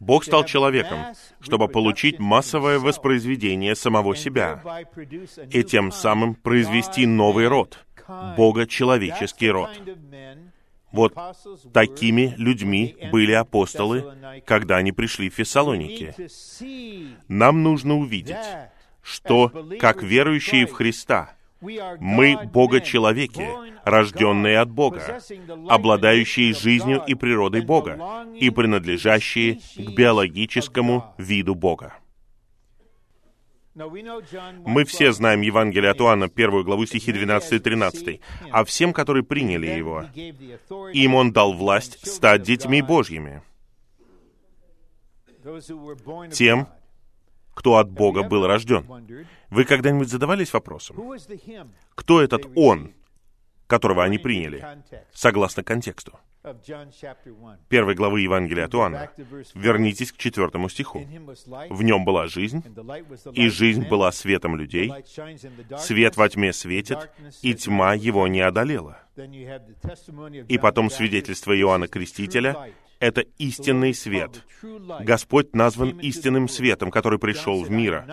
Бог 0.00 0.24
стал 0.24 0.44
человеком, 0.44 0.98
чтобы 1.40 1.68
получить 1.68 2.18
массовое 2.18 2.78
воспроизведение 2.78 3.74
самого 3.74 4.16
себя 4.16 4.62
и 5.50 5.62
тем 5.62 5.92
самым 5.92 6.34
произвести 6.34 7.06
новый 7.06 7.48
род, 7.48 7.78
Бога-человеческий 8.36 9.50
род. 9.50 9.70
Вот 10.92 11.14
такими 11.72 12.34
людьми 12.36 12.96
были 13.10 13.32
апостолы, 13.32 14.04
когда 14.44 14.76
они 14.76 14.92
пришли 14.92 15.30
в 15.30 15.34
Фессалоники. 15.34 16.14
Нам 17.28 17.62
нужно 17.62 17.96
увидеть, 17.96 18.36
что, 19.02 19.52
как 19.80 20.02
верующие 20.02 20.66
в 20.66 20.72
Христа, 20.72 21.36
мы 22.00 22.38
Бога-человеки, 22.52 23.48
рожденные 23.84 24.58
от 24.58 24.70
Бога, 24.70 25.20
обладающие 25.68 26.54
жизнью 26.54 27.02
и 27.06 27.14
природой 27.14 27.62
Бога 27.62 28.26
и 28.34 28.50
принадлежащие 28.50 29.60
к 29.76 29.90
биологическому 29.94 31.14
виду 31.18 31.54
Бога. 31.54 31.94
Мы 33.76 34.84
все 34.84 35.12
знаем 35.12 35.42
Евангелие 35.42 35.90
от 35.90 36.00
Иоанна, 36.00 36.28
первую 36.28 36.64
главу 36.64 36.86
стихи 36.86 37.12
12 37.12 37.52
и 37.52 37.58
13. 37.58 38.20
«А 38.50 38.64
всем, 38.64 38.94
которые 38.94 39.22
приняли 39.22 39.66
Его, 39.66 40.06
им 40.92 41.14
Он 41.14 41.30
дал 41.30 41.52
власть 41.52 42.06
стать 42.06 42.42
детьми 42.42 42.80
Божьими, 42.80 43.42
тем, 46.32 46.68
кто 47.54 47.76
от 47.76 47.90
Бога 47.90 48.22
был 48.22 48.46
рожден». 48.46 48.86
Вы 49.50 49.64
когда-нибудь 49.64 50.08
задавались 50.08 50.52
вопросом, 50.54 50.96
кто 51.94 52.22
этот 52.22 52.46
Он, 52.56 52.92
которого 53.66 54.04
они 54.04 54.18
приняли, 54.18 54.64
согласно 55.12 55.62
контексту? 55.62 56.18
первой 57.68 57.94
главы 57.94 58.20
Евангелия 58.20 58.66
от 58.66 58.74
Иоанна. 58.74 59.10
Вернитесь 59.54 60.12
к 60.12 60.16
четвертому 60.16 60.68
стиху. 60.68 61.04
«В 61.70 61.82
нем 61.82 62.04
была 62.04 62.28
жизнь, 62.28 62.62
и 63.32 63.48
жизнь 63.48 63.88
была 63.88 64.12
светом 64.12 64.56
людей. 64.56 64.92
Свет 65.78 66.16
во 66.16 66.28
тьме 66.28 66.52
светит, 66.52 67.10
и 67.42 67.54
тьма 67.54 67.94
его 67.94 68.28
не 68.28 68.40
одолела». 68.40 69.00
И 70.48 70.58
потом 70.58 70.90
свидетельство 70.90 71.58
Иоанна 71.58 71.88
Крестителя— 71.88 72.70
это 73.00 73.22
истинный 73.38 73.94
свет. 73.94 74.42
Господь 75.00 75.54
назван 75.54 75.98
истинным 76.00 76.48
светом, 76.48 76.90
который 76.90 77.18
пришел 77.18 77.62
в 77.62 77.70
мир. 77.70 78.04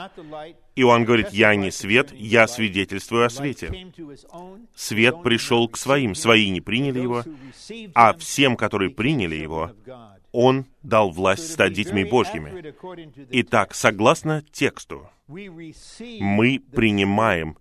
Иоанн 0.75 1.05
говорит, 1.05 1.29
«Я 1.29 1.55
не 1.55 1.71
свет, 1.71 2.11
я 2.13 2.47
свидетельствую 2.47 3.25
о 3.25 3.29
свете». 3.29 3.91
Свет 4.75 5.23
пришел 5.23 5.67
к 5.67 5.77
своим, 5.77 6.15
свои 6.15 6.49
не 6.49 6.61
приняли 6.61 6.99
его, 6.99 7.23
а 7.93 8.13
всем, 8.13 8.55
которые 8.55 8.89
приняли 8.89 9.35
его, 9.35 9.71
Он 10.31 10.65
дал 10.81 11.11
власть 11.11 11.51
стать 11.51 11.73
детьми 11.73 12.03
Божьими. 12.03 12.73
Итак, 13.29 13.73
согласно 13.75 14.43
тексту, 14.51 15.09
мы 15.27 16.61
принимаем 16.71 17.57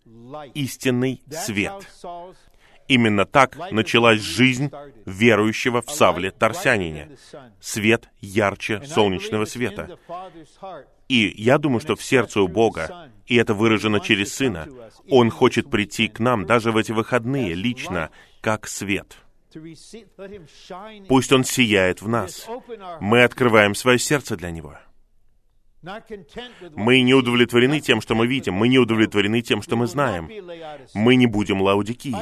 истинный 0.54 1.22
свет. 1.30 1.86
Именно 2.92 3.24
так 3.24 3.56
началась 3.70 4.20
жизнь 4.20 4.70
верующего 5.06 5.80
в 5.80 5.90
Савле 5.90 6.30
Тарсянине. 6.30 7.16
Свет 7.58 8.10
ярче 8.20 8.82
солнечного 8.84 9.46
света. 9.46 9.98
И 11.08 11.32
я 11.38 11.56
думаю, 11.56 11.80
что 11.80 11.96
в 11.96 12.02
сердце 12.02 12.42
у 12.42 12.48
Бога, 12.48 13.10
и 13.26 13.36
это 13.36 13.54
выражено 13.54 13.98
через 14.00 14.34
Сына, 14.34 14.68
Он 15.08 15.30
хочет 15.30 15.70
прийти 15.70 16.06
к 16.06 16.20
нам 16.20 16.44
даже 16.44 16.70
в 16.70 16.76
эти 16.76 16.92
выходные 16.92 17.54
лично, 17.54 18.10
как 18.42 18.68
свет. 18.68 19.16
Пусть 21.08 21.32
Он 21.32 21.44
сияет 21.44 22.02
в 22.02 22.08
нас. 22.08 22.46
Мы 23.00 23.22
открываем 23.24 23.74
свое 23.74 23.98
сердце 23.98 24.36
для 24.36 24.50
Него. 24.50 24.76
Мы 26.76 27.02
не 27.02 27.12
удовлетворены 27.14 27.80
тем, 27.80 28.00
что 28.00 28.14
мы 28.14 28.26
видим. 28.26 28.54
Мы 28.54 28.68
не 28.68 28.78
удовлетворены 28.78 29.42
тем, 29.42 29.62
что 29.62 29.76
мы 29.76 29.86
знаем. 29.86 30.30
Мы 30.94 31.16
не 31.16 31.26
будем 31.26 31.60
Лаудикии. 31.60 32.14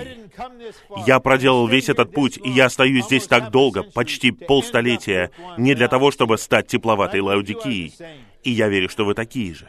Я 1.06 1.20
проделал 1.20 1.66
весь 1.66 1.88
этот 1.88 2.12
путь, 2.12 2.38
и 2.42 2.50
я 2.50 2.66
остаюсь 2.66 3.04
здесь 3.04 3.26
так 3.26 3.50
долго, 3.50 3.82
почти 3.82 4.30
полстолетия, 4.30 5.30
не 5.58 5.74
для 5.74 5.88
того, 5.88 6.10
чтобы 6.10 6.38
стать 6.38 6.68
тепловатой 6.68 7.20
Лаудикией. 7.20 7.94
И 8.42 8.50
я 8.50 8.68
верю, 8.68 8.88
что 8.88 9.04
вы 9.04 9.14
такие 9.14 9.54
же. 9.54 9.68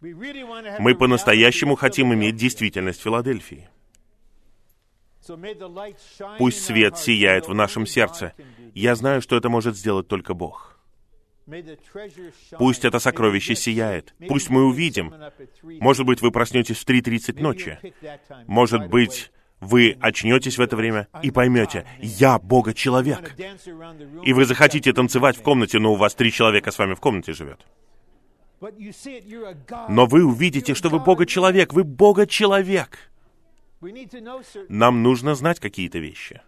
Мы 0.00 0.94
по-настоящему 0.94 1.76
хотим 1.76 2.14
иметь 2.14 2.36
действительность 2.36 3.02
Филадельфии. 3.02 3.68
Пусть 6.38 6.64
свет 6.64 6.98
сияет 6.98 7.46
в 7.46 7.54
нашем 7.54 7.86
сердце. 7.86 8.32
Я 8.74 8.96
знаю, 8.96 9.20
что 9.22 9.36
это 9.36 9.48
может 9.48 9.76
сделать 9.76 10.08
только 10.08 10.34
Бог. 10.34 10.81
Пусть 12.58 12.84
это 12.84 12.98
сокровище 12.98 13.54
сияет. 13.54 14.14
Пусть 14.28 14.50
мы 14.50 14.64
увидим. 14.64 15.12
Может 15.62 16.06
быть, 16.06 16.22
вы 16.22 16.30
проснетесь 16.30 16.78
в 16.78 16.86
3.30 16.86 17.40
ночи. 17.40 17.78
Может 18.46 18.88
быть, 18.88 19.32
вы 19.60 19.96
очнетесь 20.00 20.58
в 20.58 20.60
это 20.60 20.76
время 20.76 21.08
и 21.22 21.30
поймете, 21.30 21.86
я 22.00 22.38
Бога-человек. 22.38 23.36
И 24.24 24.32
вы 24.32 24.44
захотите 24.44 24.92
танцевать 24.92 25.36
в 25.36 25.42
комнате, 25.42 25.78
но 25.78 25.92
у 25.92 25.96
вас 25.96 26.14
три 26.14 26.32
человека 26.32 26.70
с 26.70 26.78
вами 26.78 26.94
в 26.94 27.00
комнате 27.00 27.32
живет. 27.32 27.60
Но 29.88 30.06
вы 30.06 30.24
увидите, 30.24 30.74
что 30.74 30.88
вы 30.88 30.98
Бога-человек, 30.98 31.72
вы 31.72 31.84
Бога-человек. 31.84 33.10
Нам 34.68 35.02
нужно 35.02 35.34
знать 35.34 35.58
какие-то 35.60 35.98
вещи. 35.98 36.40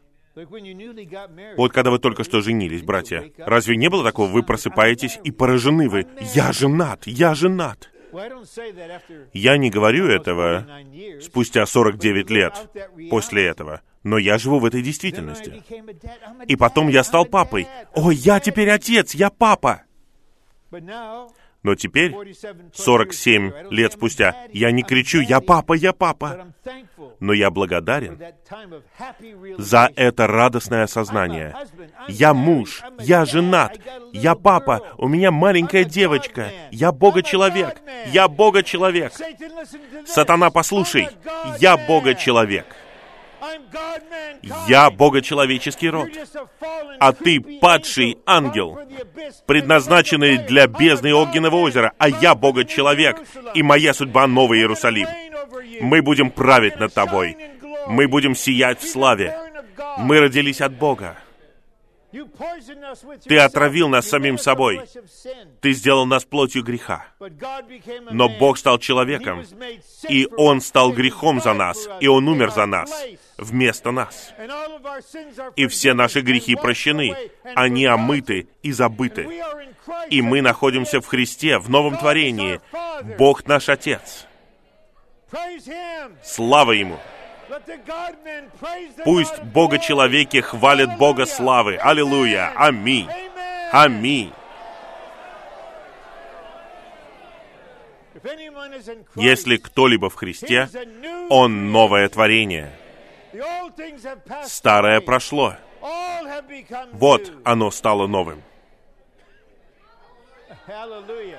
Вот 1.56 1.72
когда 1.72 1.90
вы 1.90 1.98
только 1.98 2.24
что 2.24 2.40
женились, 2.40 2.82
братья, 2.82 3.30
разве 3.38 3.76
не 3.76 3.88
было 3.88 4.02
такого? 4.02 4.28
Вы 4.28 4.42
просыпаетесь 4.42 5.18
и 5.22 5.30
поражены 5.30 5.88
вы. 5.88 6.06
Я 6.34 6.52
женат, 6.52 7.06
я 7.06 7.34
женат. 7.34 7.90
Я 9.32 9.56
не 9.56 9.70
говорю 9.70 10.06
этого 10.06 10.66
спустя 11.20 11.66
49 11.66 12.30
лет 12.30 12.70
после 13.10 13.46
этого, 13.46 13.80
но 14.02 14.18
я 14.18 14.38
живу 14.38 14.58
в 14.58 14.64
этой 14.64 14.82
действительности. 14.82 15.62
И 16.46 16.56
потом 16.56 16.88
я 16.88 17.02
стал 17.04 17.26
папой. 17.26 17.66
О, 17.94 18.10
я 18.10 18.40
теперь 18.40 18.70
отец, 18.70 19.14
я 19.14 19.30
папа. 19.30 19.82
Но 21.64 21.74
теперь, 21.74 22.14
47 22.74 23.70
лет 23.70 23.94
спустя, 23.94 24.36
я 24.52 24.70
не 24.70 24.82
кричу 24.82 25.20
«Я 25.20 25.40
папа, 25.40 25.72
я 25.72 25.94
папа!» 25.94 26.46
Но 27.20 27.32
я 27.32 27.50
благодарен 27.50 28.18
за 29.56 29.90
это 29.96 30.26
радостное 30.26 30.84
осознание. 30.84 31.56
Я 32.08 32.34
муж, 32.34 32.82
я 33.00 33.24
женат, 33.24 33.78
я 34.12 34.34
папа, 34.34 34.82
у 34.98 35.08
меня 35.08 35.30
маленькая 35.30 35.84
девочка, 35.84 36.50
я 36.70 36.92
Бога-человек, 36.92 37.80
я 38.12 38.28
Бога-человек. 38.28 39.12
Сатана, 40.06 40.50
послушай, 40.50 41.08
я 41.60 41.78
Бога-человек. 41.78 42.66
Я 44.66 44.90
богочеловеческий 44.90 45.90
род, 45.90 46.08
а 46.98 47.12
ты 47.12 47.40
падший 47.60 48.18
ангел, 48.26 48.78
предназначенный 49.46 50.38
для 50.38 50.66
бездны 50.66 51.14
огненного 51.14 51.56
озера, 51.56 51.92
а 51.98 52.08
я 52.08 52.34
богочеловек, 52.34 53.16
и 53.54 53.62
моя 53.62 53.94
судьба 53.94 54.26
Новый 54.26 54.60
Иерусалим. 54.60 55.08
Мы 55.80 56.02
будем 56.02 56.30
править 56.30 56.78
над 56.78 56.92
тобой. 56.92 57.36
Мы 57.86 58.08
будем 58.08 58.34
сиять 58.34 58.80
в 58.80 58.88
славе. 58.88 59.36
Мы 59.98 60.20
родились 60.20 60.60
от 60.60 60.72
Бога. 60.72 61.16
Ты 63.24 63.38
отравил 63.38 63.88
нас 63.88 64.08
самим 64.08 64.38
собой. 64.38 64.80
Ты 65.60 65.72
сделал 65.72 66.06
нас 66.06 66.24
плотью 66.24 66.62
греха. 66.62 67.06
Но 68.10 68.28
Бог 68.28 68.58
стал 68.58 68.78
человеком, 68.78 69.42
и 70.08 70.28
Он 70.36 70.60
стал 70.60 70.92
грехом 70.92 71.40
за 71.40 71.54
нас, 71.54 71.88
и 72.00 72.06
Он 72.06 72.28
умер 72.28 72.52
за 72.52 72.66
нас, 72.66 72.90
вместо 73.38 73.90
нас. 73.90 74.32
И 75.56 75.66
все 75.66 75.94
наши 75.94 76.20
грехи 76.20 76.56
прощены, 76.56 77.16
они 77.54 77.86
омыты 77.86 78.48
и 78.62 78.72
забыты. 78.72 79.28
И 80.10 80.22
мы 80.22 80.42
находимся 80.42 81.00
в 81.00 81.06
Христе, 81.06 81.58
в 81.58 81.68
новом 81.68 81.96
творении. 81.96 82.60
Бог 83.18 83.46
наш 83.46 83.68
Отец. 83.68 84.26
Слава 86.22 86.72
Ему! 86.72 86.98
Пусть 89.04 89.42
Бога-человеки 89.42 90.40
хвалят 90.40 90.96
Бога 90.96 91.26
славы. 91.26 91.76
Аллилуйя! 91.76 92.52
Аминь! 92.56 93.08
Аминь! 93.72 94.32
Если 99.14 99.56
кто-либо 99.56 100.08
в 100.08 100.14
Христе, 100.14 100.68
он 101.28 101.70
новое 101.72 102.08
творение. 102.08 102.72
Старое 104.44 105.00
прошло. 105.00 105.54
Вот 106.92 107.32
оно 107.44 107.70
стало 107.70 108.06
новым. 108.06 108.42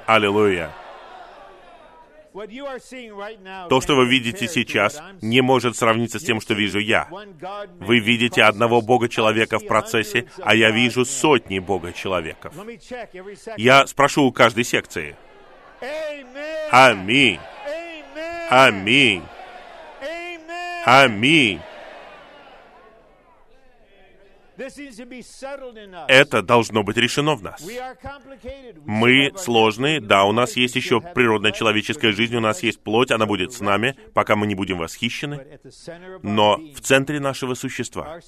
Аллилуйя! 0.06 0.72
То, 3.70 3.80
что 3.80 3.96
вы 3.96 4.08
видите 4.08 4.48
сейчас, 4.50 5.02
не 5.22 5.40
может 5.40 5.78
сравниться 5.78 6.20
с 6.20 6.24
тем, 6.24 6.42
что 6.42 6.54
вижу 6.54 6.80
я. 6.80 7.08
Вы 7.80 8.00
видите 8.00 8.44
одного 8.44 8.82
Бога-человека 8.82 9.58
в 9.58 9.66
процессе, 9.66 10.28
а 10.44 10.54
я 10.54 10.72
вижу 10.72 11.06
сотни 11.06 11.60
Бога-человеков. 11.60 12.54
Я 13.56 13.88
спрошу 13.88 14.26
у 14.26 14.34
каждой 14.34 14.66
секции. 14.66 15.16
Аминь. 16.72 17.40
Аминь. 18.50 19.24
Аминь. 20.86 21.62
Это 26.08 26.42
должно 26.42 26.84
быть 26.84 26.98
решено 26.98 27.36
в 27.36 27.44
нас. 27.44 27.66
Мы 28.86 29.32
сложные, 29.38 30.00
да, 30.00 30.24
у 30.26 30.32
нас 30.32 30.56
есть 30.56 30.76
еще 30.76 31.02
природная 31.02 31.52
человеческая 31.52 32.12
жизнь, 32.12 32.36
у 32.36 32.40
нас 32.40 32.64
есть 32.64 32.80
плоть, 32.82 33.12
она 33.12 33.26
будет 33.26 33.54
с 33.54 33.60
нами, 33.60 33.96
пока 34.14 34.36
мы 34.36 34.48
не 34.48 34.56
будем 34.56 34.78
восхищены. 34.78 35.46
Но 36.24 36.58
в 36.58 36.82
центре 36.82 37.20
нашего 37.20 37.54
существа 37.54 38.20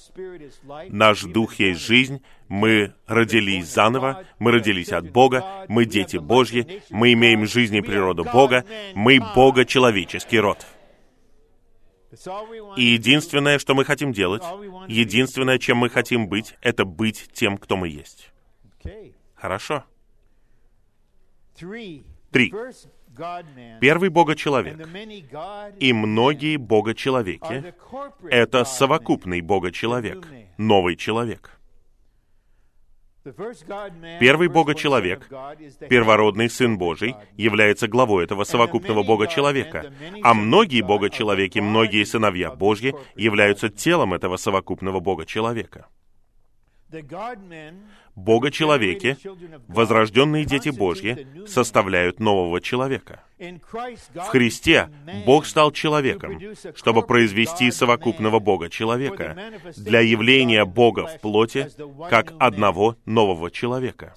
наш 0.88 1.22
дух 1.22 1.54
есть 1.54 1.80
жизнь, 1.80 2.22
мы 2.48 2.94
родились 3.06 3.66
заново, 3.66 4.24
мы 4.38 4.52
родились 4.52 4.92
от 4.92 5.10
Бога, 5.10 5.66
мы 5.68 5.84
дети 5.84 6.16
Божьи, 6.16 6.82
мы 6.90 7.12
имеем 7.12 7.46
жизнь 7.46 7.76
и 7.76 7.82
природу 7.82 8.24
Бога, 8.24 8.64
мы 8.94 9.20
Бога-человеческий 9.34 10.40
род. 10.40 10.66
И 12.76 12.82
единственное, 12.82 13.58
что 13.58 13.74
мы 13.74 13.84
хотим 13.84 14.12
делать, 14.12 14.42
единственное, 14.88 15.58
чем 15.58 15.78
мы 15.78 15.90
хотим 15.90 16.28
быть, 16.28 16.54
это 16.62 16.84
быть 16.84 17.28
тем, 17.32 17.58
кто 17.58 17.76
мы 17.76 17.88
есть. 17.88 18.30
Хорошо. 19.34 19.84
Три. 22.30 22.52
Первый 23.80 24.10
Бога-человек 24.10 24.78
и 25.80 25.92
многие 25.92 26.56
Бога-человеки— 26.56 27.74
это 28.30 28.64
совокупный 28.64 29.40
Бога-человек, 29.40 30.26
новый 30.56 30.96
человек. 30.96 31.57
Первый 34.20 34.48
Бога-человек, 34.48 35.28
первородный 35.88 36.50
Сын 36.50 36.78
Божий, 36.78 37.14
является 37.36 37.88
главой 37.88 38.24
этого 38.24 38.44
совокупного 38.44 39.02
Бога-человека, 39.02 39.92
а 40.22 40.34
многие 40.34 40.82
Бога-человеки, 40.82 41.58
многие 41.58 42.04
сыновья 42.04 42.50
Божьи 42.50 42.94
являются 43.16 43.68
телом 43.68 44.14
этого 44.14 44.36
совокупного 44.36 45.00
Бога-человека. 45.00 45.86
Бога-человеки, 48.18 49.16
возрожденные 49.68 50.44
дети 50.44 50.70
Божьи, 50.70 51.26
составляют 51.46 52.18
нового 52.18 52.60
человека. 52.60 53.22
В 53.38 54.26
Христе 54.28 54.90
Бог 55.24 55.46
стал 55.46 55.70
человеком, 55.70 56.40
чтобы 56.74 57.02
произвести 57.02 57.70
совокупного 57.70 58.40
Бога-человека 58.40 59.36
для 59.76 60.00
явления 60.00 60.64
Бога 60.64 61.06
в 61.06 61.20
плоти 61.20 61.70
как 62.10 62.34
одного 62.40 62.96
нового 63.06 63.50
человека. 63.50 64.14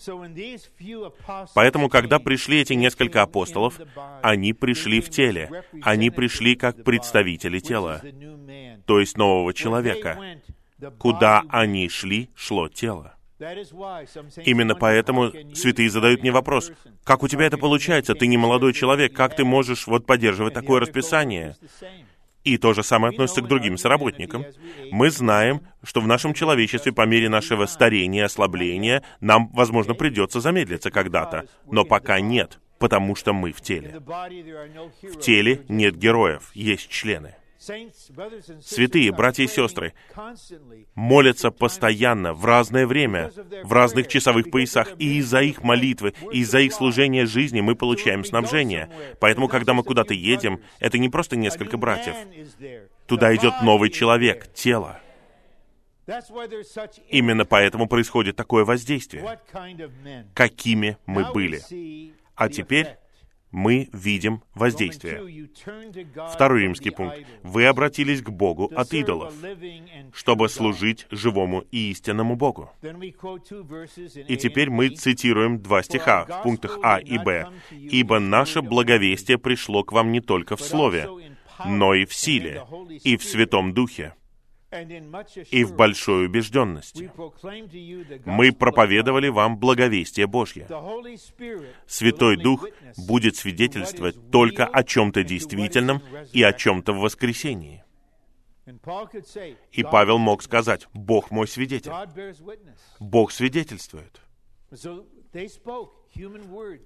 Поэтому, 1.54 1.88
когда 1.88 2.18
пришли 2.18 2.62
эти 2.62 2.74
несколько 2.74 3.22
апостолов, 3.22 3.80
они 4.24 4.54
пришли 4.54 5.00
в 5.00 5.10
теле, 5.10 5.64
они 5.84 6.10
пришли 6.10 6.56
как 6.56 6.84
представители 6.84 7.60
тела, 7.60 8.02
то 8.86 9.00
есть 9.00 9.18
нового 9.18 9.54
человека. 9.54 10.40
Куда 10.98 11.44
они 11.50 11.88
шли, 11.90 12.32
шло 12.36 12.68
тело. 12.68 13.16
Именно 14.46 14.76
поэтому 14.76 15.32
святые 15.54 15.90
задают 15.90 16.22
мне 16.22 16.32
вопрос, 16.32 16.72
как 17.04 17.24
у 17.24 17.28
тебя 17.28 17.46
это 17.46 17.58
получается? 17.58 18.14
Ты 18.14 18.28
не 18.28 18.38
молодой 18.38 18.74
человек, 18.74 19.14
как 19.14 19.36
ты 19.36 19.44
можешь 19.44 19.88
вот 19.88 20.06
поддерживать 20.06 20.54
такое 20.54 20.80
расписание? 20.80 21.56
И 22.44 22.58
то 22.58 22.74
же 22.74 22.84
самое 22.84 23.12
относится 23.12 23.42
к 23.42 23.48
другим 23.48 23.78
соработникам. 23.78 24.46
Мы 24.92 25.12
знаем, 25.12 25.62
что 25.84 26.02
в 26.02 26.08
нашем 26.08 26.34
человечестве 26.34 26.92
по 26.92 27.06
мере 27.06 27.30
нашего 27.30 27.68
старения, 27.68 28.26
ослабления, 28.26 29.04
нам, 29.20 29.50
возможно, 29.54 29.94
придется 29.94 30.40
замедлиться 30.40 30.90
когда-то, 30.90 31.46
но 31.68 31.86
пока 31.86 32.20
нет, 32.20 32.60
потому 32.80 33.16
что 33.16 33.34
мы 33.34 33.52
в 33.52 33.62
теле. 33.62 34.00
В 34.00 35.20
теле 35.20 35.64
нет 35.68 35.96
героев, 35.96 36.50
есть 36.54 36.90
члены. 36.90 37.36
Святые 37.62 39.12
братья 39.12 39.44
и 39.44 39.48
сестры 39.48 39.94
молятся 40.96 41.52
постоянно, 41.52 42.34
в 42.34 42.44
разное 42.44 42.88
время, 42.88 43.32
в 43.64 43.72
разных 43.72 44.08
часовых 44.08 44.50
поясах, 44.50 44.90
и 44.98 45.20
из-за 45.20 45.42
их 45.42 45.62
молитвы, 45.62 46.16
и 46.32 46.40
из-за 46.40 46.60
их 46.60 46.74
служения 46.74 47.28
жизни 47.28 47.62
мы 47.62 47.76
получаем 47.76 48.26
снабжение. 48.26 48.90
Поэтому, 49.20 49.48
когда 49.48 49.76
мы 49.76 49.84
куда-то 49.84 50.16
едем, 50.16 50.60
это 50.80 50.98
не 50.98 51.10
просто 51.10 51.36
несколько 51.36 51.78
братьев. 51.78 52.16
Туда 53.06 53.36
идет 53.36 53.54
новый 53.62 53.92
человек, 53.92 54.52
тело. 54.54 55.00
Именно 57.10 57.46
поэтому 57.46 57.88
происходит 57.88 58.36
такое 58.36 58.66
воздействие. 58.66 59.40
Какими 60.34 60.98
мы 61.06 61.32
были. 61.32 61.62
А 62.36 62.50
теперь 62.50 62.98
мы 63.52 63.90
видим 63.92 64.44
воздействие. 64.56 65.50
Второй 66.34 66.62
римский 66.62 66.92
пункт. 66.92 67.20
Вы 67.44 67.66
обратились 67.66 68.22
к 68.22 68.30
Богу 68.30 68.72
от 68.76 68.94
идолов, 68.94 69.34
чтобы 70.14 70.50
служить 70.50 71.08
живому 71.12 71.64
и 71.72 71.92
истинному 71.92 72.36
Богу. 72.36 72.72
И 74.28 74.38
теперь 74.38 74.70
мы 74.70 74.90
цитируем 74.90 75.62
два 75.62 75.84
стиха 75.84 76.26
в 76.26 76.44
пунктах 76.44 76.80
А 76.82 77.00
и 77.00 77.18
Б. 77.18 77.50
«Ибо 77.72 78.20
наше 78.20 78.62
благовестие 78.62 79.38
пришло 79.38 79.84
к 79.84 79.92
вам 79.92 80.12
не 80.12 80.22
только 80.22 80.56
в 80.56 80.62
слове, 80.62 81.10
но 81.66 81.94
и 81.94 82.06
в 82.06 82.14
силе, 82.14 82.64
и 83.04 83.18
в 83.18 83.24
Святом 83.24 83.74
Духе, 83.74 84.14
и 85.52 85.64
в 85.64 85.76
большой 85.76 86.26
убежденности. 86.26 87.12
Мы 88.26 88.52
проповедовали 88.54 89.28
вам 89.28 89.58
благовестие 89.58 90.28
Божье. 90.28 90.68
Святой 91.88 92.38
Дух 92.38 92.68
будет 92.98 93.36
свидетельствовать 93.36 94.32
только 94.32 94.66
о 94.66 94.84
чем-то 94.84 95.24
действительном 95.24 96.02
и 96.32 96.42
о 96.44 96.54
чем-то 96.54 96.94
в 96.94 97.00
воскресении. 97.00 97.84
И 99.72 99.84
Павел 99.84 100.18
мог 100.18 100.44
сказать, 100.44 100.88
Бог 100.94 101.32
мой 101.32 101.48
свидетель. 101.48 101.92
Бог 103.00 103.32
свидетельствует. 103.32 104.22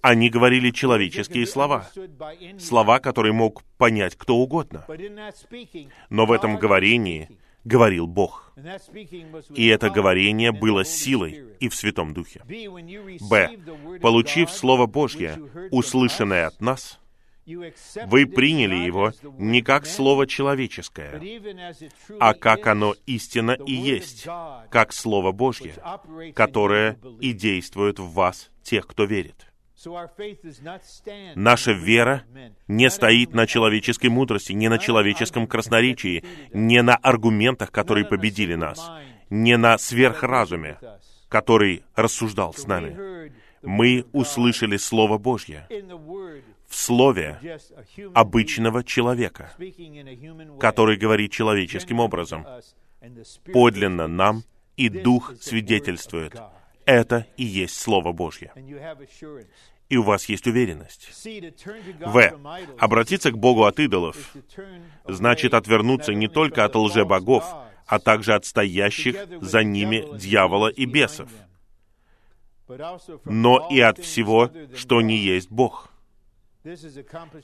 Они 0.02 0.30
говорили 0.30 0.72
человеческие 0.72 1.46
слова, 1.46 1.88
слова, 2.60 3.00
которые 3.00 3.34
мог 3.34 3.64
понять 3.78 4.16
кто 4.16 4.38
угодно. 4.38 4.86
Но 6.10 6.26
в 6.26 6.32
этом 6.32 6.58
говорении 6.58 7.30
говорил 7.66 8.08
Бог. 8.08 8.54
И 9.54 9.68
это 9.68 9.90
говорение 9.90 10.54
было 10.54 10.86
силой 10.86 11.44
и 11.60 11.68
в 11.68 11.76
Святом 11.76 12.14
Духе. 12.14 12.42
Б. 13.30 13.58
Получив 14.02 14.50
Слово 14.50 14.86
Божье, 14.86 15.42
услышанное 15.72 16.48
от 16.48 16.62
нас, 16.62 17.00
вы 17.46 18.26
приняли 18.26 18.76
его 18.76 19.12
не 19.38 19.62
как 19.62 19.86
слово 19.86 20.26
человеческое, 20.26 21.22
а 22.20 22.34
как 22.34 22.66
оно 22.66 22.96
истинно 23.06 23.52
и 23.52 23.74
есть, 23.74 24.26
как 24.72 24.92
Слово 24.92 25.32
Божье, 25.32 25.76
которое 26.34 26.98
и 27.20 27.34
действует 27.34 28.00
в 28.00 28.14
вас, 28.14 28.50
тех, 28.64 28.88
кто 28.88 29.04
верит. 29.04 29.54
Наша 31.36 31.72
вера 31.72 32.24
не 32.68 32.90
стоит 32.90 33.34
на 33.34 33.46
человеческой 33.46 34.08
мудрости, 34.08 34.54
не 34.54 34.70
на 34.70 34.78
человеческом 34.78 35.48
красноречии, 35.48 36.24
не 36.54 36.82
на 36.82 36.96
аргументах, 36.96 37.72
которые 37.72 38.06
победили 38.06 38.56
нас, 38.56 38.90
не 39.30 39.58
на 39.58 39.78
сверхразуме, 39.78 40.78
который 41.28 41.84
рассуждал 41.96 42.54
с 42.54 42.66
нами. 42.68 43.32
Мы 43.62 44.06
услышали 44.14 44.78
Слово 44.78 45.18
Божье 45.18 45.68
в 46.68 46.76
слове 46.76 47.60
обычного 48.14 48.84
человека, 48.84 49.52
который 50.60 50.98
говорит 50.98 51.32
человеческим 51.32 52.00
образом. 52.00 52.46
Подлинно 53.52 54.08
нам 54.08 54.44
и 54.78 54.90
Дух 54.90 55.34
свидетельствует. 55.40 56.36
Это 56.86 57.26
и 57.38 57.44
есть 57.44 57.80
Слово 57.80 58.12
Божье 58.12 58.52
и 59.90 59.98
у 59.98 60.04
вас 60.04 60.28
есть 60.30 60.48
уверенность. 60.48 61.10
В. 62.00 62.34
Обратиться 62.80 63.32
к 63.32 63.38
Богу 63.38 63.66
от 63.66 63.80
идолов 63.80 64.36
значит 65.06 65.54
отвернуться 65.54 66.14
не 66.14 66.28
только 66.28 66.66
от 66.66 66.76
лже-богов, 66.76 67.46
а 67.86 68.00
также 68.00 68.34
от 68.34 68.46
стоящих 68.46 69.16
за 69.42 69.64
ними 69.64 70.06
дьявола 70.18 70.68
и 70.70 70.86
бесов, 70.86 71.30
но 73.26 73.68
и 73.70 73.80
от 73.80 74.00
всего, 74.00 74.52
что 74.76 75.02
не 75.02 75.18
есть 75.18 75.52
Бог. 75.52 75.92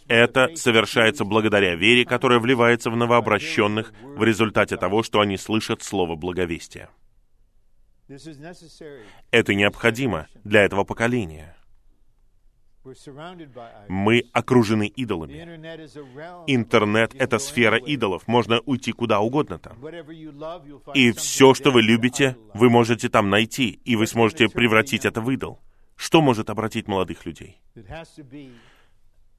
Это 0.08 0.56
совершается 0.56 1.26
благодаря 1.26 1.76
вере, 1.76 2.06
которая 2.06 2.40
вливается 2.40 2.90
в 2.90 2.96
новообращенных 2.96 3.94
в 4.02 4.24
результате 4.24 4.78
того, 4.78 5.04
что 5.04 5.20
они 5.20 5.38
слышат 5.38 5.84
слово 5.84 6.16
благовестия. 6.16 6.90
Это 9.32 9.54
необходимо 9.54 10.28
для 10.44 10.64
этого 10.64 10.84
поколения. 10.84 11.56
Мы 13.88 14.24
окружены 14.34 14.88
идолами. 14.88 15.34
Интернет— 16.48 17.14
это 17.20 17.38
сфера 17.38 17.78
идолов. 17.78 18.28
Можно 18.28 18.60
уйти 18.62 18.92
куда 18.92 19.20
угодно 19.20 19.60
там. 19.60 19.78
И 20.96 21.12
все, 21.12 21.54
что 21.54 21.72
вы 21.72 21.84
любите, 21.84 22.38
вы 22.54 22.70
можете 22.70 23.10
там 23.10 23.30
найти, 23.30 23.80
и 23.86 23.96
вы 23.96 24.08
сможете 24.08 24.50
превратить 24.50 25.06
это 25.06 25.22
в 25.22 25.30
идол. 25.30 25.60
Что 25.96 26.22
может 26.22 26.50
обратить 26.50 26.88
молодых 26.88 27.26
людей? 27.26 27.62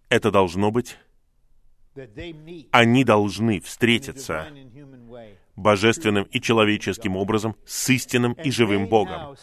Это 0.08 0.30
должно 0.30 0.70
быть... 0.70 0.96
Они 2.70 3.04
должны 3.04 3.60
встретиться 3.60 4.46
божественным 5.56 6.24
и 6.24 6.40
человеческим 6.40 7.16
образом 7.16 7.56
с 7.66 7.90
истинным 7.90 8.32
и 8.32 8.50
живым 8.50 8.86
Богом. 8.86 9.36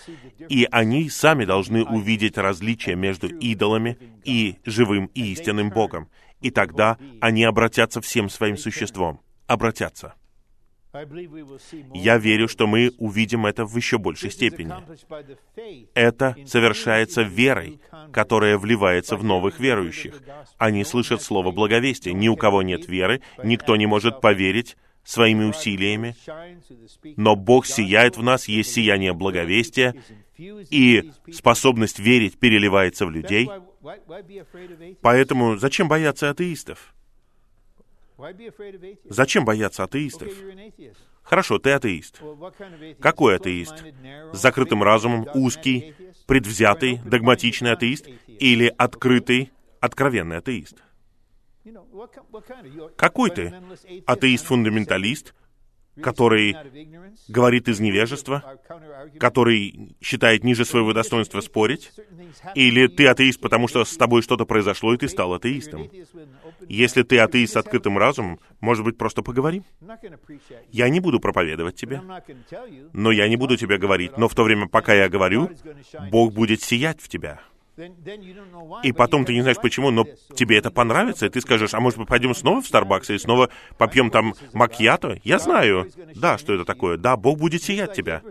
И 0.49 0.67
они 0.71 1.09
сами 1.09 1.45
должны 1.45 1.83
увидеть 1.83 2.37
различия 2.37 2.95
между 2.95 3.27
идолами 3.27 3.97
и 4.23 4.55
живым 4.65 5.07
и 5.13 5.31
истинным 5.31 5.69
Богом. 5.69 6.09
И 6.41 6.51
тогда 6.51 6.97
они 7.21 7.43
обратятся 7.43 8.01
всем 8.01 8.29
своим 8.29 8.57
существом. 8.57 9.21
Обратятся. 9.47 10.15
Я 11.93 12.17
верю, 12.17 12.47
что 12.47 12.65
мы 12.65 12.91
увидим 12.97 13.45
это 13.45 13.63
в 13.63 13.75
еще 13.75 13.99
большей 13.99 14.31
степени. 14.31 14.73
Это 15.93 16.35
совершается 16.47 17.21
верой, 17.21 17.79
которая 18.11 18.57
вливается 18.57 19.15
в 19.15 19.23
новых 19.23 19.59
верующих. 19.59 20.19
Они 20.57 20.83
слышат 20.83 21.21
слово 21.21 21.51
благовестия. 21.51 22.11
Ни 22.13 22.27
у 22.27 22.35
кого 22.35 22.63
нет 22.63 22.87
веры, 22.87 23.21
никто 23.43 23.75
не 23.75 23.85
может 23.85 24.19
поверить, 24.19 24.77
своими 25.09 25.45
усилиями, 25.45 26.15
но 27.17 27.35
Бог 27.35 27.65
сияет 27.65 28.15
в 28.15 28.21
нас, 28.21 28.47
есть 28.47 28.71
сияние 28.71 29.13
благовестия, 29.13 29.95
и 30.37 31.11
способность 31.31 31.97
верить 31.97 32.37
переливается 32.37 33.07
в 33.07 33.09
людей. 33.09 33.49
Поэтому 35.01 35.57
зачем 35.57 35.87
бояться 35.87 36.29
атеистов? 36.29 36.93
Зачем 39.05 39.45
бояться 39.45 39.83
атеистов? 39.83 40.31
Хорошо, 41.23 41.57
ты 41.57 41.71
атеист. 41.71 42.21
Какой 42.99 43.37
атеист? 43.37 43.83
С 44.31 44.37
закрытым 44.37 44.83
разумом, 44.83 45.27
узкий, 45.33 45.95
предвзятый, 46.27 46.99
догматичный 47.03 47.71
атеист 47.71 48.07
или 48.27 48.71
открытый, 48.77 49.51
откровенный 49.79 50.37
атеист? 50.37 50.83
Какой 52.95 53.29
ты? 53.29 53.53
Атеист-фундаменталист? 54.05 55.33
который 56.01 56.55
говорит 57.27 57.67
из 57.67 57.79
невежества, 57.79 58.59
который 59.19 59.95
считает 60.01 60.43
ниже 60.43 60.65
своего 60.65 60.93
достоинства 60.93 61.41
спорить, 61.41 61.91
или 62.55 62.87
ты 62.87 63.07
атеист, 63.07 63.39
потому 63.39 63.67
что 63.67 63.83
с 63.85 63.95
тобой 63.97 64.21
что-то 64.21 64.45
произошло, 64.45 64.93
и 64.93 64.97
ты 64.97 65.07
стал 65.07 65.33
атеистом. 65.33 65.89
Если 66.67 67.03
ты 67.03 67.19
атеист 67.19 67.53
с 67.53 67.57
открытым 67.57 67.97
разумом, 67.97 68.39
может 68.59 68.83
быть, 68.83 68.97
просто 68.97 69.21
поговорим. 69.21 69.63
Я 70.71 70.89
не 70.89 70.99
буду 70.99 71.19
проповедовать 71.19 71.75
тебе, 71.75 72.01
но 72.93 73.11
я 73.11 73.27
не 73.27 73.35
буду 73.35 73.57
тебе 73.57 73.77
говорить, 73.77 74.17
но 74.17 74.27
в 74.27 74.35
то 74.35 74.43
время, 74.43 74.67
пока 74.67 74.93
я 74.93 75.09
говорю, 75.09 75.49
Бог 76.11 76.33
будет 76.33 76.61
сиять 76.61 77.01
в 77.01 77.07
тебя. 77.07 77.41
И 78.83 78.91
потом 78.91 79.25
ты 79.25 79.33
не 79.33 79.41
знаешь 79.41 79.57
почему, 79.61 79.91
но 79.91 80.05
тебе 80.35 80.57
это 80.57 80.71
понравится, 80.71 81.25
и 81.25 81.29
ты 81.29 81.41
скажешь, 81.41 81.73
а 81.73 81.79
может 81.79 81.97
мы 81.99 82.05
пойдем 82.05 82.35
снова 82.35 82.61
в 82.61 82.67
Старбакс 82.67 83.09
и 83.09 83.17
снова 83.17 83.49
попьем 83.77 84.09
там 84.09 84.33
макьято? 84.53 85.17
Я 85.23 85.39
знаю, 85.39 85.89
да, 86.15 86.37
что 86.37 86.53
это 86.53 86.65
такое. 86.65 86.97
Да, 86.97 87.17
Бог 87.17 87.39
будет 87.39 87.63
сиять 87.63 87.93
тебя. 87.93 88.21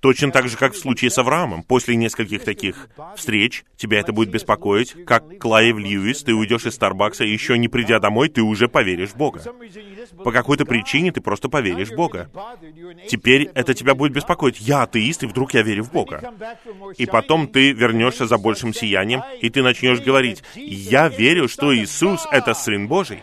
Точно 0.00 0.32
так 0.32 0.48
же, 0.48 0.56
как 0.56 0.72
в 0.72 0.78
случае 0.78 1.10
с 1.10 1.18
Авраамом. 1.18 1.62
После 1.62 1.94
нескольких 1.94 2.42
таких 2.42 2.88
встреч 3.16 3.64
тебя 3.76 4.00
это 4.00 4.12
будет 4.12 4.30
беспокоить, 4.30 4.96
как 5.04 5.38
Клайв 5.38 5.76
Льюис, 5.76 6.22
ты 6.22 6.34
уйдешь 6.34 6.64
из 6.66 6.74
Старбакса, 6.74 7.24
и 7.24 7.30
еще 7.30 7.58
не 7.58 7.68
придя 7.68 7.98
домой, 7.98 8.30
ты 8.30 8.42
уже 8.42 8.68
поверишь 8.68 9.10
в 9.10 9.16
Бога. 9.16 9.42
По 10.24 10.32
какой-то 10.32 10.64
причине 10.64 11.12
ты 11.12 11.20
просто 11.20 11.48
поверишь 11.48 11.90
в 11.90 11.96
Бога. 11.96 12.30
Теперь 13.08 13.50
это 13.54 13.74
тебя 13.74 13.94
будет 13.94 14.12
беспокоить. 14.12 14.58
Я 14.60 14.82
атеист, 14.82 15.22
и 15.24 15.26
вдруг 15.26 15.52
я 15.52 15.62
верю 15.62 15.84
в 15.84 15.92
Бога. 15.92 16.32
И 16.96 17.04
потом 17.04 17.46
ты 17.46 17.72
вернешься 17.72 18.26
за 18.26 18.38
большим 18.38 18.72
сиянием, 18.72 19.22
и 19.40 19.50
ты 19.50 19.62
начнешь 19.62 20.00
говорить, 20.00 20.42
«Я 20.54 21.08
верю, 21.08 21.48
что 21.48 21.74
Иисус— 21.76 22.26
это 22.32 22.54
Сын 22.54 22.88
Божий». 22.88 23.22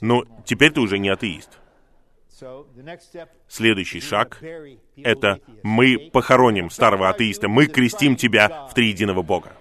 Но 0.00 0.24
теперь 0.44 0.72
ты 0.72 0.80
уже 0.80 0.98
не 0.98 1.10
атеист. 1.10 1.60
Следующий 3.48 4.00
шаг— 4.00 4.42
это 4.96 5.40
мы 5.62 6.10
похороним 6.12 6.70
старого 6.70 7.08
атеиста, 7.08 7.48
мы 7.48 7.66
крестим 7.66 8.16
тебя 8.16 8.66
в 8.70 8.74
триединого 8.74 9.22
Бога. 9.22 9.52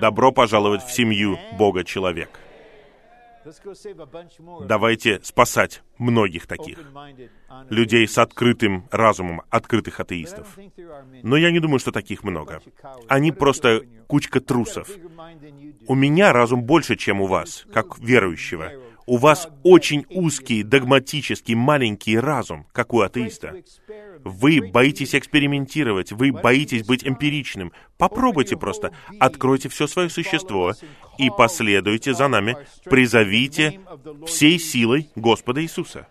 Добро 0.00 0.32
пожаловать 0.32 0.82
в 0.82 0.92
семью 0.92 1.38
Бога-человек. 1.58 2.40
Давайте 4.66 5.20
спасать 5.22 5.82
многих 5.96 6.46
таких, 6.46 6.78
людей 7.70 8.06
с 8.06 8.18
открытым 8.18 8.86
разумом, 8.90 9.42
открытых 9.48 10.00
атеистов. 10.00 10.58
Но 11.22 11.36
я 11.36 11.50
не 11.50 11.60
думаю, 11.60 11.78
что 11.78 11.92
таких 11.92 12.24
много. 12.24 12.60
Они 13.08 13.32
просто 13.32 13.84
кучка 14.06 14.40
трусов. 14.40 14.88
У 15.86 15.94
меня 15.94 16.32
разум 16.32 16.64
больше, 16.64 16.96
чем 16.96 17.20
у 17.20 17.26
вас, 17.26 17.64
как 17.72 17.98
верующего. 17.98 18.72
У 19.08 19.16
вас 19.16 19.48
очень 19.62 20.04
узкий, 20.10 20.62
догматический, 20.62 21.54
маленький 21.54 22.18
разум, 22.18 22.66
как 22.72 22.92
у 22.92 23.00
атеиста. 23.00 23.54
Вы 24.22 24.60
боитесь 24.60 25.14
экспериментировать, 25.14 26.12
вы 26.12 26.30
боитесь 26.30 26.84
быть 26.84 27.08
эмпиричным. 27.08 27.72
Попробуйте 27.96 28.58
просто, 28.58 28.92
откройте 29.18 29.70
все 29.70 29.86
свое 29.86 30.10
существо 30.10 30.74
и 31.16 31.30
последуйте 31.30 32.12
за 32.12 32.28
нами, 32.28 32.58
призовите 32.84 33.80
всей 34.26 34.58
силой 34.58 35.08
Господа 35.16 35.62
Иисуса. 35.62 36.06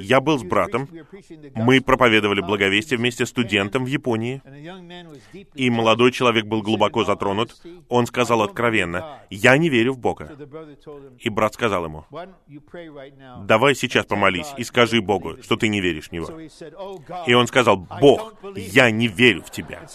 Я 0.00 0.20
был 0.20 0.38
с 0.38 0.42
братом, 0.42 0.88
мы 1.54 1.80
проповедовали 1.80 2.40
благовестие 2.40 2.98
вместе 2.98 3.26
с 3.26 3.28
студентом 3.28 3.84
в 3.84 3.88
Японии, 3.88 4.42
и 5.54 5.70
молодой 5.70 6.12
человек 6.12 6.46
был 6.46 6.62
глубоко 6.62 7.04
затронут. 7.04 7.54
Он 7.88 8.06
сказал 8.06 8.42
откровенно, 8.42 9.20
«Я 9.30 9.56
не 9.58 9.68
верю 9.68 9.92
в 9.92 9.98
Бога». 9.98 10.36
И 11.18 11.28
брат 11.28 11.54
сказал 11.54 11.84
ему, 11.84 12.06
«Давай 13.44 13.74
сейчас 13.74 14.06
помолись 14.06 14.52
и 14.56 14.64
скажи 14.64 15.02
Богу, 15.02 15.36
что 15.42 15.56
ты 15.56 15.68
не 15.68 15.80
веришь 15.80 16.08
в 16.08 16.12
Него». 16.12 16.28
И 17.26 17.34
он 17.34 17.46
сказал, 17.46 17.76
«Бог, 17.76 18.34
я 18.56 18.90
не 18.90 19.08
верю 19.08 19.42
в 19.42 19.50
Тебя». 19.50 19.86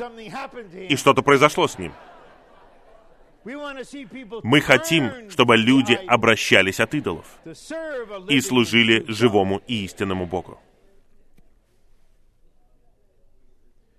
И 0.89 0.95
что-то 0.95 1.22
произошло 1.22 1.68
с 1.68 1.80
ним. 1.80 1.91
Мы 4.44 4.61
хотим, 4.61 5.30
чтобы 5.30 5.57
люди 5.57 5.94
обращались 5.94 6.80
от 6.80 6.94
идолов 6.94 7.40
и 8.30 8.41
служили 8.41 9.06
живому 9.07 9.61
и 9.68 9.86
истинному 9.86 10.26
Богу. 10.26 10.60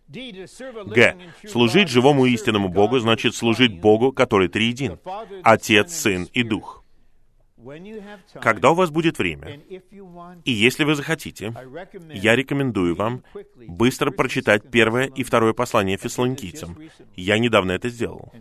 Г. 0.09 1.17
Служить 1.47 1.89
живому 1.89 2.27
и 2.27 2.33
истинному 2.33 2.69
Богу 2.69 2.99
значит 2.99 3.35
служить 3.35 3.79
Богу, 3.79 4.13
который 4.13 4.49
триедин. 4.49 4.99
Отец, 5.43 5.93
Сын 5.93 6.29
и 6.33 6.43
Дух. 6.43 6.85
Когда 8.41 8.71
у 8.71 8.75
вас 8.75 8.91
будет 8.91 9.19
время, 9.19 9.61
и 10.45 10.53
если 10.53 10.85
вы 10.85 10.95
захотите, 10.95 11.53
я 12.15 12.37
рекомендую 12.37 12.95
вам 12.95 13.25
быстро 13.67 14.11
прочитать 14.11 14.71
первое 14.71 15.07
и 15.07 15.25
второе 15.25 15.53
послание 15.53 15.97
фессалоникийцам. 15.97 16.79
Я 17.17 17.39
недавно 17.39 17.73
это 17.73 17.89
сделал 17.89 18.33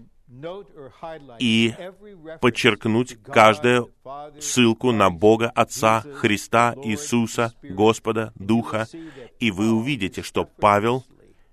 и 1.39 1.73
подчеркнуть 2.41 3.17
каждую 3.23 3.91
ссылку 4.39 4.91
на 4.91 5.09
Бога 5.09 5.49
Отца, 5.49 6.03
Христа, 6.15 6.75
Иисуса, 6.83 7.53
Господа, 7.63 8.33
Духа, 8.35 8.87
и 9.39 9.51
вы 9.51 9.71
увидите, 9.71 10.21
что 10.21 10.45
Павел 10.45 11.05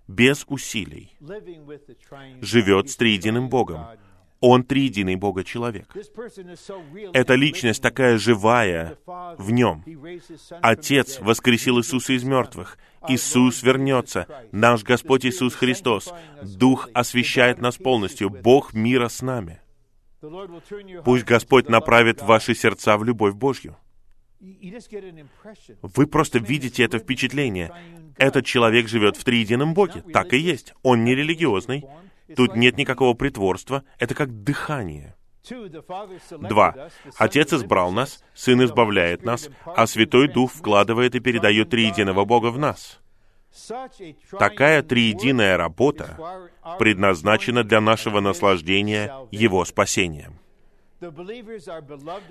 без 0.06 0.44
усилий 0.48 1.12
живет 2.40 2.90
с 2.90 2.96
триединым 2.96 3.48
Богом. 3.48 3.86
Он 4.46 4.62
триединый 4.62 5.16
Бога 5.16 5.42
человек. 5.42 5.86
Эта 7.14 7.34
личность 7.34 7.80
такая 7.80 8.18
живая 8.18 8.98
в 9.38 9.50
нем. 9.50 9.82
Отец 10.60 11.18
воскресил 11.18 11.78
Иисуса 11.78 12.12
из 12.12 12.24
мертвых. 12.24 12.76
Иисус 13.08 13.62
вернется. 13.62 14.26
Наш 14.52 14.82
Господь 14.82 15.24
Иисус 15.24 15.54
Христос. 15.54 16.12
Дух 16.42 16.90
освещает 16.92 17.62
нас 17.62 17.78
полностью. 17.78 18.28
Бог 18.28 18.74
мира 18.74 19.08
с 19.08 19.22
нами. 19.22 19.62
Пусть 21.06 21.24
Господь 21.24 21.70
направит 21.70 22.20
ваши 22.20 22.54
сердца 22.54 22.98
в 22.98 23.04
любовь 23.04 23.32
Божью. 23.32 23.78
Вы 25.80 26.06
просто 26.06 26.38
видите 26.38 26.84
это 26.84 26.98
впечатление. 26.98 27.72
Этот 28.18 28.44
человек 28.44 28.88
живет 28.88 29.16
в 29.16 29.24
триедином 29.24 29.72
Боге. 29.72 30.04
Так 30.12 30.34
и 30.34 30.38
есть. 30.38 30.74
Он 30.82 31.02
не 31.02 31.14
религиозный. 31.14 31.86
Тут 32.36 32.56
нет 32.56 32.76
никакого 32.76 33.14
притворства. 33.14 33.84
Это 33.98 34.14
как 34.14 34.42
дыхание. 34.42 35.14
Два. 36.30 36.74
Отец 37.18 37.52
избрал 37.52 37.92
нас, 37.92 38.24
Сын 38.34 38.64
избавляет 38.64 39.24
нас, 39.24 39.50
а 39.64 39.86
Святой 39.86 40.28
Дух 40.28 40.50
вкладывает 40.52 41.14
и 41.14 41.20
передает 41.20 41.70
триединого 41.70 42.24
Бога 42.24 42.46
в 42.46 42.58
нас. 42.58 43.00
Такая 44.38 44.82
триединая 44.82 45.56
работа 45.56 46.18
предназначена 46.78 47.62
для 47.62 47.80
нашего 47.80 48.20
наслаждения 48.20 49.12
Его 49.30 49.64
спасением. 49.64 50.38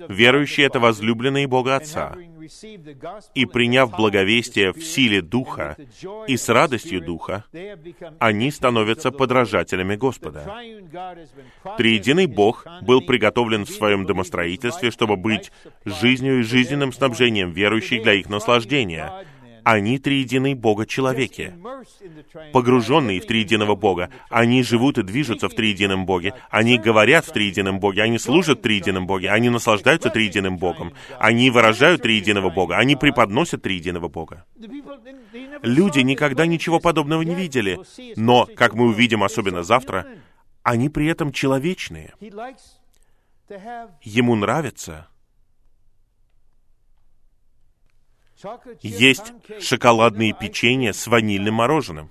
Верующие— 0.08 0.66
это 0.68 0.80
возлюбленные 0.80 1.46
Бога 1.46 1.76
Отца. 1.76 2.16
И 3.34 3.46
приняв 3.46 3.90
благовестие 3.90 4.72
в 4.72 4.82
силе 4.82 5.22
Духа 5.22 5.76
и 6.26 6.36
с 6.36 6.48
радостью 6.48 7.00
Духа, 7.00 7.44
они 8.18 8.50
становятся 8.50 9.10
подражателями 9.10 9.96
Господа. 9.96 10.44
Триединый 11.76 12.26
Бог 12.26 12.66
был 12.82 13.00
приготовлен 13.00 13.64
в 13.64 13.70
своем 13.70 14.06
домостроительстве, 14.06 14.90
чтобы 14.90 15.16
быть 15.16 15.52
жизнью 15.84 16.40
и 16.40 16.42
жизненным 16.42 16.92
снабжением 16.92 17.50
верующих 17.50 18.02
для 18.02 18.14
их 18.14 18.28
наслаждения, 18.28 19.24
они 19.64 19.98
триединый 19.98 20.54
Бога 20.54 20.86
человеки, 20.86 21.54
погруженные 22.52 23.20
в 23.20 23.26
триединого 23.26 23.74
Бога. 23.74 24.10
Они 24.28 24.62
живут 24.62 24.98
и 24.98 25.02
движутся 25.02 25.48
в 25.48 25.54
триедином 25.54 26.06
Боге. 26.06 26.34
Они 26.50 26.78
говорят 26.78 27.24
в 27.24 27.32
триедином 27.32 27.80
Боге. 27.80 28.02
Они 28.02 28.18
служат 28.18 28.62
триедином 28.62 29.06
Боге. 29.06 29.30
Они 29.30 29.48
наслаждаются 29.48 30.10
триединым 30.10 30.58
Богом. 30.58 30.92
Они 31.18 31.50
выражают 31.50 32.02
триединого 32.02 32.50
Бога. 32.50 32.76
Они 32.76 32.94
преподносят 32.94 33.62
триединого 33.62 34.08
Бога. 34.08 34.44
Люди 35.62 36.00
никогда 36.00 36.46
ничего 36.46 36.78
подобного 36.80 37.22
не 37.22 37.34
видели. 37.34 37.80
Но, 38.16 38.46
как 38.54 38.74
мы 38.74 38.88
увидим 38.88 39.22
особенно 39.22 39.62
завтра, 39.62 40.06
они 40.62 40.88
при 40.88 41.06
этом 41.06 41.32
человечные. 41.32 42.12
Ему 44.02 44.34
нравится 44.36 45.08
есть 48.82 49.32
шоколадные 49.60 50.32
печенья 50.32 50.92
с 50.92 51.06
ванильным 51.06 51.54
мороженым. 51.54 52.10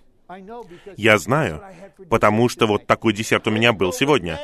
Я 0.97 1.18
знаю, 1.18 1.64
потому 2.10 2.49
что 2.49 2.65
вот 2.65 2.88
такой 2.88 3.14
десерт 3.14 3.47
у 3.47 3.51
меня 3.51 3.73
был 3.73 3.93
сегодня. 3.93 4.39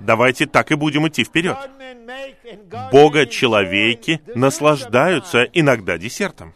Давайте 0.00 0.46
так 0.46 0.72
и 0.72 0.74
будем 0.74 1.06
идти 1.06 1.24
вперед. 1.24 1.56
Бога 2.90 3.26
человеки 3.26 4.20
наслаждаются 4.34 5.44
иногда 5.44 5.96
десертом. 5.96 6.54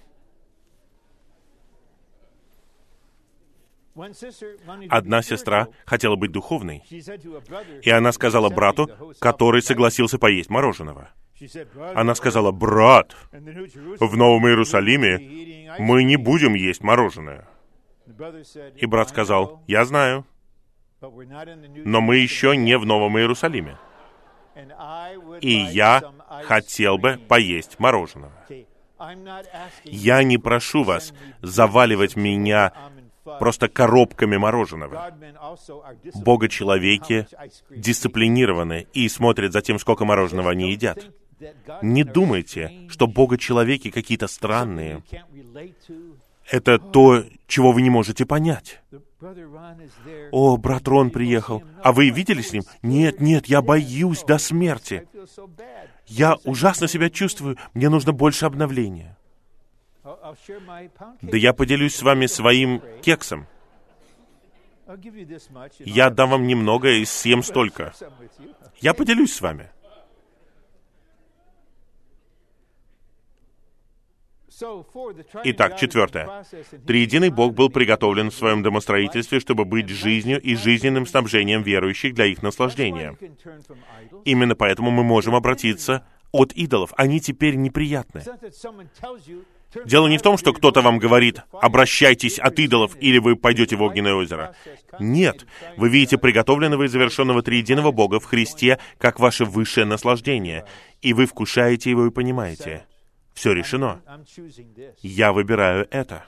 Одна 4.90 5.22
сестра 5.22 5.68
хотела 5.86 6.16
быть 6.16 6.32
духовной, 6.32 6.82
и 7.82 7.90
она 7.90 8.12
сказала 8.12 8.50
брату, 8.50 8.90
который 9.20 9.62
согласился 9.62 10.18
поесть 10.18 10.50
мороженого. 10.50 11.10
Она 11.94 12.14
сказала, 12.14 12.52
«Брат, 12.52 13.14
в 13.32 14.16
Новом 14.16 14.46
Иерусалиме 14.48 15.76
мы 15.78 16.04
не 16.04 16.16
будем 16.16 16.54
есть 16.54 16.82
мороженое». 16.82 17.46
И 18.76 18.86
брат 18.86 19.08
сказал, 19.08 19.62
«Я 19.66 19.84
знаю, 19.84 20.24
но 21.00 22.00
мы 22.00 22.16
еще 22.16 22.56
не 22.56 22.78
в 22.78 22.86
Новом 22.86 23.18
Иерусалиме. 23.18 23.78
И 25.40 25.52
я 25.52 26.02
хотел 26.44 26.98
бы 26.98 27.18
поесть 27.28 27.78
мороженого. 27.78 28.32
Я 29.84 30.22
не 30.22 30.38
прошу 30.38 30.84
вас 30.84 31.12
заваливать 31.42 32.16
меня 32.16 32.72
просто 33.38 33.68
коробками 33.68 34.36
мороженого. 34.36 35.12
Бога-человеки 36.14 37.26
дисциплинированы 37.70 38.86
и 38.94 39.08
смотрят 39.08 39.52
за 39.52 39.60
тем, 39.60 39.78
сколько 39.78 40.04
мороженого 40.04 40.52
они 40.52 40.70
едят. 40.70 41.10
Не 41.82 42.04
думайте, 42.04 42.86
что 42.88 43.06
Бога-человеки 43.06 43.90
какие-то 43.90 44.26
странные. 44.26 45.02
Это 46.50 46.78
то, 46.78 47.24
чего 47.46 47.72
вы 47.72 47.82
не 47.82 47.90
можете 47.90 48.24
понять. 48.24 48.80
О, 50.30 50.56
брат 50.56 50.86
Рон 50.86 51.10
приехал. 51.10 51.62
А 51.82 51.92
вы 51.92 52.10
видели 52.10 52.40
с 52.40 52.52
ним? 52.52 52.62
Нет, 52.82 53.20
нет, 53.20 53.46
я 53.46 53.62
боюсь 53.62 54.22
до 54.22 54.38
смерти. 54.38 55.08
Я 56.06 56.36
ужасно 56.44 56.86
себя 56.86 57.10
чувствую. 57.10 57.56
Мне 57.74 57.88
нужно 57.88 58.12
больше 58.12 58.46
обновления. 58.46 59.16
Да 61.22 61.36
я 61.36 61.52
поделюсь 61.52 61.96
с 61.96 62.02
вами 62.02 62.26
своим 62.26 62.80
кексом. 63.02 63.46
Я 65.80 66.10
дам 66.10 66.30
вам 66.30 66.46
немного 66.46 66.90
и 66.90 67.04
съем 67.04 67.42
столько. 67.42 67.92
Я 68.80 68.94
поделюсь 68.94 69.34
с 69.34 69.40
вами. 69.40 69.70
Итак, 75.44 75.76
четвертое. 75.78 76.44
Триединый 76.86 77.30
Бог 77.30 77.54
был 77.54 77.68
приготовлен 77.68 78.30
в 78.30 78.34
своем 78.34 78.62
домостроительстве, 78.62 79.40
чтобы 79.40 79.64
быть 79.64 79.88
жизнью 79.88 80.40
и 80.40 80.54
жизненным 80.56 81.06
снабжением 81.06 81.62
верующих 81.62 82.14
для 82.14 82.26
их 82.26 82.42
наслаждения. 82.42 83.16
Именно 84.24 84.54
поэтому 84.54 84.90
мы 84.90 85.02
можем 85.02 85.34
обратиться 85.34 86.06
от 86.32 86.52
идолов. 86.52 86.92
Они 86.96 87.20
теперь 87.20 87.56
неприятны. 87.56 88.22
Дело 89.84 90.06
не 90.06 90.16
в 90.16 90.22
том, 90.22 90.38
что 90.38 90.52
кто-то 90.54 90.80
вам 90.80 90.98
говорит, 90.98 91.42
обращайтесь 91.52 92.38
от 92.38 92.58
идолов, 92.58 92.96
или 92.98 93.18
вы 93.18 93.36
пойдете 93.36 93.76
в 93.76 93.82
огненное 93.82 94.14
озеро. 94.14 94.54
Нет, 94.98 95.44
вы 95.76 95.90
видите 95.90 96.16
приготовленного 96.16 96.84
и 96.84 96.88
завершенного 96.88 97.42
триединого 97.42 97.92
Бога 97.92 98.20
в 98.20 98.24
Христе 98.24 98.78
как 98.98 99.20
ваше 99.20 99.44
высшее 99.44 99.84
наслаждение, 99.84 100.64
и 101.02 101.12
вы 101.12 101.26
вкушаете 101.26 101.90
его 101.90 102.06
и 102.06 102.10
понимаете. 102.10 102.86
Все 103.36 103.52
решено. 103.52 104.00
Я 105.02 105.32
выбираю 105.32 105.86
это. 105.90 106.24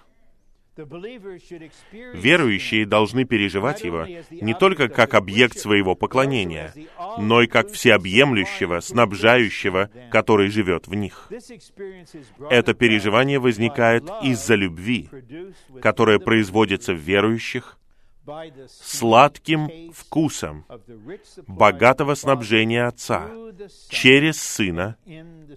Верующие 2.13 2.87
должны 2.87 3.25
переживать 3.25 3.83
его 3.83 4.07
не 4.31 4.55
только 4.55 4.89
как 4.89 5.15
объект 5.15 5.59
своего 5.59 5.97
поклонения, 5.97 6.73
но 7.19 7.41
и 7.43 7.47
как 7.49 7.73
всеобъемлющего, 7.73 8.79
снабжающего, 8.81 9.91
который 10.13 10.51
живет 10.51 10.87
в 10.87 10.95
них. 10.95 11.33
Это 12.51 12.75
переживание 12.75 13.41
возникает 13.41 14.05
из-за 14.23 14.55
любви, 14.55 15.09
которая 15.81 16.19
производится 16.21 16.93
в 16.93 16.99
верующих 16.99 17.79
сладким 18.69 19.93
вкусом 19.93 20.65
богатого 21.47 22.15
снабжения 22.15 22.87
Отца 22.87 23.31
через 23.89 24.41
Сына 24.41 24.97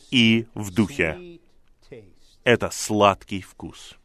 и 0.09 0.47
в 0.53 0.73
Духе. 0.73 1.30
Это 2.43 2.69
сладкий 2.71 3.41
вкус. 3.41 3.97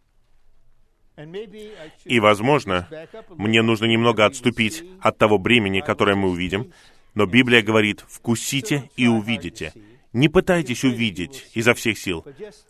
И, 2.05 2.21
возможно, 2.21 2.89
мне 3.31 3.63
нужно 3.63 3.87
немного 3.87 4.27
отступить 4.27 4.85
от 5.01 5.17
того 5.17 5.39
бремени, 5.39 5.81
которое 5.81 6.15
мы 6.15 6.29
увидим, 6.29 6.73
но 7.15 7.25
Библия 7.25 7.63
говорит, 7.63 8.05
вкусите 8.07 8.91
и 8.97 9.07
увидите. 9.07 9.73
Не 10.13 10.29
пытайтесь 10.29 10.85
увидеть 10.85 11.51
изо 11.55 11.75
всех 11.75 11.99
сил. 11.99 12.25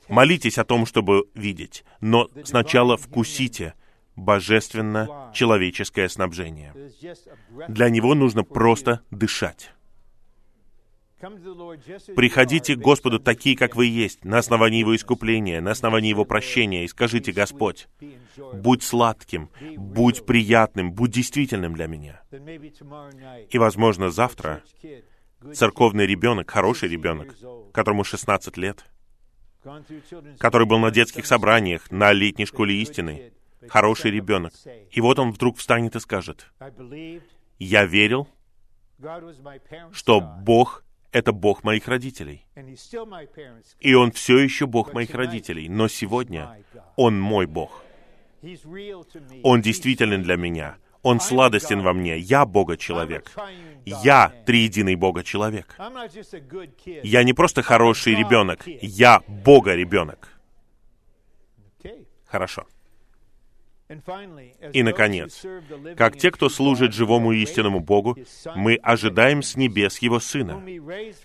Молитесь 0.09 0.59
о 0.59 0.65
том, 0.65 0.87
чтобы 0.87 1.29
видеть, 1.35 1.85
но 2.01 2.29
сначала 2.45 2.97
вкусите 2.97 3.75
божественно-человеческое 4.15 6.09
снабжение. 6.09 6.73
Для 7.69 7.91
него 7.91 8.15
нужно 8.15 8.45
просто 8.45 9.01
дышать. 9.11 9.73
Приходите 11.19 12.77
к 12.77 12.79
Господу 12.79 13.19
такие, 13.19 13.57
как 13.57 13.75
вы 13.75 13.87
есть, 13.87 14.25
на 14.25 14.39
основании 14.39 14.81
Его 14.81 14.95
искупления, 14.95 15.63
на 15.63 15.71
основании 15.71 16.11
Его 16.11 16.27
прощения, 16.27 16.85
и 16.85 16.89
скажите, 16.89 17.33
Господь, 17.33 17.89
будь 18.53 18.83
сладким, 18.83 19.49
будь 19.77 20.27
приятным, 20.27 20.93
будь 20.93 21.13
действительным 21.13 21.73
для 21.75 21.87
меня. 21.87 22.21
И, 23.49 23.59
возможно, 23.59 24.11
завтра 24.11 24.63
церковный 25.55 26.07
ребенок, 26.07 26.51
хороший 26.51 26.91
ребенок, 26.91 27.35
которому 27.73 28.05
16 28.05 28.57
лет, 28.59 28.85
который 30.39 30.67
был 30.67 30.79
на 30.79 30.91
детских 30.91 31.25
собраниях, 31.25 31.91
на 31.91 32.13
летней 32.13 32.45
школе 32.45 32.75
истины, 32.83 33.33
хороший 33.69 34.11
ребенок. 34.11 34.53
И 34.91 35.01
вот 35.01 35.19
он 35.19 35.33
вдруг 35.33 35.57
встанет 35.57 35.97
и 35.97 36.01
скажет, 36.01 36.53
«Я 37.59 37.87
верил, 37.87 38.29
что 39.93 40.21
Бог 40.21 40.85
это 41.17 41.33
Бог 41.33 41.65
моих 41.65 41.89
родителей. 41.89 42.45
И 43.81 43.95
Он 43.95 44.11
все 44.13 44.39
еще 44.39 44.67
Бог 44.67 44.93
моих 44.93 45.15
родителей, 45.15 45.67
но 45.69 45.89
сегодня 45.89 46.63
Он 46.97 47.19
мой 47.19 47.47
Бог. 47.47 47.83
Он 49.43 49.63
действителен 49.63 50.23
для 50.23 50.37
меня. 50.37 50.77
Он 51.03 51.21
сладостен 51.21 51.81
во 51.81 51.95
мне. 51.95 52.19
Я 52.19 52.45
Бога-человек. 52.45 53.33
Я 53.87 54.33
триединый 54.45 54.97
Бога-человек. 54.97 55.75
Я 57.03 57.23
не 57.23 57.33
просто 57.33 57.63
хороший 57.63 58.15
ребенок. 58.15 58.67
Я 58.67 59.23
Бога-ребенок. 59.27 60.29
Хорошо. 62.27 62.67
И, 64.73 64.83
наконец, 64.83 65.45
как 65.97 66.17
те, 66.17 66.33
кто 66.33 66.49
служит 66.49 66.93
живому 66.93 67.33
истинному 67.33 67.79
Богу, 67.79 68.17
мы 68.57 68.75
ожидаем 68.77 69.43
с 69.43 69.57
небес 69.57 69.99
Его 69.99 70.19
Сына, 70.19 70.61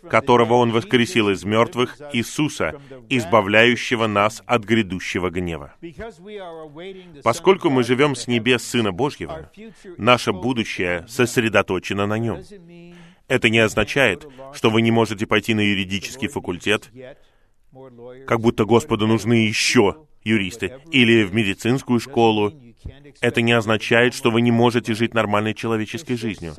которого 0.08 0.54
Он 0.56 0.72
воскресил 0.72 1.30
из 1.30 1.44
мертвых, 1.44 1.98
Иисуса, 2.14 2.80
избавляющего 3.10 4.06
нас 4.06 4.44
от 4.46 4.64
грядущего 4.64 5.32
гнева. 5.32 5.74
Поскольку 7.24 7.72
мы 7.72 7.84
живем 7.84 8.16
с 8.16 8.28
небес 8.28 8.64
Сына 8.64 8.92
Божьего, 8.92 9.52
наше 9.98 10.32
будущее 10.32 11.06
сосредоточено 11.08 12.06
на 12.06 12.20
Нем. 12.20 12.42
Это 13.28 13.50
не 13.50 13.60
означает, 13.60 14.28
что 14.54 14.70
вы 14.70 14.82
не 14.84 14.92
можете 14.92 15.26
пойти 15.26 15.56
на 15.56 15.62
юридический 15.62 16.28
факультет, 16.28 16.92
как 18.28 18.40
будто 18.40 18.66
Господу 18.66 19.08
нужны 19.08 19.48
еще 19.48 20.06
юристы, 20.24 20.80
или 20.92 21.24
в 21.24 21.34
медицинскую 21.34 22.00
школу, 22.00 22.54
это 23.20 23.42
не 23.42 23.52
означает, 23.52 24.14
что 24.14 24.32
вы 24.32 24.42
не 24.42 24.52
можете 24.52 24.94
жить 24.94 25.14
нормальной 25.14 25.54
человеческой 25.54 26.16
жизнью. 26.16 26.56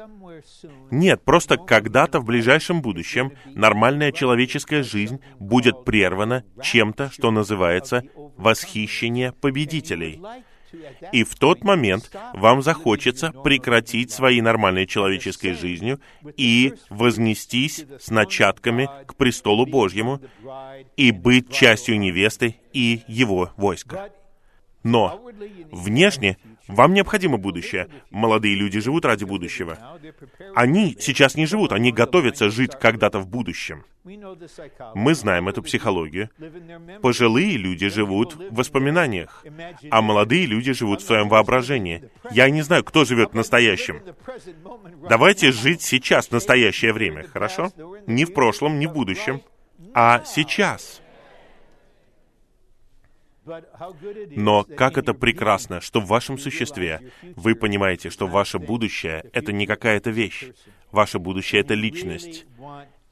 Нет, 0.91 1.23
просто 1.25 1.57
когда-то 1.57 2.21
в 2.21 2.25
ближайшем 2.25 2.83
будущем 2.83 3.33
нормальная 3.47 4.13
человеческая 4.13 4.83
жизнь 4.83 5.21
будет 5.39 5.85
прервана 5.85 6.45
чем-то, 6.63 7.11
что 7.11 7.31
называется 7.31 8.05
восхищение 8.37 9.33
победителей. 9.33 10.21
И 11.13 11.25
в 11.25 11.35
тот 11.37 11.65
момент 11.65 12.11
вам 12.35 12.63
захочется 12.63 13.33
прекратить 13.33 14.11
своей 14.11 14.41
нормальной 14.41 14.87
человеческой 14.87 15.55
жизнью 15.55 16.01
и 16.37 16.75
вознестись 16.91 17.85
с 18.01 18.11
начатками 18.11 18.89
к 19.07 19.15
престолу 19.17 19.67
Божьему 19.67 20.21
и 20.97 21.11
быть 21.11 21.53
частью 21.53 21.99
невесты 21.99 22.57
и 22.73 23.03
его 23.07 23.53
войска. 23.57 24.11
Но 24.83 25.21
внешне 25.71 26.39
вам 26.73 26.95
необходимо 26.95 27.37
будущее. 27.37 27.89
Молодые 28.11 28.55
люди 28.55 28.81
живут 28.81 29.05
ради 29.05 29.25
будущего. 29.25 29.79
Они 30.55 30.97
сейчас 30.99 31.35
не 31.35 31.47
живут, 31.47 31.73
они 31.73 31.93
готовятся 31.93 32.51
жить 32.51 32.73
когда-то 32.79 33.19
в 33.21 33.29
будущем. 33.29 33.85
Мы 34.95 35.15
знаем 35.15 35.49
эту 35.49 35.63
психологию. 35.63 36.31
Пожилые 37.03 37.57
люди 37.57 37.89
живут 37.89 38.35
в 38.35 38.55
воспоминаниях, 38.55 39.45
а 39.91 40.03
молодые 40.03 40.47
люди 40.47 40.73
живут 40.73 41.03
в 41.03 41.07
своем 41.07 41.29
воображении. 41.29 42.11
Я 42.31 42.51
не 42.51 42.63
знаю, 42.63 42.85
кто 42.85 43.05
живет 43.05 43.33
в 43.33 43.37
настоящем. 43.37 44.03
Давайте 45.09 45.53
жить 45.53 45.83
сейчас, 45.83 46.29
в 46.29 46.33
настоящее 46.33 46.93
время, 46.93 47.27
хорошо? 47.29 47.71
Не 48.07 48.25
в 48.25 48.35
прошлом, 48.35 48.79
не 48.79 48.87
в 48.87 48.93
будущем, 48.93 49.43
а 49.95 50.25
сейчас. 50.25 51.02
Но 54.37 54.65
как 54.65 54.99
это 54.99 55.15
прекрасно, 55.15 55.81
что 55.81 56.01
в 56.01 56.07
вашем 56.07 56.39
существе 56.39 57.13
вы 57.37 57.55
понимаете, 57.55 58.11
что 58.11 58.27
ваше 58.27 58.59
будущее— 58.59 59.25
это 59.33 59.53
не 59.53 59.67
какая-то 59.67 60.11
вещь. 60.11 60.51
Ваше 60.91 61.19
будущее— 61.19 61.61
это 61.63 61.75
личность. 61.75 62.47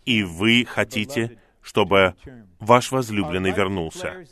И 0.04 0.22
вы 0.22 0.64
хотите 0.64 1.38
чтобы 1.62 2.14
ваш 2.58 2.90
возлюбленный 2.90 3.52
вернулся. 3.52 4.24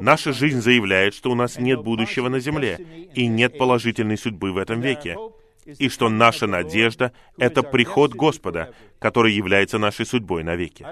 Наша 0.00 0.32
жизнь 0.32 0.60
заявляет, 0.60 1.14
что 1.14 1.30
у 1.30 1.34
нас 1.34 1.58
нет 1.58 1.82
будущего 1.82 2.28
на 2.28 2.40
земле 2.40 3.08
и 3.14 3.26
нет 3.26 3.58
положительной 3.58 4.18
судьбы 4.18 4.52
в 4.52 4.58
этом 4.58 4.80
веке, 4.80 5.16
и 5.64 5.88
что 5.88 6.08
наша 6.08 6.46
надежда— 6.46 7.12
это 7.38 7.62
приход 7.62 8.14
Господа, 8.14 8.72
который 8.98 9.32
является 9.32 9.78
нашей 9.78 10.06
судьбой 10.06 10.44
навеки. 10.44 10.86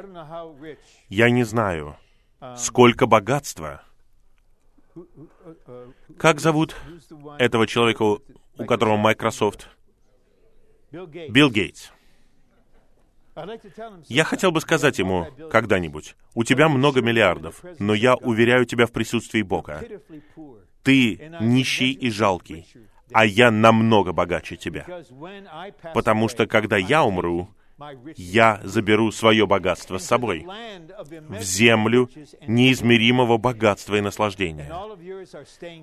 Я 1.09 1.31
не 1.31 1.45
знаю, 1.45 1.97
сколько 2.57 3.07
богатства. 3.07 3.83
Как 6.19 6.41
зовут 6.41 6.77
этого 7.39 7.67
человека, 7.67 8.03
у 8.03 8.65
которого 8.67 8.97
Microsoft? 8.97 9.69
Билл 10.93 11.51
Гейтс. 11.51 11.91
Я 14.09 14.25
хотел 14.25 14.53
бы 14.53 14.61
сказать 14.61 14.99
ему 15.01 15.27
когда-нибудь, 15.51 16.15
у 16.35 16.45
тебя 16.45 16.69
много 16.69 17.03
миллиардов, 17.03 17.65
но 17.81 17.93
я 17.95 18.15
уверяю 18.15 18.65
тебя 18.65 18.87
в 18.87 18.93
присутствии 18.93 19.43
Бога. 19.43 19.83
Ты 20.85 21.33
нищий 21.41 21.91
и 21.91 22.11
жалкий, 22.11 22.67
а 23.13 23.27
я 23.27 23.51
намного 23.51 24.13
богаче 24.13 24.57
тебя. 24.57 24.87
Потому 25.95 26.29
что 26.29 26.47
когда 26.47 26.77
я 26.77 27.03
умру, 27.03 27.49
я 28.17 28.61
заберу 28.63 29.11
свое 29.11 29.47
богатство 29.47 29.99
с 29.99 30.07
собой 30.07 30.47
в 31.29 31.43
землю 31.43 32.09
неизмеримого 32.47 33.37
богатства 33.39 33.97
и 33.97 34.01
наслаждения, 34.01 34.73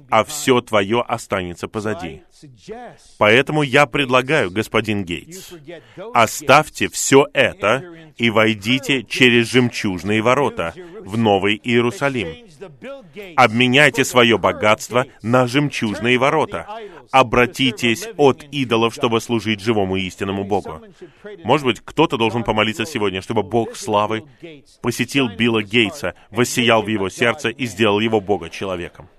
а 0.09 0.23
все 0.23 0.61
твое 0.61 1.01
останется 1.01 1.67
позади. 1.67 2.23
Поэтому 3.17 3.63
я 3.63 3.85
предлагаю, 3.85 4.51
господин 4.51 5.03
Гейтс, 5.03 5.53
оставьте 6.13 6.87
все 6.87 7.27
это 7.33 7.83
и 8.17 8.29
войдите 8.29 9.03
через 9.03 9.51
жемчужные 9.51 10.21
ворота 10.21 10.73
в 11.01 11.17
Новый 11.17 11.59
Иерусалим. 11.61 12.50
Обменяйте 13.35 14.03
свое 14.03 14.37
богатство 14.37 15.05
на 15.21 15.47
жемчужные 15.47 16.17
ворота. 16.17 16.67
Обратитесь 17.11 18.07
от 18.17 18.43
идолов, 18.51 18.93
чтобы 18.93 19.21
служить 19.21 19.61
живому 19.61 19.95
истинному 19.97 20.43
Богу. 20.43 20.81
Может 21.43 21.65
быть, 21.65 21.81
кто-то 21.83 22.17
должен 22.17 22.43
помолиться 22.43 22.85
сегодня, 22.85 23.21
чтобы 23.21 23.43
Бог 23.43 23.75
славы 23.75 24.23
посетил 24.81 25.29
Билла 25.29 25.63
Гейтса, 25.63 26.15
воссиял 26.29 26.83
в 26.83 26.87
его 26.87 27.09
сердце 27.09 27.49
и 27.49 27.65
сделал 27.65 27.99
его 27.99 28.21
Бога 28.21 28.49
человеком. 28.49 29.09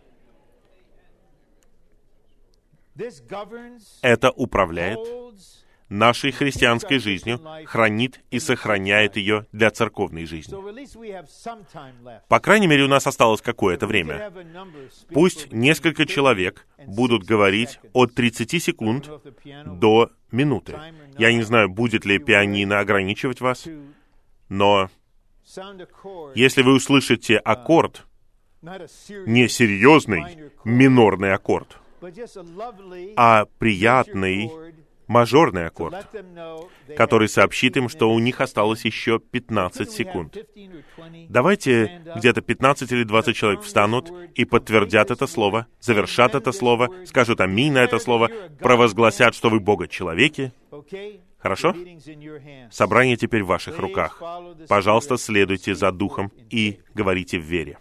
Это 4.02 4.30
управляет 4.30 4.98
нашей 5.92 6.32
христианской 6.32 6.98
жизнью, 6.98 7.40
хранит 7.66 8.20
и 8.30 8.40
сохраняет 8.40 9.16
ее 9.16 9.46
для 9.52 9.70
церковной 9.70 10.24
жизни. 10.24 10.54
По 12.28 12.40
крайней 12.40 12.66
мере, 12.66 12.84
у 12.84 12.88
нас 12.88 13.06
осталось 13.06 13.42
какое-то 13.42 13.86
время. 13.86 14.32
Пусть 15.10 15.52
несколько 15.52 16.06
человек 16.06 16.66
будут 16.86 17.24
говорить 17.24 17.78
от 17.92 18.14
30 18.14 18.62
секунд 18.62 19.10
до 19.66 20.10
минуты. 20.30 20.78
Я 21.18 21.32
не 21.32 21.42
знаю, 21.42 21.68
будет 21.68 22.04
ли 22.04 22.18
пианино 22.18 22.80
ограничивать 22.80 23.40
вас, 23.40 23.68
но 24.48 24.88
если 26.34 26.62
вы 26.62 26.74
услышите 26.74 27.36
аккорд, 27.36 28.06
не 28.62 29.48
серьезный 29.48 30.52
минорный 30.64 31.34
аккорд, 31.34 31.78
а 33.16 33.44
приятный 33.58 34.50
мажорный 35.12 35.66
аккорд, 35.66 36.08
который 36.96 37.28
сообщит 37.28 37.76
им, 37.76 37.88
что 37.88 38.10
у 38.10 38.18
них 38.18 38.40
осталось 38.40 38.84
еще 38.84 39.18
15 39.18 39.90
секунд. 39.90 40.36
Давайте 41.28 42.02
где-то 42.16 42.40
15 42.40 42.90
или 42.92 43.04
20 43.04 43.36
человек 43.36 43.60
встанут 43.60 44.10
и 44.34 44.44
подтвердят 44.44 45.10
это 45.10 45.26
слово, 45.26 45.66
завершат 45.80 46.34
это 46.34 46.50
слово, 46.52 46.88
скажут 47.04 47.40
аминь 47.40 47.72
на 47.72 47.84
это 47.84 47.98
слово, 47.98 48.30
провозгласят, 48.58 49.34
что 49.34 49.50
вы 49.50 49.60
Бога 49.60 49.86
человеки. 49.86 50.52
Хорошо? 51.38 51.74
Собрание 52.70 53.16
теперь 53.16 53.42
в 53.42 53.48
ваших 53.48 53.78
руках. 53.78 54.22
Пожалуйста, 54.68 55.16
следуйте 55.16 55.74
за 55.74 55.92
Духом 55.92 56.32
и 56.50 56.78
говорите 56.94 57.38
в 57.38 57.42
вере. 57.42 57.78